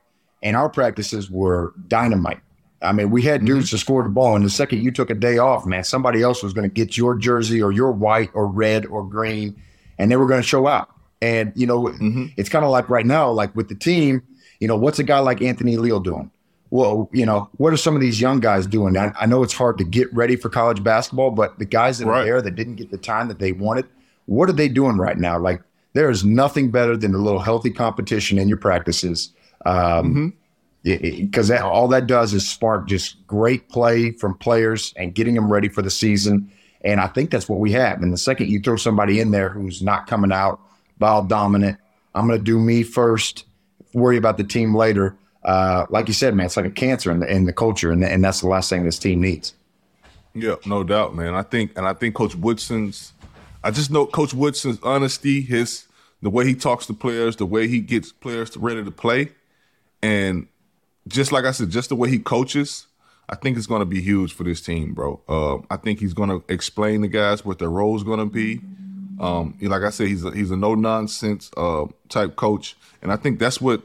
and 0.42 0.56
our 0.56 0.70
practices 0.70 1.30
were 1.30 1.74
dynamite. 1.86 2.40
I 2.80 2.92
mean, 2.92 3.10
we 3.10 3.22
had 3.22 3.44
dudes 3.44 3.66
mm-hmm. 3.66 3.76
to 3.76 3.78
score 3.78 4.02
the 4.02 4.08
ball, 4.08 4.36
and 4.36 4.44
the 4.44 4.50
second 4.50 4.82
you 4.82 4.90
took 4.90 5.10
a 5.10 5.14
day 5.14 5.38
off, 5.38 5.66
man, 5.66 5.82
somebody 5.82 6.22
else 6.22 6.42
was 6.42 6.52
going 6.52 6.68
to 6.68 6.72
get 6.72 6.96
your 6.96 7.16
jersey 7.16 7.60
or 7.60 7.72
your 7.72 7.90
white 7.90 8.30
or 8.34 8.46
red 8.46 8.86
or 8.86 9.04
green, 9.04 9.60
and 9.98 10.10
they 10.10 10.16
were 10.16 10.26
going 10.26 10.40
to 10.40 10.46
show 10.46 10.66
out. 10.66 10.90
And 11.20 11.52
you 11.56 11.66
know, 11.66 11.84
mm-hmm. 11.84 12.26
it's 12.36 12.48
kind 12.48 12.64
of 12.64 12.70
like 12.70 12.88
right 12.88 13.06
now, 13.06 13.30
like 13.30 13.54
with 13.56 13.68
the 13.68 13.74
team, 13.74 14.22
you 14.60 14.68
know, 14.68 14.76
what's 14.76 14.98
a 15.00 15.04
guy 15.04 15.18
like 15.18 15.42
Anthony 15.42 15.76
Leal 15.76 15.98
doing? 15.98 16.30
Well, 16.70 17.08
you 17.12 17.26
know, 17.26 17.48
what 17.56 17.72
are 17.72 17.78
some 17.78 17.96
of 17.96 18.00
these 18.00 18.20
young 18.20 18.40
guys 18.40 18.66
doing? 18.66 18.96
I, 18.96 19.12
I 19.18 19.26
know 19.26 19.42
it's 19.42 19.54
hard 19.54 19.78
to 19.78 19.84
get 19.84 20.12
ready 20.14 20.36
for 20.36 20.48
college 20.48 20.84
basketball, 20.84 21.30
but 21.30 21.58
the 21.58 21.64
guys 21.64 21.98
that 21.98 22.06
right. 22.06 22.20
are 22.20 22.24
there 22.24 22.42
that 22.42 22.54
didn't 22.54 22.76
get 22.76 22.90
the 22.90 22.98
time 22.98 23.26
that 23.28 23.38
they 23.38 23.52
wanted, 23.52 23.86
what 24.26 24.48
are 24.48 24.52
they 24.52 24.68
doing 24.68 24.98
right 24.98 25.16
now? 25.16 25.38
Like, 25.38 25.62
there 25.94 26.10
is 26.10 26.24
nothing 26.24 26.70
better 26.70 26.94
than 26.96 27.14
a 27.14 27.18
little 27.18 27.40
healthy 27.40 27.70
competition 27.70 28.38
in 28.38 28.48
your 28.48 28.58
practices. 28.58 29.32
Um, 29.64 29.74
mm-hmm 29.74 30.28
because 30.96 31.50
all 31.50 31.88
that 31.88 32.06
does 32.06 32.32
is 32.32 32.48
spark 32.48 32.88
just 32.88 33.26
great 33.26 33.68
play 33.68 34.12
from 34.12 34.36
players 34.38 34.94
and 34.96 35.14
getting 35.14 35.34
them 35.34 35.52
ready 35.52 35.68
for 35.68 35.82
the 35.82 35.90
season. 35.90 36.50
And 36.82 37.00
I 37.00 37.08
think 37.08 37.30
that's 37.30 37.48
what 37.48 37.58
we 37.58 37.72
have. 37.72 38.02
And 38.02 38.12
the 38.12 38.18
second 38.18 38.48
you 38.48 38.60
throw 38.60 38.76
somebody 38.76 39.20
in 39.20 39.30
there 39.30 39.48
who's 39.48 39.82
not 39.82 40.06
coming 40.06 40.32
out 40.32 40.60
ball 40.98 41.24
dominant, 41.24 41.78
I'm 42.14 42.26
going 42.26 42.38
to 42.38 42.44
do 42.44 42.58
me 42.58 42.82
first, 42.82 43.44
worry 43.94 44.16
about 44.16 44.36
the 44.36 44.44
team 44.44 44.74
later. 44.74 45.16
Uh, 45.44 45.86
like 45.90 46.08
you 46.08 46.14
said, 46.14 46.34
man, 46.34 46.46
it's 46.46 46.56
like 46.56 46.66
a 46.66 46.70
cancer 46.70 47.10
in 47.10 47.20
the, 47.20 47.30
in 47.30 47.44
the 47.44 47.52
culture, 47.52 47.92
and, 47.92 48.04
and 48.04 48.24
that's 48.24 48.40
the 48.40 48.48
last 48.48 48.68
thing 48.68 48.84
this 48.84 48.98
team 48.98 49.20
needs. 49.20 49.54
Yeah, 50.34 50.56
no 50.66 50.84
doubt, 50.84 51.14
man. 51.14 51.34
I 51.34 51.42
think, 51.42 51.72
and 51.76 51.86
I 51.86 51.94
think 51.94 52.14
Coach 52.14 52.34
Woodson's, 52.34 53.12
I 53.62 53.70
just 53.70 53.90
know 53.90 54.06
Coach 54.06 54.34
Woodson's 54.34 54.78
honesty, 54.82 55.40
his 55.40 55.86
the 56.20 56.30
way 56.30 56.46
he 56.46 56.54
talks 56.54 56.86
to 56.86 56.94
players, 56.94 57.36
the 57.36 57.46
way 57.46 57.68
he 57.68 57.80
gets 57.80 58.12
players 58.12 58.56
ready 58.56 58.84
to 58.84 58.90
play, 58.90 59.30
and 60.02 60.48
just 61.08 61.32
like 61.32 61.44
I 61.44 61.50
said, 61.50 61.70
just 61.70 61.88
the 61.88 61.96
way 61.96 62.10
he 62.10 62.18
coaches, 62.18 62.86
I 63.28 63.34
think 63.34 63.56
it's 63.56 63.66
going 63.66 63.80
to 63.80 63.86
be 63.86 64.00
huge 64.00 64.32
for 64.32 64.44
this 64.44 64.60
team, 64.60 64.94
bro. 64.94 65.20
Uh, 65.28 65.58
I 65.70 65.76
think 65.76 66.00
he's 66.00 66.14
going 66.14 66.30
to 66.30 66.42
explain 66.52 67.02
the 67.02 67.08
guys 67.08 67.44
what 67.44 67.58
their 67.58 67.70
role 67.70 67.96
is 67.96 68.02
going 68.02 68.20
to 68.20 68.26
be. 68.26 68.60
Um, 69.20 69.56
like 69.60 69.82
I 69.82 69.90
said, 69.90 70.08
he's 70.08 70.24
a, 70.24 70.30
he's 70.30 70.50
a 70.50 70.56
no 70.56 70.74
nonsense 70.74 71.50
uh, 71.56 71.86
type 72.08 72.36
coach, 72.36 72.76
and 73.02 73.10
I 73.10 73.16
think 73.16 73.38
that's 73.38 73.60
what 73.60 73.82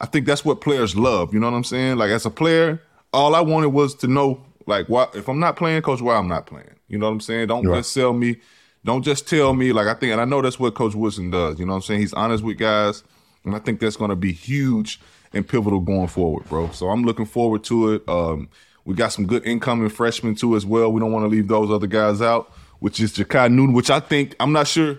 I 0.00 0.06
think 0.06 0.26
that's 0.26 0.44
what 0.44 0.60
players 0.60 0.96
love. 0.96 1.34
You 1.34 1.40
know 1.40 1.50
what 1.50 1.56
I'm 1.56 1.64
saying? 1.64 1.98
Like 1.98 2.10
as 2.10 2.24
a 2.24 2.30
player, 2.30 2.80
all 3.12 3.34
I 3.34 3.40
wanted 3.40 3.68
was 3.68 3.94
to 3.96 4.06
know, 4.06 4.42
like, 4.66 4.88
why 4.88 5.08
if 5.14 5.28
I'm 5.28 5.38
not 5.38 5.56
playing, 5.56 5.82
coach, 5.82 6.00
why 6.00 6.16
I'm 6.16 6.28
not 6.28 6.46
playing. 6.46 6.74
You 6.88 6.98
know 6.98 7.06
what 7.06 7.12
I'm 7.12 7.20
saying? 7.20 7.48
Don't 7.48 7.66
right. 7.66 7.78
just 7.78 7.92
sell 7.92 8.14
me. 8.14 8.36
Don't 8.84 9.02
just 9.02 9.28
tell 9.28 9.52
me. 9.52 9.72
Like 9.72 9.88
I 9.88 9.94
think, 9.94 10.12
and 10.12 10.20
I 10.20 10.24
know 10.24 10.40
that's 10.40 10.58
what 10.58 10.74
Coach 10.74 10.94
Woodson 10.94 11.30
does. 11.30 11.58
You 11.58 11.66
know 11.66 11.72
what 11.72 11.76
I'm 11.76 11.82
saying? 11.82 12.00
He's 12.00 12.14
honest 12.14 12.42
with 12.42 12.56
guys, 12.56 13.04
and 13.44 13.54
I 13.54 13.58
think 13.58 13.80
that's 13.80 13.96
going 13.96 14.10
to 14.10 14.16
be 14.16 14.32
huge 14.32 15.00
and 15.36 15.46
pivotal 15.46 15.80
going 15.80 16.08
forward, 16.08 16.48
bro. 16.48 16.70
So 16.70 16.88
I'm 16.88 17.04
looking 17.04 17.26
forward 17.26 17.64
to 17.64 17.94
it. 17.94 18.08
Um, 18.08 18.48
we 18.84 18.94
got 18.94 19.12
some 19.12 19.26
good 19.26 19.46
incoming 19.46 19.88
freshmen 19.88 20.34
too 20.34 20.56
as 20.56 20.64
well. 20.64 20.92
We 20.92 21.00
don't 21.00 21.12
want 21.12 21.24
to 21.24 21.28
leave 21.28 21.48
those 21.48 21.70
other 21.70 21.86
guys 21.86 22.22
out, 22.22 22.52
which 22.78 23.00
is 23.00 23.12
Jakai 23.12 23.52
Newton, 23.52 23.74
which 23.74 23.90
I 23.90 24.00
think 24.00 24.34
I'm 24.40 24.52
not 24.52 24.68
sure. 24.68 24.98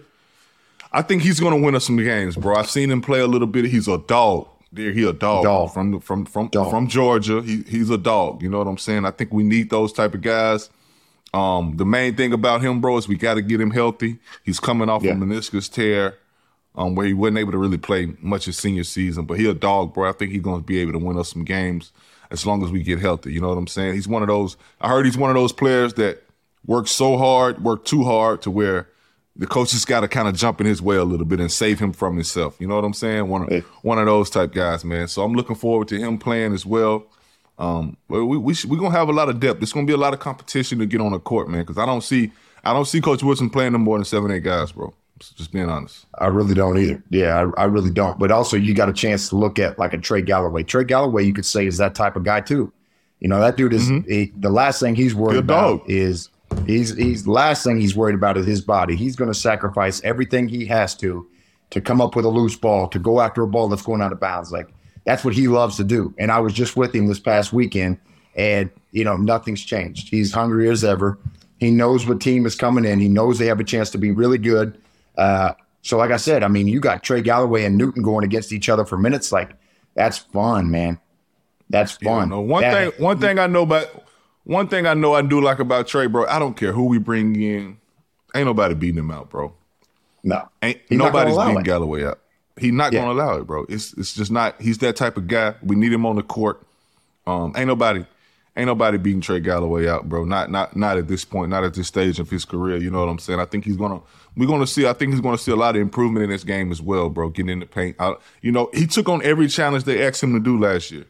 I 0.92 1.02
think 1.02 1.22
he's 1.22 1.40
going 1.40 1.58
to 1.58 1.64
win 1.64 1.76
us 1.76 1.86
some 1.86 1.98
games, 1.98 2.36
bro. 2.36 2.56
I've 2.56 2.70
seen 2.70 2.90
him 2.90 3.02
play 3.02 3.20
a 3.20 3.28
little 3.28 3.48
bit. 3.48 3.66
He's 3.66 3.88
a 3.88 3.98
dog. 3.98 4.48
There, 4.72 4.92
he 4.92 5.04
a 5.08 5.14
dog, 5.14 5.44
dog. 5.44 5.74
from 5.74 6.00
from 6.02 6.26
from 6.26 6.50
dog. 6.50 6.70
from 6.70 6.88
Georgia. 6.88 7.42
He 7.42 7.64
he's 7.64 7.90
a 7.90 7.98
dog. 7.98 8.42
You 8.42 8.50
know 8.50 8.58
what 8.58 8.68
I'm 8.68 8.78
saying? 8.78 9.06
I 9.06 9.12
think 9.12 9.32
we 9.32 9.44
need 9.44 9.70
those 9.70 9.94
type 9.94 10.14
of 10.14 10.22
guys. 10.22 10.70
Um, 11.34 11.78
the 11.78 11.86
main 11.86 12.16
thing 12.16 12.34
about 12.34 12.62
him, 12.62 12.82
bro, 12.82 12.98
is 12.98 13.08
we 13.08 13.16
got 13.16 13.36
to 13.36 13.42
get 13.42 13.62
him 13.62 13.72
healthy. 13.72 14.18
He's 14.44 14.60
coming 14.60 14.90
off 14.90 15.04
yeah. 15.04 15.12
a 15.12 15.16
meniscus 15.16 15.72
tear 15.72 16.18
um, 16.78 16.96
where 16.96 17.08
he 17.08 17.14
wasn't 17.14 17.40
able 17.40 17.52
to 17.52 17.58
really 17.58 17.78
play 17.78 18.14
much 18.22 18.46
his 18.46 18.58
senior 18.58 18.84
season. 18.84 19.26
But 19.26 19.40
he 19.40 19.50
a 19.50 19.54
dog, 19.54 19.94
bro. 19.94 20.08
I 20.08 20.14
think 20.14 20.32
he's 20.32 20.42
going 20.42 20.62
to 20.62 20.66
be 20.66 20.80
able 20.80 20.94
to 20.94 21.00
win 21.00 21.18
us 21.18 21.34
some 21.34 21.44
games 21.44 21.92
as 22.32 22.46
long 22.46 22.64
as 22.64 22.72
we 22.72 22.84
get 22.84 23.00
healthy. 23.00 23.34
You 23.34 23.42
know 23.42 23.50
what 23.50 23.58
I'm 23.58 23.68
saying? 23.68 23.96
He's 23.96 24.08
one 24.08 24.22
of 24.22 24.28
those. 24.28 24.56
I 24.80 24.88
heard 24.88 25.06
he's 25.06 25.18
one 25.18 25.32
of 25.32 25.36
those 25.36 25.52
players 25.52 25.96
that 25.96 26.24
works 26.66 26.92
so 26.92 27.18
hard, 27.18 27.64
work 27.64 27.84
too 27.84 28.04
hard 28.04 28.44
to 28.44 28.52
where 28.52 28.88
the 29.36 29.46
coach 29.46 29.70
coaches 29.70 29.86
got 29.86 30.02
to 30.02 30.08
kind 30.08 30.28
of 30.28 30.36
jump 30.36 30.60
in 30.62 30.68
his 30.68 30.82
way 30.82 30.98
a 30.98 31.04
little 31.04 31.26
bit 31.26 31.40
and 31.40 31.52
save 31.52 31.80
him 31.80 31.94
from 31.94 32.16
himself. 32.16 32.56
You 32.60 32.68
know 32.68 32.76
what 32.76 32.86
I'm 32.86 32.94
saying? 32.94 33.28
One 33.28 33.44
of 33.44 33.50
hey. 33.50 33.64
one 33.82 34.00
of 34.00 34.06
those 34.06 34.30
type 34.30 34.54
guys, 34.54 34.86
man. 34.86 35.08
So 35.08 35.24
I'm 35.24 35.34
looking 35.34 35.56
forward 35.56 35.88
to 35.90 35.98
him 35.98 36.18
playing 36.18 36.54
as 36.54 36.66
well. 36.66 37.06
Um, 37.60 37.98
we 38.08 38.22
we 38.22 38.56
we're 38.68 38.80
gonna 38.80 38.92
have 38.92 39.10
a 39.10 39.14
lot 39.14 39.30
of 39.30 39.40
depth. 39.40 39.62
It's 39.64 39.74
gonna 39.74 39.88
be 39.88 39.94
a 39.94 39.98
lot 39.98 40.14
of 40.14 40.20
competition 40.20 40.80
to 40.80 40.86
get 40.86 41.02
on 41.02 41.12
the 41.12 41.20
court, 41.20 41.50
man. 41.50 41.62
Because 41.62 41.78
I 41.78 41.86
don't 41.86 42.04
see 42.04 42.32
I 42.64 42.74
don't 42.74 42.86
see 42.86 43.02
Coach 43.02 43.24
Woodson 43.24 43.50
playing 43.50 43.74
no 43.74 43.80
more 43.80 43.98
than 43.98 44.06
seven 44.06 44.32
eight 44.32 44.44
guys, 44.44 44.72
bro. 44.72 44.94
Just 45.20 45.52
being 45.52 45.70
honest. 45.70 46.06
I 46.18 46.28
really 46.28 46.54
don't 46.54 46.78
either. 46.78 47.04
Yeah, 47.10 47.50
I, 47.58 47.62
I 47.62 47.66
really 47.66 47.90
don't. 47.90 48.20
But 48.20 48.32
also, 48.32 48.58
you 48.58 48.74
got 48.74 48.90
a 48.90 48.94
chance 48.94 49.30
to 49.30 49.36
look 49.36 49.60
at 49.60 49.78
like 49.80 49.94
a 49.94 49.98
Trey 49.98 50.22
Galloway. 50.22 50.64
Trey 50.64 50.84
Galloway, 50.84 51.24
you 51.24 51.34
could 51.34 51.46
say, 51.46 51.66
is 51.66 51.78
that 51.78 51.96
type 51.96 52.16
of 52.16 52.24
guy 52.24 52.42
too. 52.42 52.72
You 53.20 53.28
know, 53.28 53.40
that 53.40 53.58
dude 53.58 53.74
is 53.74 53.90
mm-hmm. 53.90 54.10
he, 54.10 54.32
the 54.38 54.50
last 54.50 54.80
thing 54.80 54.96
he's 54.96 55.16
worried 55.16 55.36
Good 55.36 55.46
about 55.46 55.80
dog. 55.80 55.90
is 55.90 56.30
he's 56.66 56.96
he's 56.96 57.24
the 57.24 57.32
last 57.32 57.64
thing 57.64 57.80
he's 57.80 57.96
worried 57.96 58.16
about 58.16 58.38
is 58.38 58.46
his 58.46 58.62
body. 58.62 58.96
He's 58.96 59.16
going 59.16 59.32
to 59.32 59.38
sacrifice 59.38 60.02
everything 60.04 60.48
he 60.48 60.66
has 60.68 60.96
to 60.98 61.28
to 61.72 61.82
come 61.82 62.00
up 62.00 62.16
with 62.16 62.26
a 62.26 62.30
loose 62.30 62.56
ball, 62.56 62.88
to 62.88 63.00
go 63.00 63.20
after 63.20 63.42
a 63.42 63.48
ball 63.48 63.68
that's 63.68 63.82
going 63.82 64.02
out 64.02 64.12
of 64.12 64.20
bounds. 64.20 64.52
Like 64.52 64.70
that's 65.06 65.26
what 65.26 65.34
he 65.34 65.48
loves 65.48 65.78
to 65.78 65.84
do. 65.84 66.14
And 66.18 66.32
I 66.32 66.40
was 66.40 66.54
just 66.54 66.78
with 66.78 66.94
him 66.94 67.08
this 67.08 67.20
past 67.20 67.54
weekend, 67.54 67.98
and 68.36 68.70
you 68.92 69.04
know, 69.04 69.18
nothing's 69.18 69.64
changed. 69.64 70.10
He's 70.10 70.34
hungry 70.34 70.70
as 70.70 70.84
ever. 70.84 71.18
He 71.60 71.72
knows 71.72 72.06
what 72.06 72.22
team 72.22 72.46
is 72.46 72.56
coming 72.56 72.86
in. 72.86 73.00
He 73.00 73.10
knows 73.10 73.40
they 73.40 73.48
have 73.48 73.60
a 73.60 73.64
chance 73.64 73.90
to 73.92 73.98
be 73.98 74.12
really 74.12 74.38
good. 74.38 74.80
Uh, 75.18 75.54
so, 75.82 75.98
like 75.98 76.12
I 76.12 76.18
said, 76.18 76.44
I 76.44 76.48
mean, 76.48 76.68
you 76.68 76.80
got 76.80 77.04
Trey 77.04 77.22
Galloway 77.22 77.66
and 77.66 77.78
Newton 77.78 78.04
going 78.04 78.24
against 78.24 78.54
each 78.54 78.70
other 78.70 78.86
for 78.86 78.98
minutes. 78.98 79.32
Like, 79.32 79.52
that's 79.96 80.18
fun, 80.18 80.70
man. 80.70 81.00
That's 81.70 81.94
fun. 81.94 82.30
Yeah, 82.30 82.38
one 82.38 82.62
that, 82.62 82.94
thing, 82.94 83.04
one 83.04 83.20
thing 83.20 83.40
I 83.40 83.48
know 83.48 83.64
about, 83.64 83.88
one 84.44 84.68
thing 84.68 84.86
I 84.86 84.94
know 84.94 85.14
I 85.14 85.22
do 85.22 85.42
like 85.42 85.60
about 85.60 85.88
Trey, 85.88 86.08
bro. 86.08 86.26
I 86.28 86.40
don't 86.40 86.56
care 86.56 86.72
who 86.72 86.86
we 86.86 86.98
bring 86.98 87.36
in. 87.42 87.78
Ain't 88.36 88.46
nobody 88.46 88.76
beating 88.76 89.00
him 89.00 89.12
out, 89.12 89.30
bro. 89.30 89.54
No, 90.24 90.50
ain't 90.62 90.80
nobody's 90.92 91.38
beating 91.38 91.60
it. 91.60 91.64
Galloway 91.64 92.06
out. 92.06 92.20
He's 92.60 92.74
not 92.74 92.92
yeah. 92.92 93.02
gonna 93.02 93.14
allow 93.14 93.38
it, 93.38 93.48
bro. 93.48 93.66
It's 93.70 93.94
it's 93.94 94.14
just 94.14 94.32
not. 94.32 94.62
He's 94.62 94.80
that 94.80 94.96
type 94.96 95.18
of 95.18 95.28
guy. 95.28 95.56
We 95.64 95.76
need 95.76 95.94
him 95.94 96.06
on 96.06 96.16
the 96.16 96.24
court. 96.24 96.66
Um, 97.26 97.54
ain't 97.56 97.68
nobody 97.68 98.06
ain't 98.58 98.68
nobody 98.68 98.98
beating 98.98 99.22
Trey 99.22 99.40
Galloway 99.40 99.88
out, 99.88 100.10
bro. 100.10 100.26
Not 100.26 100.52
not 100.52 100.76
not 100.76 100.98
at 100.98 101.08
this 101.08 101.24
point, 101.24 101.50
not 101.50 101.64
at 101.64 101.76
this 101.76 101.88
stage 101.88 102.20
of 102.20 102.30
his 102.30 102.44
career. 102.44 102.78
You 102.78 102.90
know 102.90 103.00
what 103.00 103.10
I'm 103.10 103.20
saying? 103.20 103.40
I 103.40 103.46
think 103.46 103.64
he's 103.64 103.78
gonna 103.78 104.02
we're 104.36 104.48
gonna 104.48 104.68
see. 104.68 104.88
I 104.88 104.94
think 104.94 105.14
he's 105.14 105.22
gonna 105.22 105.38
see 105.38 105.52
a 105.52 105.56
lot 105.56 105.76
of 105.76 105.82
improvement 105.82 106.24
in 106.24 106.30
this 106.30 106.44
game 106.44 106.72
as 106.72 106.82
well, 106.82 107.10
bro. 107.10 107.30
Getting 107.30 107.50
in 107.50 107.60
the 107.60 107.66
paint. 107.66 107.96
I, 108.00 108.16
you 108.42 108.52
know, 108.52 108.70
he 108.74 108.88
took 108.88 109.08
on 109.08 109.24
every 109.24 109.48
challenge 109.48 109.86
they 109.86 110.06
asked 110.06 110.22
him 110.22 110.34
to 110.34 110.40
do 110.40 110.60
last 110.60 110.92
year. 110.92 111.06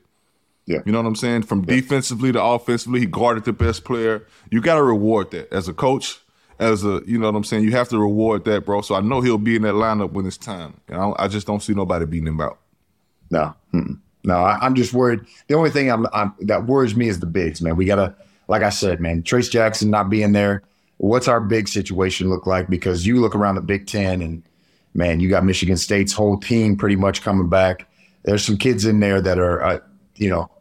Yeah. 0.68 0.80
You 0.86 0.92
know 0.92 1.02
what 1.02 1.08
I'm 1.08 1.16
saying? 1.16 1.44
From 1.44 1.62
yeah. 1.62 1.76
defensively 1.76 2.32
to 2.34 2.44
offensively, 2.44 3.00
he 3.00 3.06
guarded 3.06 3.46
the 3.46 3.54
best 3.54 3.86
player. 3.86 4.28
You 4.52 4.62
got 4.62 4.76
to 4.76 4.84
reward 4.84 5.32
that 5.32 5.52
as 5.52 5.68
a 5.68 5.74
coach. 5.74 6.20
As 6.60 6.84
a, 6.84 7.02
you 7.06 7.20
know 7.20 7.28
what 7.28 7.38
I'm 7.38 7.44
saying? 7.44 7.64
You 7.64 7.72
have 7.72 7.88
to 7.90 8.00
reward 8.00 8.44
that, 8.46 8.66
bro. 8.66 8.82
So 8.82 8.96
I 8.96 9.02
know 9.02 9.22
he'll 9.22 9.38
be 9.38 9.56
in 9.56 9.62
that 9.62 9.76
lineup 9.76 10.12
when 10.12 10.26
it's 10.26 10.38
time. 10.38 10.74
You 10.90 10.96
know, 10.96 11.16
I 11.18 11.28
just 11.28 11.46
don't 11.46 11.62
see 11.62 11.74
nobody 11.74 12.06
beating 12.06 12.28
him 12.28 12.42
out. 12.42 12.60
No. 13.30 13.54
Mm-mm. 13.74 14.00
No, 14.28 14.40
I, 14.40 14.66
am 14.66 14.76
just 14.76 14.92
worried. 14.92 15.22
The 15.48 15.56
only 15.56 15.70
thing 15.70 15.90
I'm, 15.90 16.06
I'm, 16.12 16.34
that 16.42 16.66
worries 16.66 16.98
me 16.98 17.08
is 17.08 17.22
the 17.22 17.26
bigs, 17.26 17.62
man. 17.62 17.78
We 17.78 17.86
gotta, 17.86 18.14
like 18.50 18.62
I 18.62 18.70
said, 18.70 19.00
man, 19.00 19.24
Trayce 19.24 19.50
Jackson 19.50 19.90
not 19.90 20.10
being 20.10 20.34
there. 20.34 20.64
What's 20.98 21.30
our 21.30 21.40
big 21.40 21.70
situation 21.70 22.30
look 22.30 22.46
like? 22.46 22.70
Because 22.70 23.08
you 23.08 23.22
look 23.22 23.36
around 23.36 23.56
the 23.56 23.62
Big 23.62 23.88
Ten, 23.88 24.22
and 24.22 24.44
man, 24.94 25.22
you 25.22 25.30
got 25.30 25.46
Michigan 25.46 25.78
State's 25.78 26.12
whole 26.12 26.38
team 26.38 26.76
pretty 26.76 26.98
much 26.98 27.22
coming 27.22 27.48
back. 27.48 27.88
There's 28.24 28.46
some 28.46 28.58
kids 28.58 28.86
in 28.86 29.00
there 29.00 29.22
that 29.22 29.40
are, 29.40 29.64
uh, 29.64 29.80
you 30.16 30.30
know, 30.30 30.52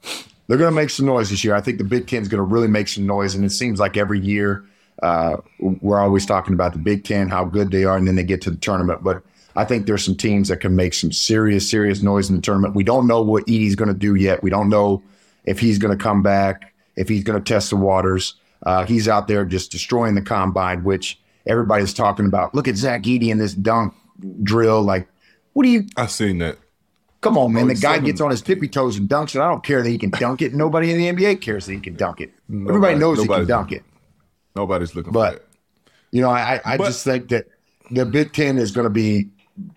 they're 0.47 0.59
going 0.59 0.71
to 0.71 0.77
make 0.77 0.91
some 0.91 1.07
noise 1.07 1.31
this 1.31 1.43
year. 1.43 1.57
I 1.57 1.61
think 1.61 1.79
the 1.79 1.85
Big 1.85 2.07
Ten's 2.07 2.29
going 2.29 2.39
to 2.39 2.45
really 2.45 2.69
make 2.69 2.87
some 2.87 3.05
noise, 3.05 3.35
and 3.35 3.45
it 3.45 3.51
seems 3.51 3.81
like 3.81 3.97
every 3.97 4.21
year 4.21 4.65
uh, 5.03 5.39
we're 5.59 5.99
always 5.99 6.25
talking 6.25 6.55
about 6.55 6.73
the 6.73 6.79
Big 6.79 7.03
Ten, 7.03 7.29
how 7.29 7.45
good 7.45 7.73
they 7.73 7.83
are, 7.83 7.97
and 7.97 8.07
then 8.07 8.15
they 8.15 8.23
get 8.23 8.43
to 8.43 8.51
the 8.51 8.57
tournament, 8.59 9.03
but 9.03 9.25
I 9.57 9.65
think 9.65 9.87
there's 9.87 10.05
some 10.05 10.17
teams 10.17 10.49
that 10.49 10.59
can 10.59 10.77
make 10.77 10.93
some 10.95 11.11
serious, 11.11 11.69
serious 11.69 12.03
noise 12.03 12.29
in 12.29 12.37
the 12.37 12.43
tournament. 12.43 12.75
We 12.75 12.85
don't 12.85 13.07
know 13.07 13.23
what 13.23 13.47
Edey's 13.47 13.75
going 13.75 13.89
to 13.89 13.95
do 13.95 14.15
yet. 14.15 14.43
We 14.43 14.51
don't 14.51 14.69
know 14.69 15.03
if 15.45 15.59
he's 15.59 15.79
going 15.79 15.97
to 15.97 16.03
come 16.03 16.23
back, 16.23 16.75
if 16.97 17.09
he's 17.09 17.25
going 17.25 17.43
to 17.43 17.53
test 17.53 17.71
the 17.71 17.77
waters. 17.77 18.35
Uh, 18.65 18.85
he's 18.85 19.09
out 19.09 19.29
there 19.29 19.45
just 19.45 19.73
destroying 19.73 20.15
the 20.15 20.23
combine, 20.23 20.85
which 20.85 21.19
everybody's 21.47 21.95
talking 21.95 22.27
about. 22.27 22.55
Look 22.55 22.69
at 22.69 22.77
Zach 22.77 23.03
Edey 23.03 23.29
in 23.29 23.39
this 23.39 23.55
dunk 23.55 23.95
drill. 24.43 24.83
Like, 24.83 25.09
what 25.55 25.63
do 25.63 25.71
you? 25.71 25.87
I've 25.97 26.11
seen 26.11 26.39
that. 26.39 26.59
Come 27.23 27.39
on, 27.39 27.53
man. 27.53 27.65
Oh, 27.65 27.69
the 27.69 27.75
guy 27.75 27.99
gets 27.99 28.21
on 28.21 28.31
his 28.31 28.43
tippy 28.43 28.69
toes 28.69 28.99
and 28.99 29.09
dunks 29.09 29.35
it. 29.35 29.41
I 29.41 29.49
don't 29.49 29.65
care 29.65 29.83
that 29.83 29.89
he 29.89 29.99
can 29.99 30.11
dunk 30.11 30.43
it. 30.43 30.55
Nobody 30.55 30.93
in 30.93 30.99
the 30.99 31.09
NBA 31.11 31.41
cares 31.41 31.67
that 31.67 31.73
he 31.73 31.81
can 31.81 31.97
dunk 31.97 32.21
it. 32.21 32.33
Nobody, 32.49 32.69
Everybody 32.69 32.99
knows 32.99 33.21
he 33.21 33.27
can 33.27 33.47
dunk 33.47 33.73
it. 33.73 33.83
Nobody's 34.55 34.95
looking 34.95 35.13
but, 35.13 35.47
You 36.11 36.21
know, 36.21 36.31
I, 36.31 36.61
I 36.65 36.77
but, 36.77 36.87
just 36.87 37.05
think 37.05 37.29
that 37.31 37.47
the 37.91 38.07
Big 38.07 38.33
Ten 38.33 38.59
is 38.59 38.71
going 38.71 38.85
to 38.85 38.91
be 38.91 39.29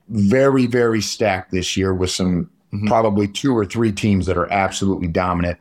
very, 0.10 0.66
very 0.66 1.02
stacked 1.02 1.52
this 1.52 1.78
year 1.78 1.94
with 1.94 2.12
some 2.12 2.50
mm-hmm. 2.74 2.88
probably 2.88 3.28
two 3.28 3.56
or 3.56 3.66
three 3.66 3.92
teams 3.92 4.26
that 4.26 4.38
are 4.38 4.52
absolutely 4.52 5.08
dominant. 5.08 5.58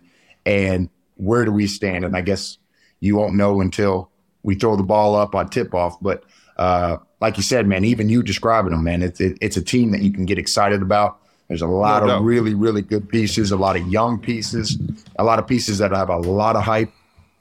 And 0.47 0.89
where 1.17 1.45
do 1.45 1.53
we 1.53 1.67
stand? 1.67 2.05
And 2.05 2.17
I 2.17 2.21
guess 2.21 2.59
you 3.01 3.17
won't 3.17 3.35
know 3.35 3.61
until 3.61 4.11
we 4.43 4.55
throw 4.55 4.77
the 4.77 4.83
ball 4.83 5.15
up 5.15 5.35
on 5.35 5.49
tip 5.49 5.75
off. 5.75 6.01
But 6.01 6.25
uh, 6.57 6.99
like 7.21 7.37
you 7.37 7.43
said, 7.43 7.67
man, 7.67 7.85
even 7.85 8.09
you 8.09 8.23
describing 8.23 8.73
them, 8.73 8.85
man, 8.85 9.03
it's 9.03 9.21
it, 9.21 9.39
it's 9.41 9.57
a 9.57 9.63
team 9.63 9.91
that 9.93 10.01
you 10.01 10.13
can 10.13 10.25
get 10.25 10.39
excited 10.39 10.83
about. 10.83 11.21
There's 11.49 11.63
a 11.63 11.67
lot 11.67 12.05
no 12.05 12.19
of 12.19 12.25
really, 12.25 12.55
really 12.55 12.83
good 12.83 13.09
pieces, 13.09 13.53
a 13.53 13.57
lot 13.57 13.77
of 13.77 13.87
young 13.89 14.19
pieces, 14.19 14.77
a 15.19 15.25
lot 15.25 15.39
of 15.39 15.47
pieces 15.47 15.79
that 15.79 15.93
have 15.93 16.11
a 16.11 16.19
lot 16.19 16.57
of 16.57 16.63
hype, 16.63 16.93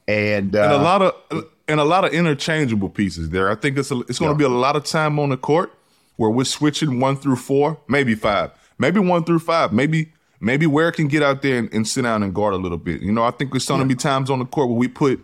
and, 0.08 0.56
uh, 0.56 0.62
and 0.62 0.72
a 0.72 0.78
lot 0.78 1.02
of 1.02 1.46
and 1.68 1.80
a 1.82 1.84
lot 1.84 2.06
of 2.06 2.14
interchangeable 2.14 2.90
pieces 2.90 3.30
there. 3.32 3.52
I 3.52 3.56
think 3.56 3.78
it's 3.78 3.92
a, 3.92 4.00
it's 4.02 4.20
going 4.20 4.38
to 4.38 4.42
yeah. 4.42 4.50
be 4.50 4.54
a 4.54 4.58
lot 4.58 4.78
of 4.78 4.86
time 4.86 5.20
on 5.20 5.30
the 5.30 5.38
court 5.38 5.77
where 6.18 6.30
we're 6.30 6.44
switching 6.44 7.00
one 7.00 7.16
through 7.16 7.38
four, 7.38 7.80
maybe 7.88 8.14
five, 8.14 8.52
maybe 8.78 9.00
one 9.00 9.24
through 9.24 9.40
five, 9.40 9.72
maybe 9.72 10.12
maybe 10.40 10.68
Ware 10.68 10.92
can 10.92 11.08
get 11.08 11.24
out 11.24 11.42
there 11.42 11.58
and, 11.58 11.74
and 11.74 11.88
sit 11.88 12.04
down 12.04 12.24
and 12.24 12.34
guard 12.34 12.54
a 12.54 12.58
little 12.58 12.78
bit. 12.78 13.02
You 13.02 13.12
know, 13.12 13.24
I 13.24 13.32
think 13.32 13.52
there's 13.52 13.66
going 13.66 13.80
to 13.80 13.88
be 13.88 13.96
times 13.96 14.30
on 14.30 14.40
the 14.40 14.46
court 14.46 14.70
where 14.70 14.78
we 14.78 14.88
put 14.88 15.20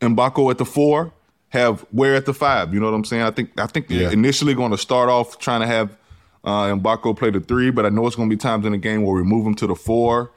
Mgbako 0.00 0.50
at 0.50 0.58
the 0.58 0.64
four, 0.64 1.12
have 1.50 1.84
Ware 1.92 2.14
at 2.14 2.26
the 2.26 2.34
five. 2.34 2.72
You 2.72 2.80
know 2.80 2.86
what 2.86 2.94
I'm 2.94 3.04
saying? 3.04 3.22
I 3.22 3.30
think 3.30 3.50
I 3.60 3.66
think 3.66 3.90
yeah. 3.90 4.10
initially 4.10 4.54
going 4.54 4.70
to 4.70 4.78
start 4.78 5.08
off 5.08 5.38
trying 5.38 5.60
to 5.60 5.66
have 5.66 5.96
uh, 6.44 6.74
Mgbako 6.74 7.16
play 7.16 7.30
the 7.30 7.40
three, 7.40 7.70
but 7.70 7.86
I 7.86 7.88
know 7.88 8.06
it's 8.06 8.16
going 8.16 8.28
to 8.28 8.34
be 8.34 8.38
times 8.40 8.66
in 8.66 8.72
the 8.72 8.78
game 8.78 9.02
where 9.02 9.14
we 9.14 9.22
move 9.22 9.46
him 9.46 9.54
to 9.56 9.66
the 9.66 9.76
four, 9.76 10.32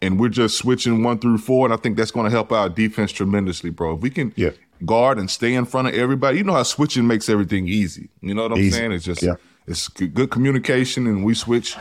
and 0.00 0.20
we're 0.20 0.28
just 0.28 0.58
switching 0.58 1.02
one 1.02 1.18
through 1.18 1.38
four, 1.38 1.66
and 1.66 1.74
I 1.74 1.76
think 1.76 1.96
that's 1.96 2.10
going 2.10 2.24
to 2.24 2.30
help 2.30 2.52
our 2.52 2.68
defense 2.68 3.12
tremendously, 3.12 3.70
bro. 3.70 3.94
If 3.94 4.00
we 4.00 4.10
can 4.10 4.32
yeah. 4.36 4.50
Guard 4.84 5.18
and 5.18 5.30
stay 5.30 5.54
in 5.54 5.64
front 5.64 5.88
of 5.88 5.94
everybody, 5.94 6.38
you 6.38 6.44
know 6.44 6.54
how 6.54 6.62
switching 6.62 7.06
makes 7.06 7.28
everything 7.28 7.68
easy. 7.68 8.08
You 8.20 8.34
know 8.34 8.44
what 8.44 8.52
I'm 8.52 8.58
easy. 8.58 8.70
saying? 8.70 8.92
It's 8.92 9.04
just 9.04 9.22
yeah. 9.22 9.34
it's 9.66 9.88
good 9.88 10.30
communication, 10.30 11.06
and 11.06 11.24
we 11.24 11.34
switch. 11.34 11.76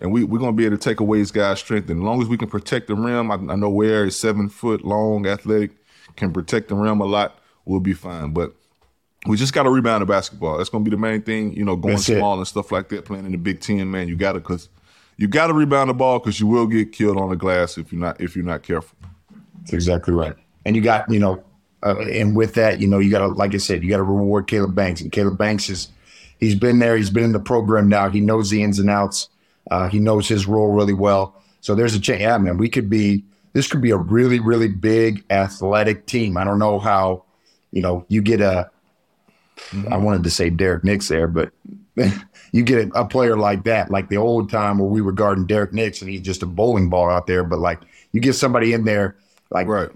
And 0.00 0.12
we, 0.12 0.24
we're 0.24 0.40
going 0.40 0.52
to 0.52 0.56
be 0.56 0.66
able 0.66 0.76
to 0.76 0.82
take 0.82 0.98
away 0.98 1.18
his 1.18 1.30
guy's 1.30 1.60
strength. 1.60 1.88
And 1.88 2.00
as 2.00 2.04
long 2.04 2.20
as 2.20 2.28
we 2.28 2.36
can 2.36 2.48
protect 2.48 2.88
the 2.88 2.96
rim, 2.96 3.30
I, 3.30 3.34
I 3.34 3.56
know 3.56 3.70
Ware 3.70 4.04
is 4.04 4.18
seven 4.18 4.48
foot 4.48 4.84
long, 4.84 5.24
athletic, 5.24 5.70
can 6.16 6.32
protect 6.32 6.68
the 6.68 6.74
rim 6.74 7.00
a 7.00 7.06
lot, 7.06 7.38
we'll 7.64 7.80
be 7.80 7.94
fine. 7.94 8.32
But 8.32 8.52
we 9.26 9.36
just 9.36 9.52
got 9.52 9.62
to 9.62 9.70
rebound 9.70 10.02
the 10.02 10.06
basketball. 10.06 10.58
That's 10.58 10.68
going 10.68 10.84
to 10.84 10.90
be 10.90 10.94
the 10.94 11.00
main 11.00 11.22
thing. 11.22 11.54
You 11.54 11.64
know, 11.64 11.76
going 11.76 11.94
That's 11.94 12.06
small 12.06 12.34
it. 12.34 12.38
and 12.38 12.46
stuff 12.46 12.72
like 12.72 12.88
that, 12.90 13.04
playing 13.04 13.24
in 13.24 13.32
the 13.32 13.38
Big 13.38 13.60
Ten, 13.60 13.90
man. 13.90 14.08
You 14.08 14.16
got 14.16 14.32
to 14.32 14.40
because 14.40 14.68
you 15.16 15.28
got 15.28 15.46
to 15.46 15.54
rebound 15.54 15.90
the 15.90 15.94
ball 15.94 16.18
because 16.18 16.40
you 16.40 16.46
will 16.46 16.66
get 16.66 16.92
killed 16.92 17.16
on 17.16 17.30
the 17.30 17.36
glass 17.36 17.78
if 17.78 17.92
you're 17.92 18.00
not 18.00 18.20
if 18.20 18.36
you're 18.36 18.44
not 18.44 18.62
careful. 18.62 18.96
That's 19.60 19.72
exactly 19.72 20.12
right. 20.12 20.34
And 20.66 20.76
you 20.76 20.82
got 20.82 21.10
you 21.10 21.18
know, 21.18 21.42
uh, 21.84 22.00
and 22.00 22.34
with 22.34 22.54
that, 22.54 22.80
you 22.80 22.88
know, 22.88 22.98
you 22.98 23.10
got 23.10 23.18
to 23.20 23.26
like 23.28 23.54
I 23.54 23.58
said, 23.58 23.82
you 23.82 23.90
got 23.90 23.98
to 23.98 24.02
reward 24.02 24.46
Kaleb 24.46 24.74
Banks. 24.74 25.00
And 25.00 25.12
Kaleb 25.12 25.36
Banks 25.36 25.68
is 25.68 25.88
he's 26.40 26.54
been 26.54 26.78
there. 26.78 26.96
He's 26.96 27.10
been 27.10 27.24
in 27.24 27.32
the 27.32 27.40
program 27.40 27.88
now. 27.88 28.08
He 28.08 28.20
knows 28.20 28.50
the 28.50 28.62
ins 28.62 28.78
and 28.78 28.88
outs. 28.88 29.28
Uh, 29.70 29.88
he 29.88 29.98
knows 29.98 30.26
his 30.26 30.46
role 30.46 30.72
really 30.72 30.94
well. 30.94 31.40
So 31.60 31.74
there's 31.74 31.94
a 31.94 32.00
chance. 32.00 32.20
Yeah, 32.20 32.38
man, 32.38 32.56
we 32.56 32.68
could 32.68 32.88
be. 32.88 33.24
This 33.52 33.68
could 33.68 33.82
be 33.82 33.92
a 33.92 33.96
really, 33.96 34.40
really 34.40 34.66
big 34.66 35.24
athletic 35.30 36.06
team. 36.06 36.36
I 36.36 36.42
don't 36.42 36.58
know 36.58 36.80
how, 36.80 37.24
you 37.70 37.82
know, 37.82 38.04
you 38.08 38.20
get 38.20 38.40
a. 38.40 38.68
I 39.88 39.96
wanted 39.96 40.24
to 40.24 40.30
say 40.30 40.50
Derrick 40.50 40.82
Nix 40.82 41.06
there, 41.06 41.28
but 41.28 41.52
you 42.52 42.64
get 42.64 42.88
a, 42.88 43.00
a, 43.00 43.04
player 43.04 43.36
like 43.36 43.62
that, 43.64 43.92
like 43.92 44.08
the 44.08 44.16
old 44.16 44.50
time 44.50 44.78
where 44.78 44.88
we 44.88 45.00
were 45.00 45.12
guarding 45.12 45.46
Derrick 45.46 45.72
Nix 45.72 46.00
and 46.00 46.10
he's 46.10 46.22
just 46.22 46.42
a 46.42 46.46
bowling 46.46 46.90
ball 46.90 47.08
out 47.08 47.28
there. 47.28 47.44
But 47.44 47.60
like 47.60 47.78
you 48.10 48.20
get 48.20 48.32
somebody 48.32 48.72
in 48.72 48.84
there, 48.84 49.16
like 49.50 49.68
right. 49.68 49.90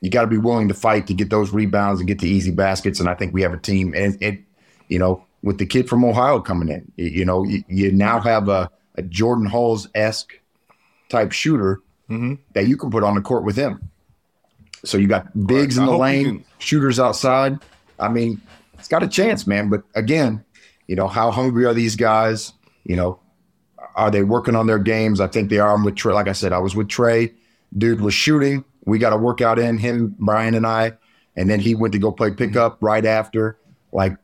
You 0.00 0.10
got 0.10 0.22
to 0.22 0.28
be 0.28 0.38
willing 0.38 0.68
to 0.68 0.74
fight 0.74 1.06
to 1.08 1.14
get 1.14 1.30
those 1.30 1.52
rebounds 1.52 2.00
and 2.00 2.08
get 2.08 2.20
the 2.20 2.28
easy 2.28 2.50
baskets. 2.50 3.00
And 3.00 3.08
I 3.08 3.14
think 3.14 3.34
we 3.34 3.42
have 3.42 3.52
a 3.52 3.58
team, 3.58 3.94
and 3.94 4.20
it, 4.22 4.40
you 4.88 4.98
know, 4.98 5.24
with 5.42 5.58
the 5.58 5.66
kid 5.66 5.88
from 5.88 6.04
Ohio 6.04 6.40
coming 6.40 6.68
in, 6.68 6.90
you, 6.96 7.24
know, 7.24 7.44
you, 7.44 7.62
you, 7.68 7.92
now 7.92 8.20
have 8.20 8.48
a, 8.48 8.70
a 8.96 9.02
Jordan 9.02 9.46
Hulls 9.46 9.88
esque 9.94 10.32
type 11.08 11.32
shooter 11.32 11.80
mm-hmm. 12.10 12.34
that 12.54 12.66
you 12.66 12.76
can 12.76 12.90
put 12.90 13.04
on 13.04 13.14
the 13.14 13.20
court 13.20 13.44
with 13.44 13.56
him. 13.56 13.90
So 14.84 14.98
you 14.98 15.08
got 15.08 15.46
bigs 15.46 15.76
right. 15.76 15.84
in 15.84 15.90
the 15.90 15.96
lane, 15.96 16.44
shooters 16.58 17.00
outside. 17.00 17.58
I 17.98 18.08
mean, 18.08 18.40
it's 18.74 18.88
got 18.88 19.02
a 19.02 19.08
chance, 19.08 19.46
man. 19.46 19.68
But 19.68 19.82
again, 19.94 20.44
you 20.86 20.96
know, 20.96 21.08
how 21.08 21.30
hungry 21.30 21.64
are 21.66 21.74
these 21.74 21.96
guys? 21.96 22.52
You 22.84 22.96
know, 22.96 23.20
are 23.94 24.10
they 24.10 24.22
working 24.22 24.54
on 24.54 24.66
their 24.66 24.78
games? 24.78 25.20
I 25.20 25.26
think 25.26 25.50
they 25.50 25.58
are. 25.58 25.74
I'm 25.74 25.84
with 25.84 25.96
Trey. 25.96 26.14
Like 26.14 26.28
I 26.28 26.32
said, 26.32 26.52
I 26.52 26.58
was 26.58 26.76
with 26.76 26.88
Trey. 26.88 27.32
Dude 27.76 28.00
was 28.00 28.14
shooting. 28.14 28.64
We 28.88 28.98
got 28.98 29.12
a 29.12 29.16
workout 29.16 29.58
in 29.58 29.78
him, 29.78 30.14
Brian 30.18 30.54
and 30.54 30.66
I, 30.66 30.92
and 31.36 31.48
then 31.48 31.60
he 31.60 31.74
went 31.74 31.92
to 31.92 31.98
go 31.98 32.10
play 32.10 32.30
pickup 32.30 32.78
right 32.80 33.04
after. 33.04 33.58
Like, 33.92 34.16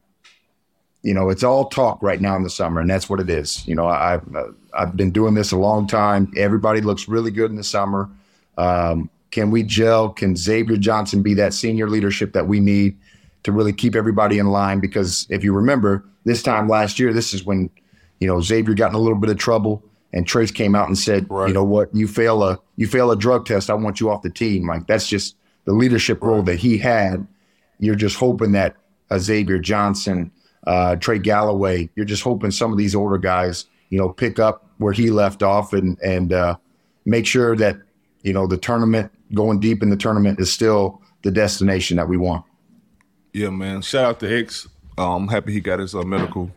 you 1.02 1.14
know, 1.14 1.30
it's 1.30 1.44
all 1.44 1.68
talk 1.68 2.02
right 2.02 2.20
now 2.20 2.36
in 2.36 2.42
the 2.42 2.50
summer, 2.50 2.80
and 2.80 2.90
that's 2.90 3.08
what 3.08 3.20
it 3.20 3.30
is. 3.30 3.66
You 3.68 3.74
know, 3.74 3.86
I've 3.86 4.34
uh, 4.34 4.48
I've 4.72 4.96
been 4.96 5.10
doing 5.10 5.34
this 5.34 5.52
a 5.52 5.56
long 5.56 5.86
time. 5.86 6.32
Everybody 6.36 6.80
looks 6.80 7.08
really 7.08 7.30
good 7.30 7.50
in 7.50 7.56
the 7.56 7.64
summer. 7.64 8.10
Um, 8.58 9.10
can 9.30 9.50
we 9.50 9.62
gel? 9.62 10.10
Can 10.10 10.36
Xavier 10.36 10.76
Johnson 10.76 11.22
be 11.22 11.34
that 11.34 11.54
senior 11.54 11.88
leadership 11.88 12.32
that 12.32 12.46
we 12.46 12.60
need? 12.60 12.96
to 13.44 13.52
really 13.52 13.72
keep 13.72 13.94
everybody 13.94 14.38
in 14.38 14.48
line. 14.48 14.80
Because 14.80 15.26
if 15.30 15.44
you 15.44 15.52
remember, 15.52 16.04
this 16.24 16.42
time 16.42 16.68
last 16.68 16.98
year, 16.98 17.12
this 17.12 17.32
is 17.32 17.44
when 17.44 17.70
you 18.18 18.26
know 18.26 18.40
Xavier 18.40 18.74
got 18.74 18.90
in 18.90 18.96
a 18.96 18.98
little 18.98 19.18
bit 19.18 19.30
of 19.30 19.38
trouble, 19.38 19.82
and 20.14 20.26
Trayce 20.26 20.54
came 20.54 20.74
out 20.74 20.86
and 20.86 20.96
said, 20.96 21.26
right. 21.28 21.48
"You 21.48 21.54
know 21.54 21.64
what? 21.64 21.94
You 21.94 22.08
fail 22.08 22.42
a 22.42 22.58
you 22.76 22.86
fail 22.86 23.10
a 23.10 23.16
drug 23.16 23.44
test. 23.44 23.68
I 23.68 23.74
want 23.74 24.00
you 24.00 24.08
off 24.10 24.22
the 24.22 24.30
team." 24.30 24.66
Like 24.66 24.86
that's 24.86 25.08
just 25.08 25.36
the 25.66 25.72
leadership 25.72 26.22
role 26.22 26.42
that 26.44 26.56
he 26.56 26.78
had. 26.78 27.26
You're 27.80 27.96
just 27.96 28.16
hoping 28.16 28.52
that 28.52 28.76
a 29.10 29.18
Xavier 29.18 29.58
Johnson, 29.58 30.30
uh, 30.66 30.96
Trey 30.96 31.18
Galloway, 31.18 31.90
you're 31.96 32.06
just 32.06 32.22
hoping 32.22 32.52
some 32.52 32.72
of 32.72 32.78
these 32.78 32.94
older 32.94 33.18
guys, 33.18 33.66
you 33.90 33.98
know, 33.98 34.08
pick 34.08 34.38
up 34.38 34.70
where 34.78 34.92
he 34.92 35.10
left 35.10 35.42
off 35.42 35.72
and 35.72 35.98
and 36.00 36.32
uh, 36.32 36.56
make 37.04 37.26
sure 37.26 37.56
that 37.56 37.76
you 38.22 38.32
know 38.32 38.46
the 38.46 38.56
tournament 38.56 39.10
going 39.34 39.58
deep 39.58 39.82
in 39.82 39.90
the 39.90 39.96
tournament 39.96 40.38
is 40.38 40.52
still 40.52 41.02
the 41.22 41.30
destination 41.30 41.96
that 41.96 42.08
we 42.08 42.16
want. 42.16 42.44
Yeah, 43.32 43.50
man. 43.50 43.82
Shout 43.82 44.04
out 44.04 44.20
to 44.20 44.28
Hicks. 44.28 44.68
Um, 44.96 45.24
I'm 45.24 45.28
happy 45.28 45.52
he 45.52 45.60
got 45.60 45.80
his 45.80 45.92
uh, 45.92 46.02
medical. 46.02 46.52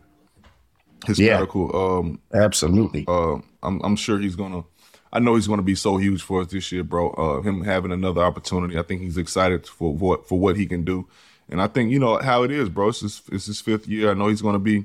His 1.06 1.18
yeah, 1.18 1.34
medical. 1.34 1.74
Um, 1.76 2.20
absolutely. 2.32 3.04
Uh, 3.08 3.38
I'm, 3.62 3.80
I'm 3.82 3.96
sure 3.96 4.18
he's 4.18 4.36
gonna. 4.36 4.64
I 5.12 5.20
know 5.20 5.36
he's 5.36 5.48
gonna 5.48 5.62
be 5.62 5.74
so 5.74 5.96
huge 5.96 6.22
for 6.22 6.42
us 6.42 6.48
this 6.48 6.70
year, 6.70 6.84
bro. 6.84 7.10
Uh, 7.10 7.40
him 7.40 7.64
having 7.64 7.92
another 7.92 8.22
opportunity. 8.22 8.78
I 8.78 8.82
think 8.82 9.02
he's 9.02 9.16
excited 9.16 9.66
for 9.66 9.94
what 9.94 10.28
for 10.28 10.38
what 10.38 10.56
he 10.56 10.66
can 10.66 10.84
do, 10.84 11.06
and 11.48 11.60
I 11.60 11.66
think 11.66 11.90
you 11.90 11.98
know 11.98 12.18
how 12.18 12.42
it 12.42 12.50
is, 12.50 12.68
bro. 12.68 12.88
It's 12.88 13.00
his, 13.00 13.22
it's 13.32 13.46
his 13.46 13.60
fifth 13.60 13.88
year. 13.88 14.10
I 14.10 14.14
know 14.14 14.28
he's 14.28 14.42
gonna 14.42 14.58
be 14.58 14.84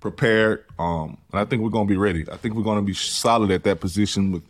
prepared. 0.00 0.64
Um, 0.78 1.18
and 1.30 1.40
I 1.40 1.44
think 1.44 1.62
we're 1.62 1.70
gonna 1.70 1.88
be 1.88 1.96
ready. 1.96 2.24
I 2.30 2.36
think 2.36 2.54
we're 2.54 2.64
gonna 2.64 2.82
be 2.82 2.94
solid 2.94 3.50
at 3.50 3.64
that 3.64 3.80
position 3.80 4.32
with, 4.32 4.42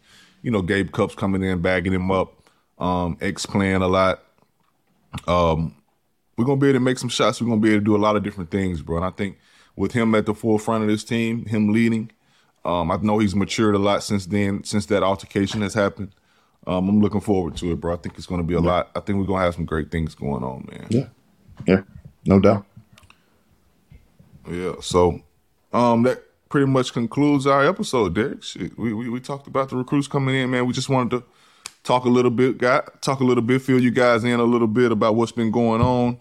you 0.42 0.50
know, 0.50 0.62
Gabe 0.62 0.90
Cupps 0.90 1.14
coming 1.16 1.42
in, 1.42 1.60
bagging 1.60 1.92
him 1.92 2.10
up. 2.10 2.34
Um, 2.78 3.18
X 3.20 3.44
playing 3.44 3.82
a 3.82 3.88
lot. 3.88 4.22
Um, 5.26 5.74
we're 6.36 6.46
gonna 6.46 6.60
be 6.60 6.68
able 6.68 6.78
to 6.78 6.84
make 6.84 6.98
some 6.98 7.10
shots. 7.10 7.40
We're 7.40 7.48
gonna 7.48 7.60
be 7.60 7.70
able 7.70 7.80
to 7.80 7.84
do 7.84 7.96
a 7.96 7.98
lot 7.98 8.16
of 8.16 8.22
different 8.22 8.50
things, 8.50 8.80
bro. 8.80 8.96
And 8.96 9.04
I 9.04 9.10
think 9.10 9.38
with 9.76 9.92
him 9.92 10.14
at 10.14 10.24
the 10.24 10.34
forefront 10.34 10.82
of 10.84 10.88
this 10.88 11.04
team, 11.04 11.44
him 11.44 11.72
leading, 11.72 12.10
um, 12.64 12.90
I 12.90 12.96
know 12.96 13.18
he's 13.18 13.34
matured 13.34 13.74
a 13.74 13.78
lot 13.78 14.02
since 14.02 14.26
then, 14.26 14.64
since 14.64 14.86
that 14.86 15.02
altercation 15.02 15.62
has 15.62 15.74
happened. 15.74 16.12
Um, 16.66 16.88
I'm 16.88 17.00
looking 17.00 17.20
forward 17.20 17.56
to 17.56 17.72
it, 17.72 17.80
bro. 17.80 17.94
I 17.94 17.96
think 17.96 18.16
it's 18.18 18.26
gonna 18.26 18.42
be 18.42 18.54
a 18.54 18.60
yeah. 18.60 18.68
lot. 18.68 18.90
I 18.94 19.00
think 19.00 19.18
we're 19.18 19.26
gonna 19.26 19.44
have 19.44 19.54
some 19.54 19.64
great 19.64 19.90
things 19.90 20.14
going 20.14 20.44
on, 20.44 20.68
man. 20.70 20.86
Yeah, 20.90 21.06
yeah, 21.66 21.80
no 22.26 22.38
doubt. 22.38 22.66
Yeah. 24.50 24.74
So, 24.80 25.20
um, 25.72 26.02
that 26.02 26.22
pretty 26.50 26.66
much 26.66 26.92
concludes 26.92 27.46
our 27.46 27.64
episode, 27.64 28.14
Derek. 28.14 28.42
Shit, 28.42 28.78
we, 28.78 28.92
we 28.92 29.08
we 29.08 29.20
talked 29.20 29.46
about 29.46 29.70
the 29.70 29.76
recruits 29.76 30.06
coming 30.06 30.34
in, 30.34 30.50
man. 30.50 30.66
We 30.66 30.74
just 30.74 30.90
wanted 30.90 31.18
to 31.18 31.24
talk 31.82 32.04
a 32.04 32.10
little 32.10 32.30
bit, 32.30 32.58
got 32.58 33.00
talk 33.00 33.20
a 33.20 33.24
little 33.24 33.42
bit, 33.42 33.62
fill 33.62 33.80
you 33.80 33.90
guys 33.90 34.22
in 34.24 34.38
a 34.38 34.44
little 34.44 34.68
bit 34.68 34.92
about 34.92 35.14
what's 35.14 35.32
been 35.32 35.50
going 35.50 35.80
on. 35.80 36.20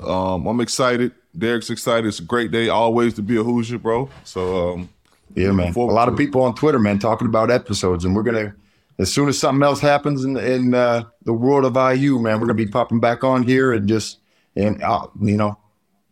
Um, 0.00 0.46
I'm 0.46 0.60
excited. 0.60 1.12
Derek's 1.36 1.70
excited. 1.70 2.08
It's 2.08 2.18
a 2.18 2.24
great 2.24 2.50
day 2.50 2.68
always 2.70 3.14
to 3.14 3.22
be 3.22 3.36
a 3.36 3.42
Hoosier, 3.42 3.78
bro. 3.78 4.10
So 4.24 4.72
um, 4.72 4.88
yeah, 5.34 5.52
man. 5.52 5.74
A 5.74 5.80
lot 5.80 6.08
of 6.08 6.16
people 6.16 6.42
on 6.42 6.54
Twitter, 6.54 6.78
man, 6.78 6.98
talking 6.98 7.28
about 7.28 7.50
episodes, 7.50 8.04
and 8.04 8.14
we're 8.14 8.22
gonna 8.22 8.54
as 8.98 9.12
soon 9.12 9.28
as 9.28 9.38
something 9.38 9.62
else 9.62 9.80
happens 9.80 10.24
in 10.24 10.36
in 10.36 10.74
uh, 10.74 11.04
the 11.24 11.32
world 11.32 11.64
of 11.64 11.74
IU, 11.74 12.18
man, 12.18 12.40
we're 12.40 12.46
gonna 12.46 12.54
be 12.54 12.66
popping 12.66 13.00
back 13.00 13.24
on 13.24 13.42
here 13.42 13.72
and 13.72 13.88
just 13.88 14.18
and 14.56 14.82
uh, 14.82 15.06
you 15.22 15.36
know, 15.36 15.58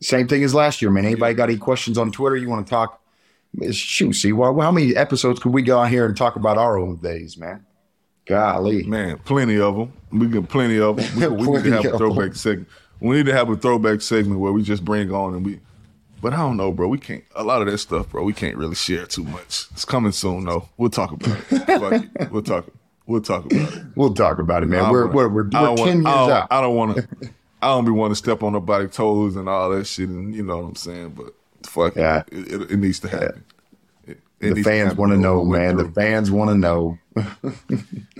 same 0.00 0.28
thing 0.28 0.42
as 0.44 0.54
last 0.54 0.80
year, 0.80 0.90
man. 0.90 1.04
Anybody 1.04 1.34
got 1.34 1.50
any 1.50 1.58
questions 1.58 1.98
on 1.98 2.12
Twitter? 2.12 2.36
You 2.36 2.48
want 2.48 2.66
to 2.66 2.70
talk? 2.70 3.02
Shoot, 3.70 4.12
see, 4.12 4.32
well, 4.32 4.58
how 4.60 4.70
many 4.70 4.94
episodes 4.94 5.40
could 5.40 5.52
we 5.52 5.62
go 5.62 5.78
on 5.78 5.90
here 5.90 6.04
and 6.04 6.16
talk 6.16 6.36
about 6.36 6.58
our 6.58 6.76
old 6.76 7.02
days, 7.02 7.36
man? 7.38 7.64
Golly, 8.26 8.82
man, 8.82 9.18
plenty 9.18 9.58
of 9.58 9.74
them. 9.74 9.92
We 10.12 10.28
get 10.28 10.48
plenty 10.48 10.78
of 10.78 10.96
them. 10.96 11.36
We, 11.36 11.46
we 11.46 11.56
need 11.56 11.64
to 11.64 11.70
have 11.82 11.94
a 11.94 11.98
throwback 11.98 12.34
segment. 12.34 12.68
We 13.00 13.16
need 13.16 13.26
to 13.26 13.32
have 13.32 13.48
a 13.48 13.56
throwback 13.56 14.02
segment 14.02 14.40
where 14.40 14.52
we 14.52 14.62
just 14.62 14.84
bring 14.84 15.10
on 15.10 15.34
and 15.34 15.46
we. 15.46 15.60
But 16.20 16.32
I 16.32 16.38
don't 16.38 16.56
know, 16.56 16.72
bro. 16.72 16.88
We 16.88 16.98
can't. 16.98 17.24
A 17.36 17.44
lot 17.44 17.62
of 17.62 17.70
that 17.70 17.78
stuff, 17.78 18.10
bro. 18.10 18.24
We 18.24 18.32
can't 18.32 18.56
really 18.56 18.74
share 18.74 19.06
too 19.06 19.24
much. 19.24 19.66
It's 19.72 19.84
coming 19.84 20.12
soon, 20.12 20.44
though. 20.44 20.68
We'll 20.76 20.90
talk 20.90 21.12
about 21.12 21.38
it. 21.50 22.08
We'll 22.30 22.42
talk. 22.42 22.66
We'll 23.06 23.20
talk 23.22 23.46
about 23.46 23.72
it. 23.74 23.84
We'll 23.94 24.12
talk 24.14 24.38
about 24.38 24.62
it, 24.62 24.66
man. 24.66 24.90
We're 24.90 25.06
we're 25.06 25.28
we're, 25.28 25.44
we're 25.44 25.76
ten 25.76 26.02
years 26.02 26.06
I 26.06 26.30
out. 26.40 26.48
I 26.50 26.60
don't 26.60 26.76
want 26.76 26.96
to. 26.96 27.08
I 27.62 27.68
don't 27.68 27.84
be 27.84 27.90
wanting 27.90 28.12
to 28.12 28.16
step 28.16 28.42
on 28.42 28.52
nobody's 28.52 28.94
toes 28.94 29.34
and 29.36 29.48
all 29.48 29.70
that 29.70 29.86
shit, 29.86 30.08
and 30.08 30.34
you 30.34 30.42
know 30.42 30.58
what 30.58 30.64
I'm 30.68 30.74
saying. 30.74 31.10
But 31.10 31.34
fuck, 31.64 31.96
Yeah. 31.96 32.22
it, 32.30 32.52
it, 32.52 32.70
it 32.72 32.76
needs 32.76 33.00
to 33.00 33.08
happen. 33.08 33.26
It, 33.28 33.36
it 33.38 33.57
The 34.40 34.62
fans 34.62 34.94
want 34.94 35.12
to 35.12 35.18
know, 35.18 35.44
man. 35.44 35.76
The 35.76 35.88
fans 35.88 36.30
want 36.30 36.50
to 36.50 36.56
know. 36.56 36.98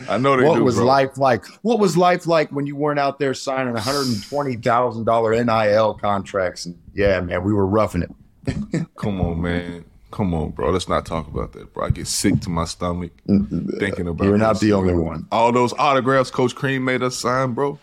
I 0.09 0.19
know 0.19 0.37
they 0.37 0.45
what 0.45 0.57
do, 0.57 0.65
was 0.65 0.77
bro. 0.77 0.85
life 0.85 1.17
like? 1.17 1.47
What 1.63 1.79
was 1.79 1.97
life 1.97 2.27
like 2.27 2.51
when 2.51 2.67
you 2.67 2.75
weren't 2.75 2.99
out 2.99 3.21
there 3.21 3.35
signing 3.35 3.75
one 3.75 3.83
hundred 3.83 4.09
and 4.09 4.23
twenty 4.25 4.57
thousand 4.57 5.05
dollar 5.05 5.33
NIL 5.43 5.95
contracts? 5.95 6.67
And 6.67 6.77
yeah, 6.93 7.21
man, 7.21 7.45
we 7.45 7.53
were 7.53 7.67
roughing 7.67 8.03
it. 8.03 8.87
Come 8.97 9.21
on, 9.21 9.41
man. 9.41 9.85
Come 10.11 10.35
on, 10.35 10.51
bro. 10.51 10.71
Let's 10.71 10.89
not 10.89 11.07
talk 11.07 11.29
about 11.29 11.53
that, 11.53 11.73
bro. 11.73 11.87
I 11.87 11.91
get 11.91 12.07
sick 12.07 12.41
to 12.41 12.51
my 12.51 12.65
stomach 12.65 13.13
thinking 13.27 14.09
about. 14.09 14.25
It. 14.25 14.29
You're 14.29 14.39
not 14.39 14.59
the 14.59 14.73
only 14.73 14.95
bro. 14.95 15.03
one. 15.03 15.27
All 15.31 15.53
those 15.53 15.73
autographs 15.75 16.31
Coach 16.31 16.55
Crean 16.55 16.85
made 16.85 17.03
us 17.03 17.17
sign, 17.17 17.53
bro. 17.53 17.79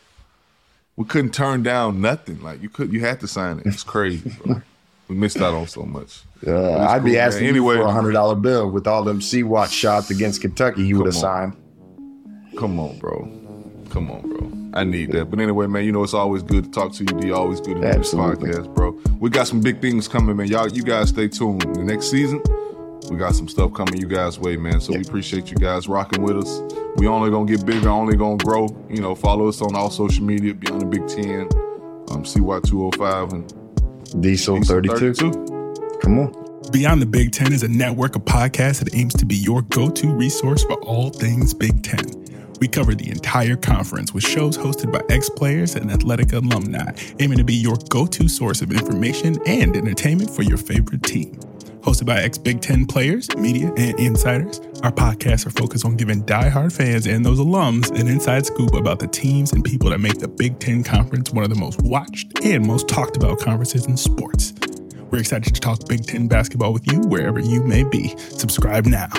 We 0.97 1.05
couldn't 1.05 1.33
turn 1.33 1.63
down 1.63 2.01
nothing. 2.01 2.41
Like 2.41 2.61
you 2.61 2.69
could, 2.69 2.91
you 2.91 3.01
had 3.01 3.19
to 3.21 3.27
sign 3.27 3.59
it. 3.59 3.67
It's 3.67 3.83
crazy, 3.83 4.29
bro. 4.43 4.61
We 5.07 5.15
missed 5.15 5.37
out 5.37 5.53
on 5.53 5.67
so 5.67 5.83
much. 5.83 6.21
Uh, 6.45 6.77
I'd 6.77 7.03
be 7.03 7.11
cool, 7.11 7.17
man. 7.17 7.27
asking 7.27 7.47
Anyway. 7.47 7.75
for 7.75 7.81
a 7.83 7.91
hundred 7.91 8.13
dollar 8.13 8.35
bill 8.35 8.69
with 8.69 8.87
all 8.87 9.03
them 9.03 9.21
Sea 9.21 9.43
Watch 9.43 9.71
shots 9.71 10.09
against 10.09 10.41
Kentucky. 10.41 10.83
You 10.85 10.97
would 10.97 11.07
have 11.07 11.15
signed. 11.15 11.53
Come 12.57 12.79
on, 12.79 12.97
bro. 12.99 13.29
Come 13.89 14.09
on, 14.11 14.21
bro. 14.21 14.51
I 14.73 14.83
need 14.83 15.11
that. 15.13 15.25
But 15.29 15.39
anyway, 15.39 15.67
man, 15.67 15.85
you 15.85 15.91
know 15.91 16.03
it's 16.03 16.13
always 16.13 16.43
good 16.43 16.65
to 16.65 16.71
talk 16.71 16.91
to 16.93 16.99
you. 17.03 17.19
D 17.21 17.31
always 17.31 17.61
good 17.61 17.81
to 17.81 17.91
do 17.93 17.97
this 17.99 18.13
podcast, 18.13 18.73
bro. 18.73 18.91
We 19.19 19.29
got 19.29 19.47
some 19.47 19.61
big 19.61 19.81
things 19.81 20.07
coming, 20.07 20.35
man. 20.35 20.47
Y'all, 20.47 20.67
you 20.69 20.83
guys 20.83 21.09
stay 21.09 21.27
tuned. 21.29 21.61
The 21.61 21.83
next 21.83 22.11
season, 22.11 22.41
we 23.09 23.17
got 23.17 23.35
some 23.35 23.47
stuff 23.47 23.73
coming 23.73 23.97
you 23.97 24.07
guys' 24.07 24.37
way, 24.39 24.57
man. 24.57 24.81
So 24.81 24.93
we 24.93 25.01
appreciate 25.01 25.49
you 25.49 25.55
guys 25.57 25.87
rocking 25.87 26.23
with 26.23 26.37
us. 26.37 26.61
We 26.97 27.07
only 27.07 27.29
gonna 27.29 27.45
get 27.49 27.65
bigger, 27.65 27.87
only 27.89 28.17
gonna 28.17 28.37
grow. 28.37 28.67
You 28.89 29.01
know, 29.01 29.15
follow 29.15 29.47
us 29.47 29.61
on 29.61 29.75
all 29.75 29.89
social 29.89 30.25
media, 30.25 30.53
Beyond 30.53 30.81
the 30.81 30.85
Big 30.87 31.07
Ten, 31.07 31.41
um, 32.11 32.23
CY205 32.23 33.31
and 33.33 33.53
Diesel 34.19 34.61
thirty 34.63 34.89
two. 34.89 35.13
32. 35.13 35.99
Come 36.01 36.19
on. 36.19 36.45
Beyond 36.71 37.01
the 37.01 37.05
Big 37.05 37.31
Ten 37.31 37.53
is 37.53 37.63
a 37.63 37.67
network 37.67 38.15
of 38.15 38.23
podcasts 38.23 38.83
that 38.83 38.95
aims 38.95 39.13
to 39.15 39.25
be 39.25 39.35
your 39.35 39.61
go 39.63 39.89
to 39.89 40.07
resource 40.07 40.63
for 40.63 40.73
all 40.83 41.09
things 41.09 41.53
Big 41.53 41.83
Ten. 41.83 42.25
We 42.59 42.67
cover 42.67 42.95
the 42.95 43.09
entire 43.09 43.55
conference 43.55 44.13
with 44.13 44.23
shows 44.23 44.57
hosted 44.57 44.91
by 44.91 45.01
ex 45.13 45.29
players 45.29 45.75
and 45.75 45.91
athletic 45.91 46.33
alumni, 46.33 46.91
aiming 47.19 47.37
to 47.37 47.43
be 47.43 47.53
your 47.53 47.75
go 47.89 48.05
to 48.07 48.27
source 48.27 48.61
of 48.61 48.71
information 48.71 49.37
and 49.45 49.75
entertainment 49.75 50.29
for 50.29 50.43
your 50.43 50.57
favorite 50.57 51.03
team. 51.03 51.39
Hosted 51.85 52.07
by 52.07 52.19
ex 52.19 52.39
Big 52.39 52.61
Ten 52.61 52.87
players, 52.87 53.29
media, 53.35 53.71
and 53.77 53.99
insiders, 53.99 54.59
our 54.81 54.91
podcasts 54.91 55.45
are 55.45 55.51
focused 55.51 55.85
on 55.85 55.95
giving 55.95 56.23
diehard 56.23 56.75
fans 56.75 57.05
and 57.05 57.23
those 57.23 57.37
alums 57.37 57.91
an 57.99 58.07
inside 58.07 58.43
scoop 58.43 58.73
about 58.73 58.97
the 58.97 59.05
teams 59.05 59.53
and 59.53 59.63
people 59.63 59.91
that 59.91 59.99
make 59.99 60.17
the 60.17 60.27
Big 60.27 60.57
Ten 60.57 60.83
Conference 60.83 61.29
one 61.29 61.43
of 61.43 61.51
the 61.51 61.59
most 61.59 61.79
watched 61.83 62.43
and 62.43 62.65
most 62.65 62.87
talked 62.87 63.15
about 63.15 63.39
conferences 63.39 63.85
in 63.85 63.97
sports. 63.97 64.55
We're 65.11 65.19
excited 65.19 65.53
to 65.53 65.61
talk 65.61 65.87
Big 65.87 66.07
Ten 66.07 66.27
basketball 66.27 66.73
with 66.73 66.91
you 66.91 67.01
wherever 67.01 67.39
you 67.39 67.61
may 67.61 67.83
be. 67.83 68.17
Subscribe 68.17 68.87
now. 68.87 69.09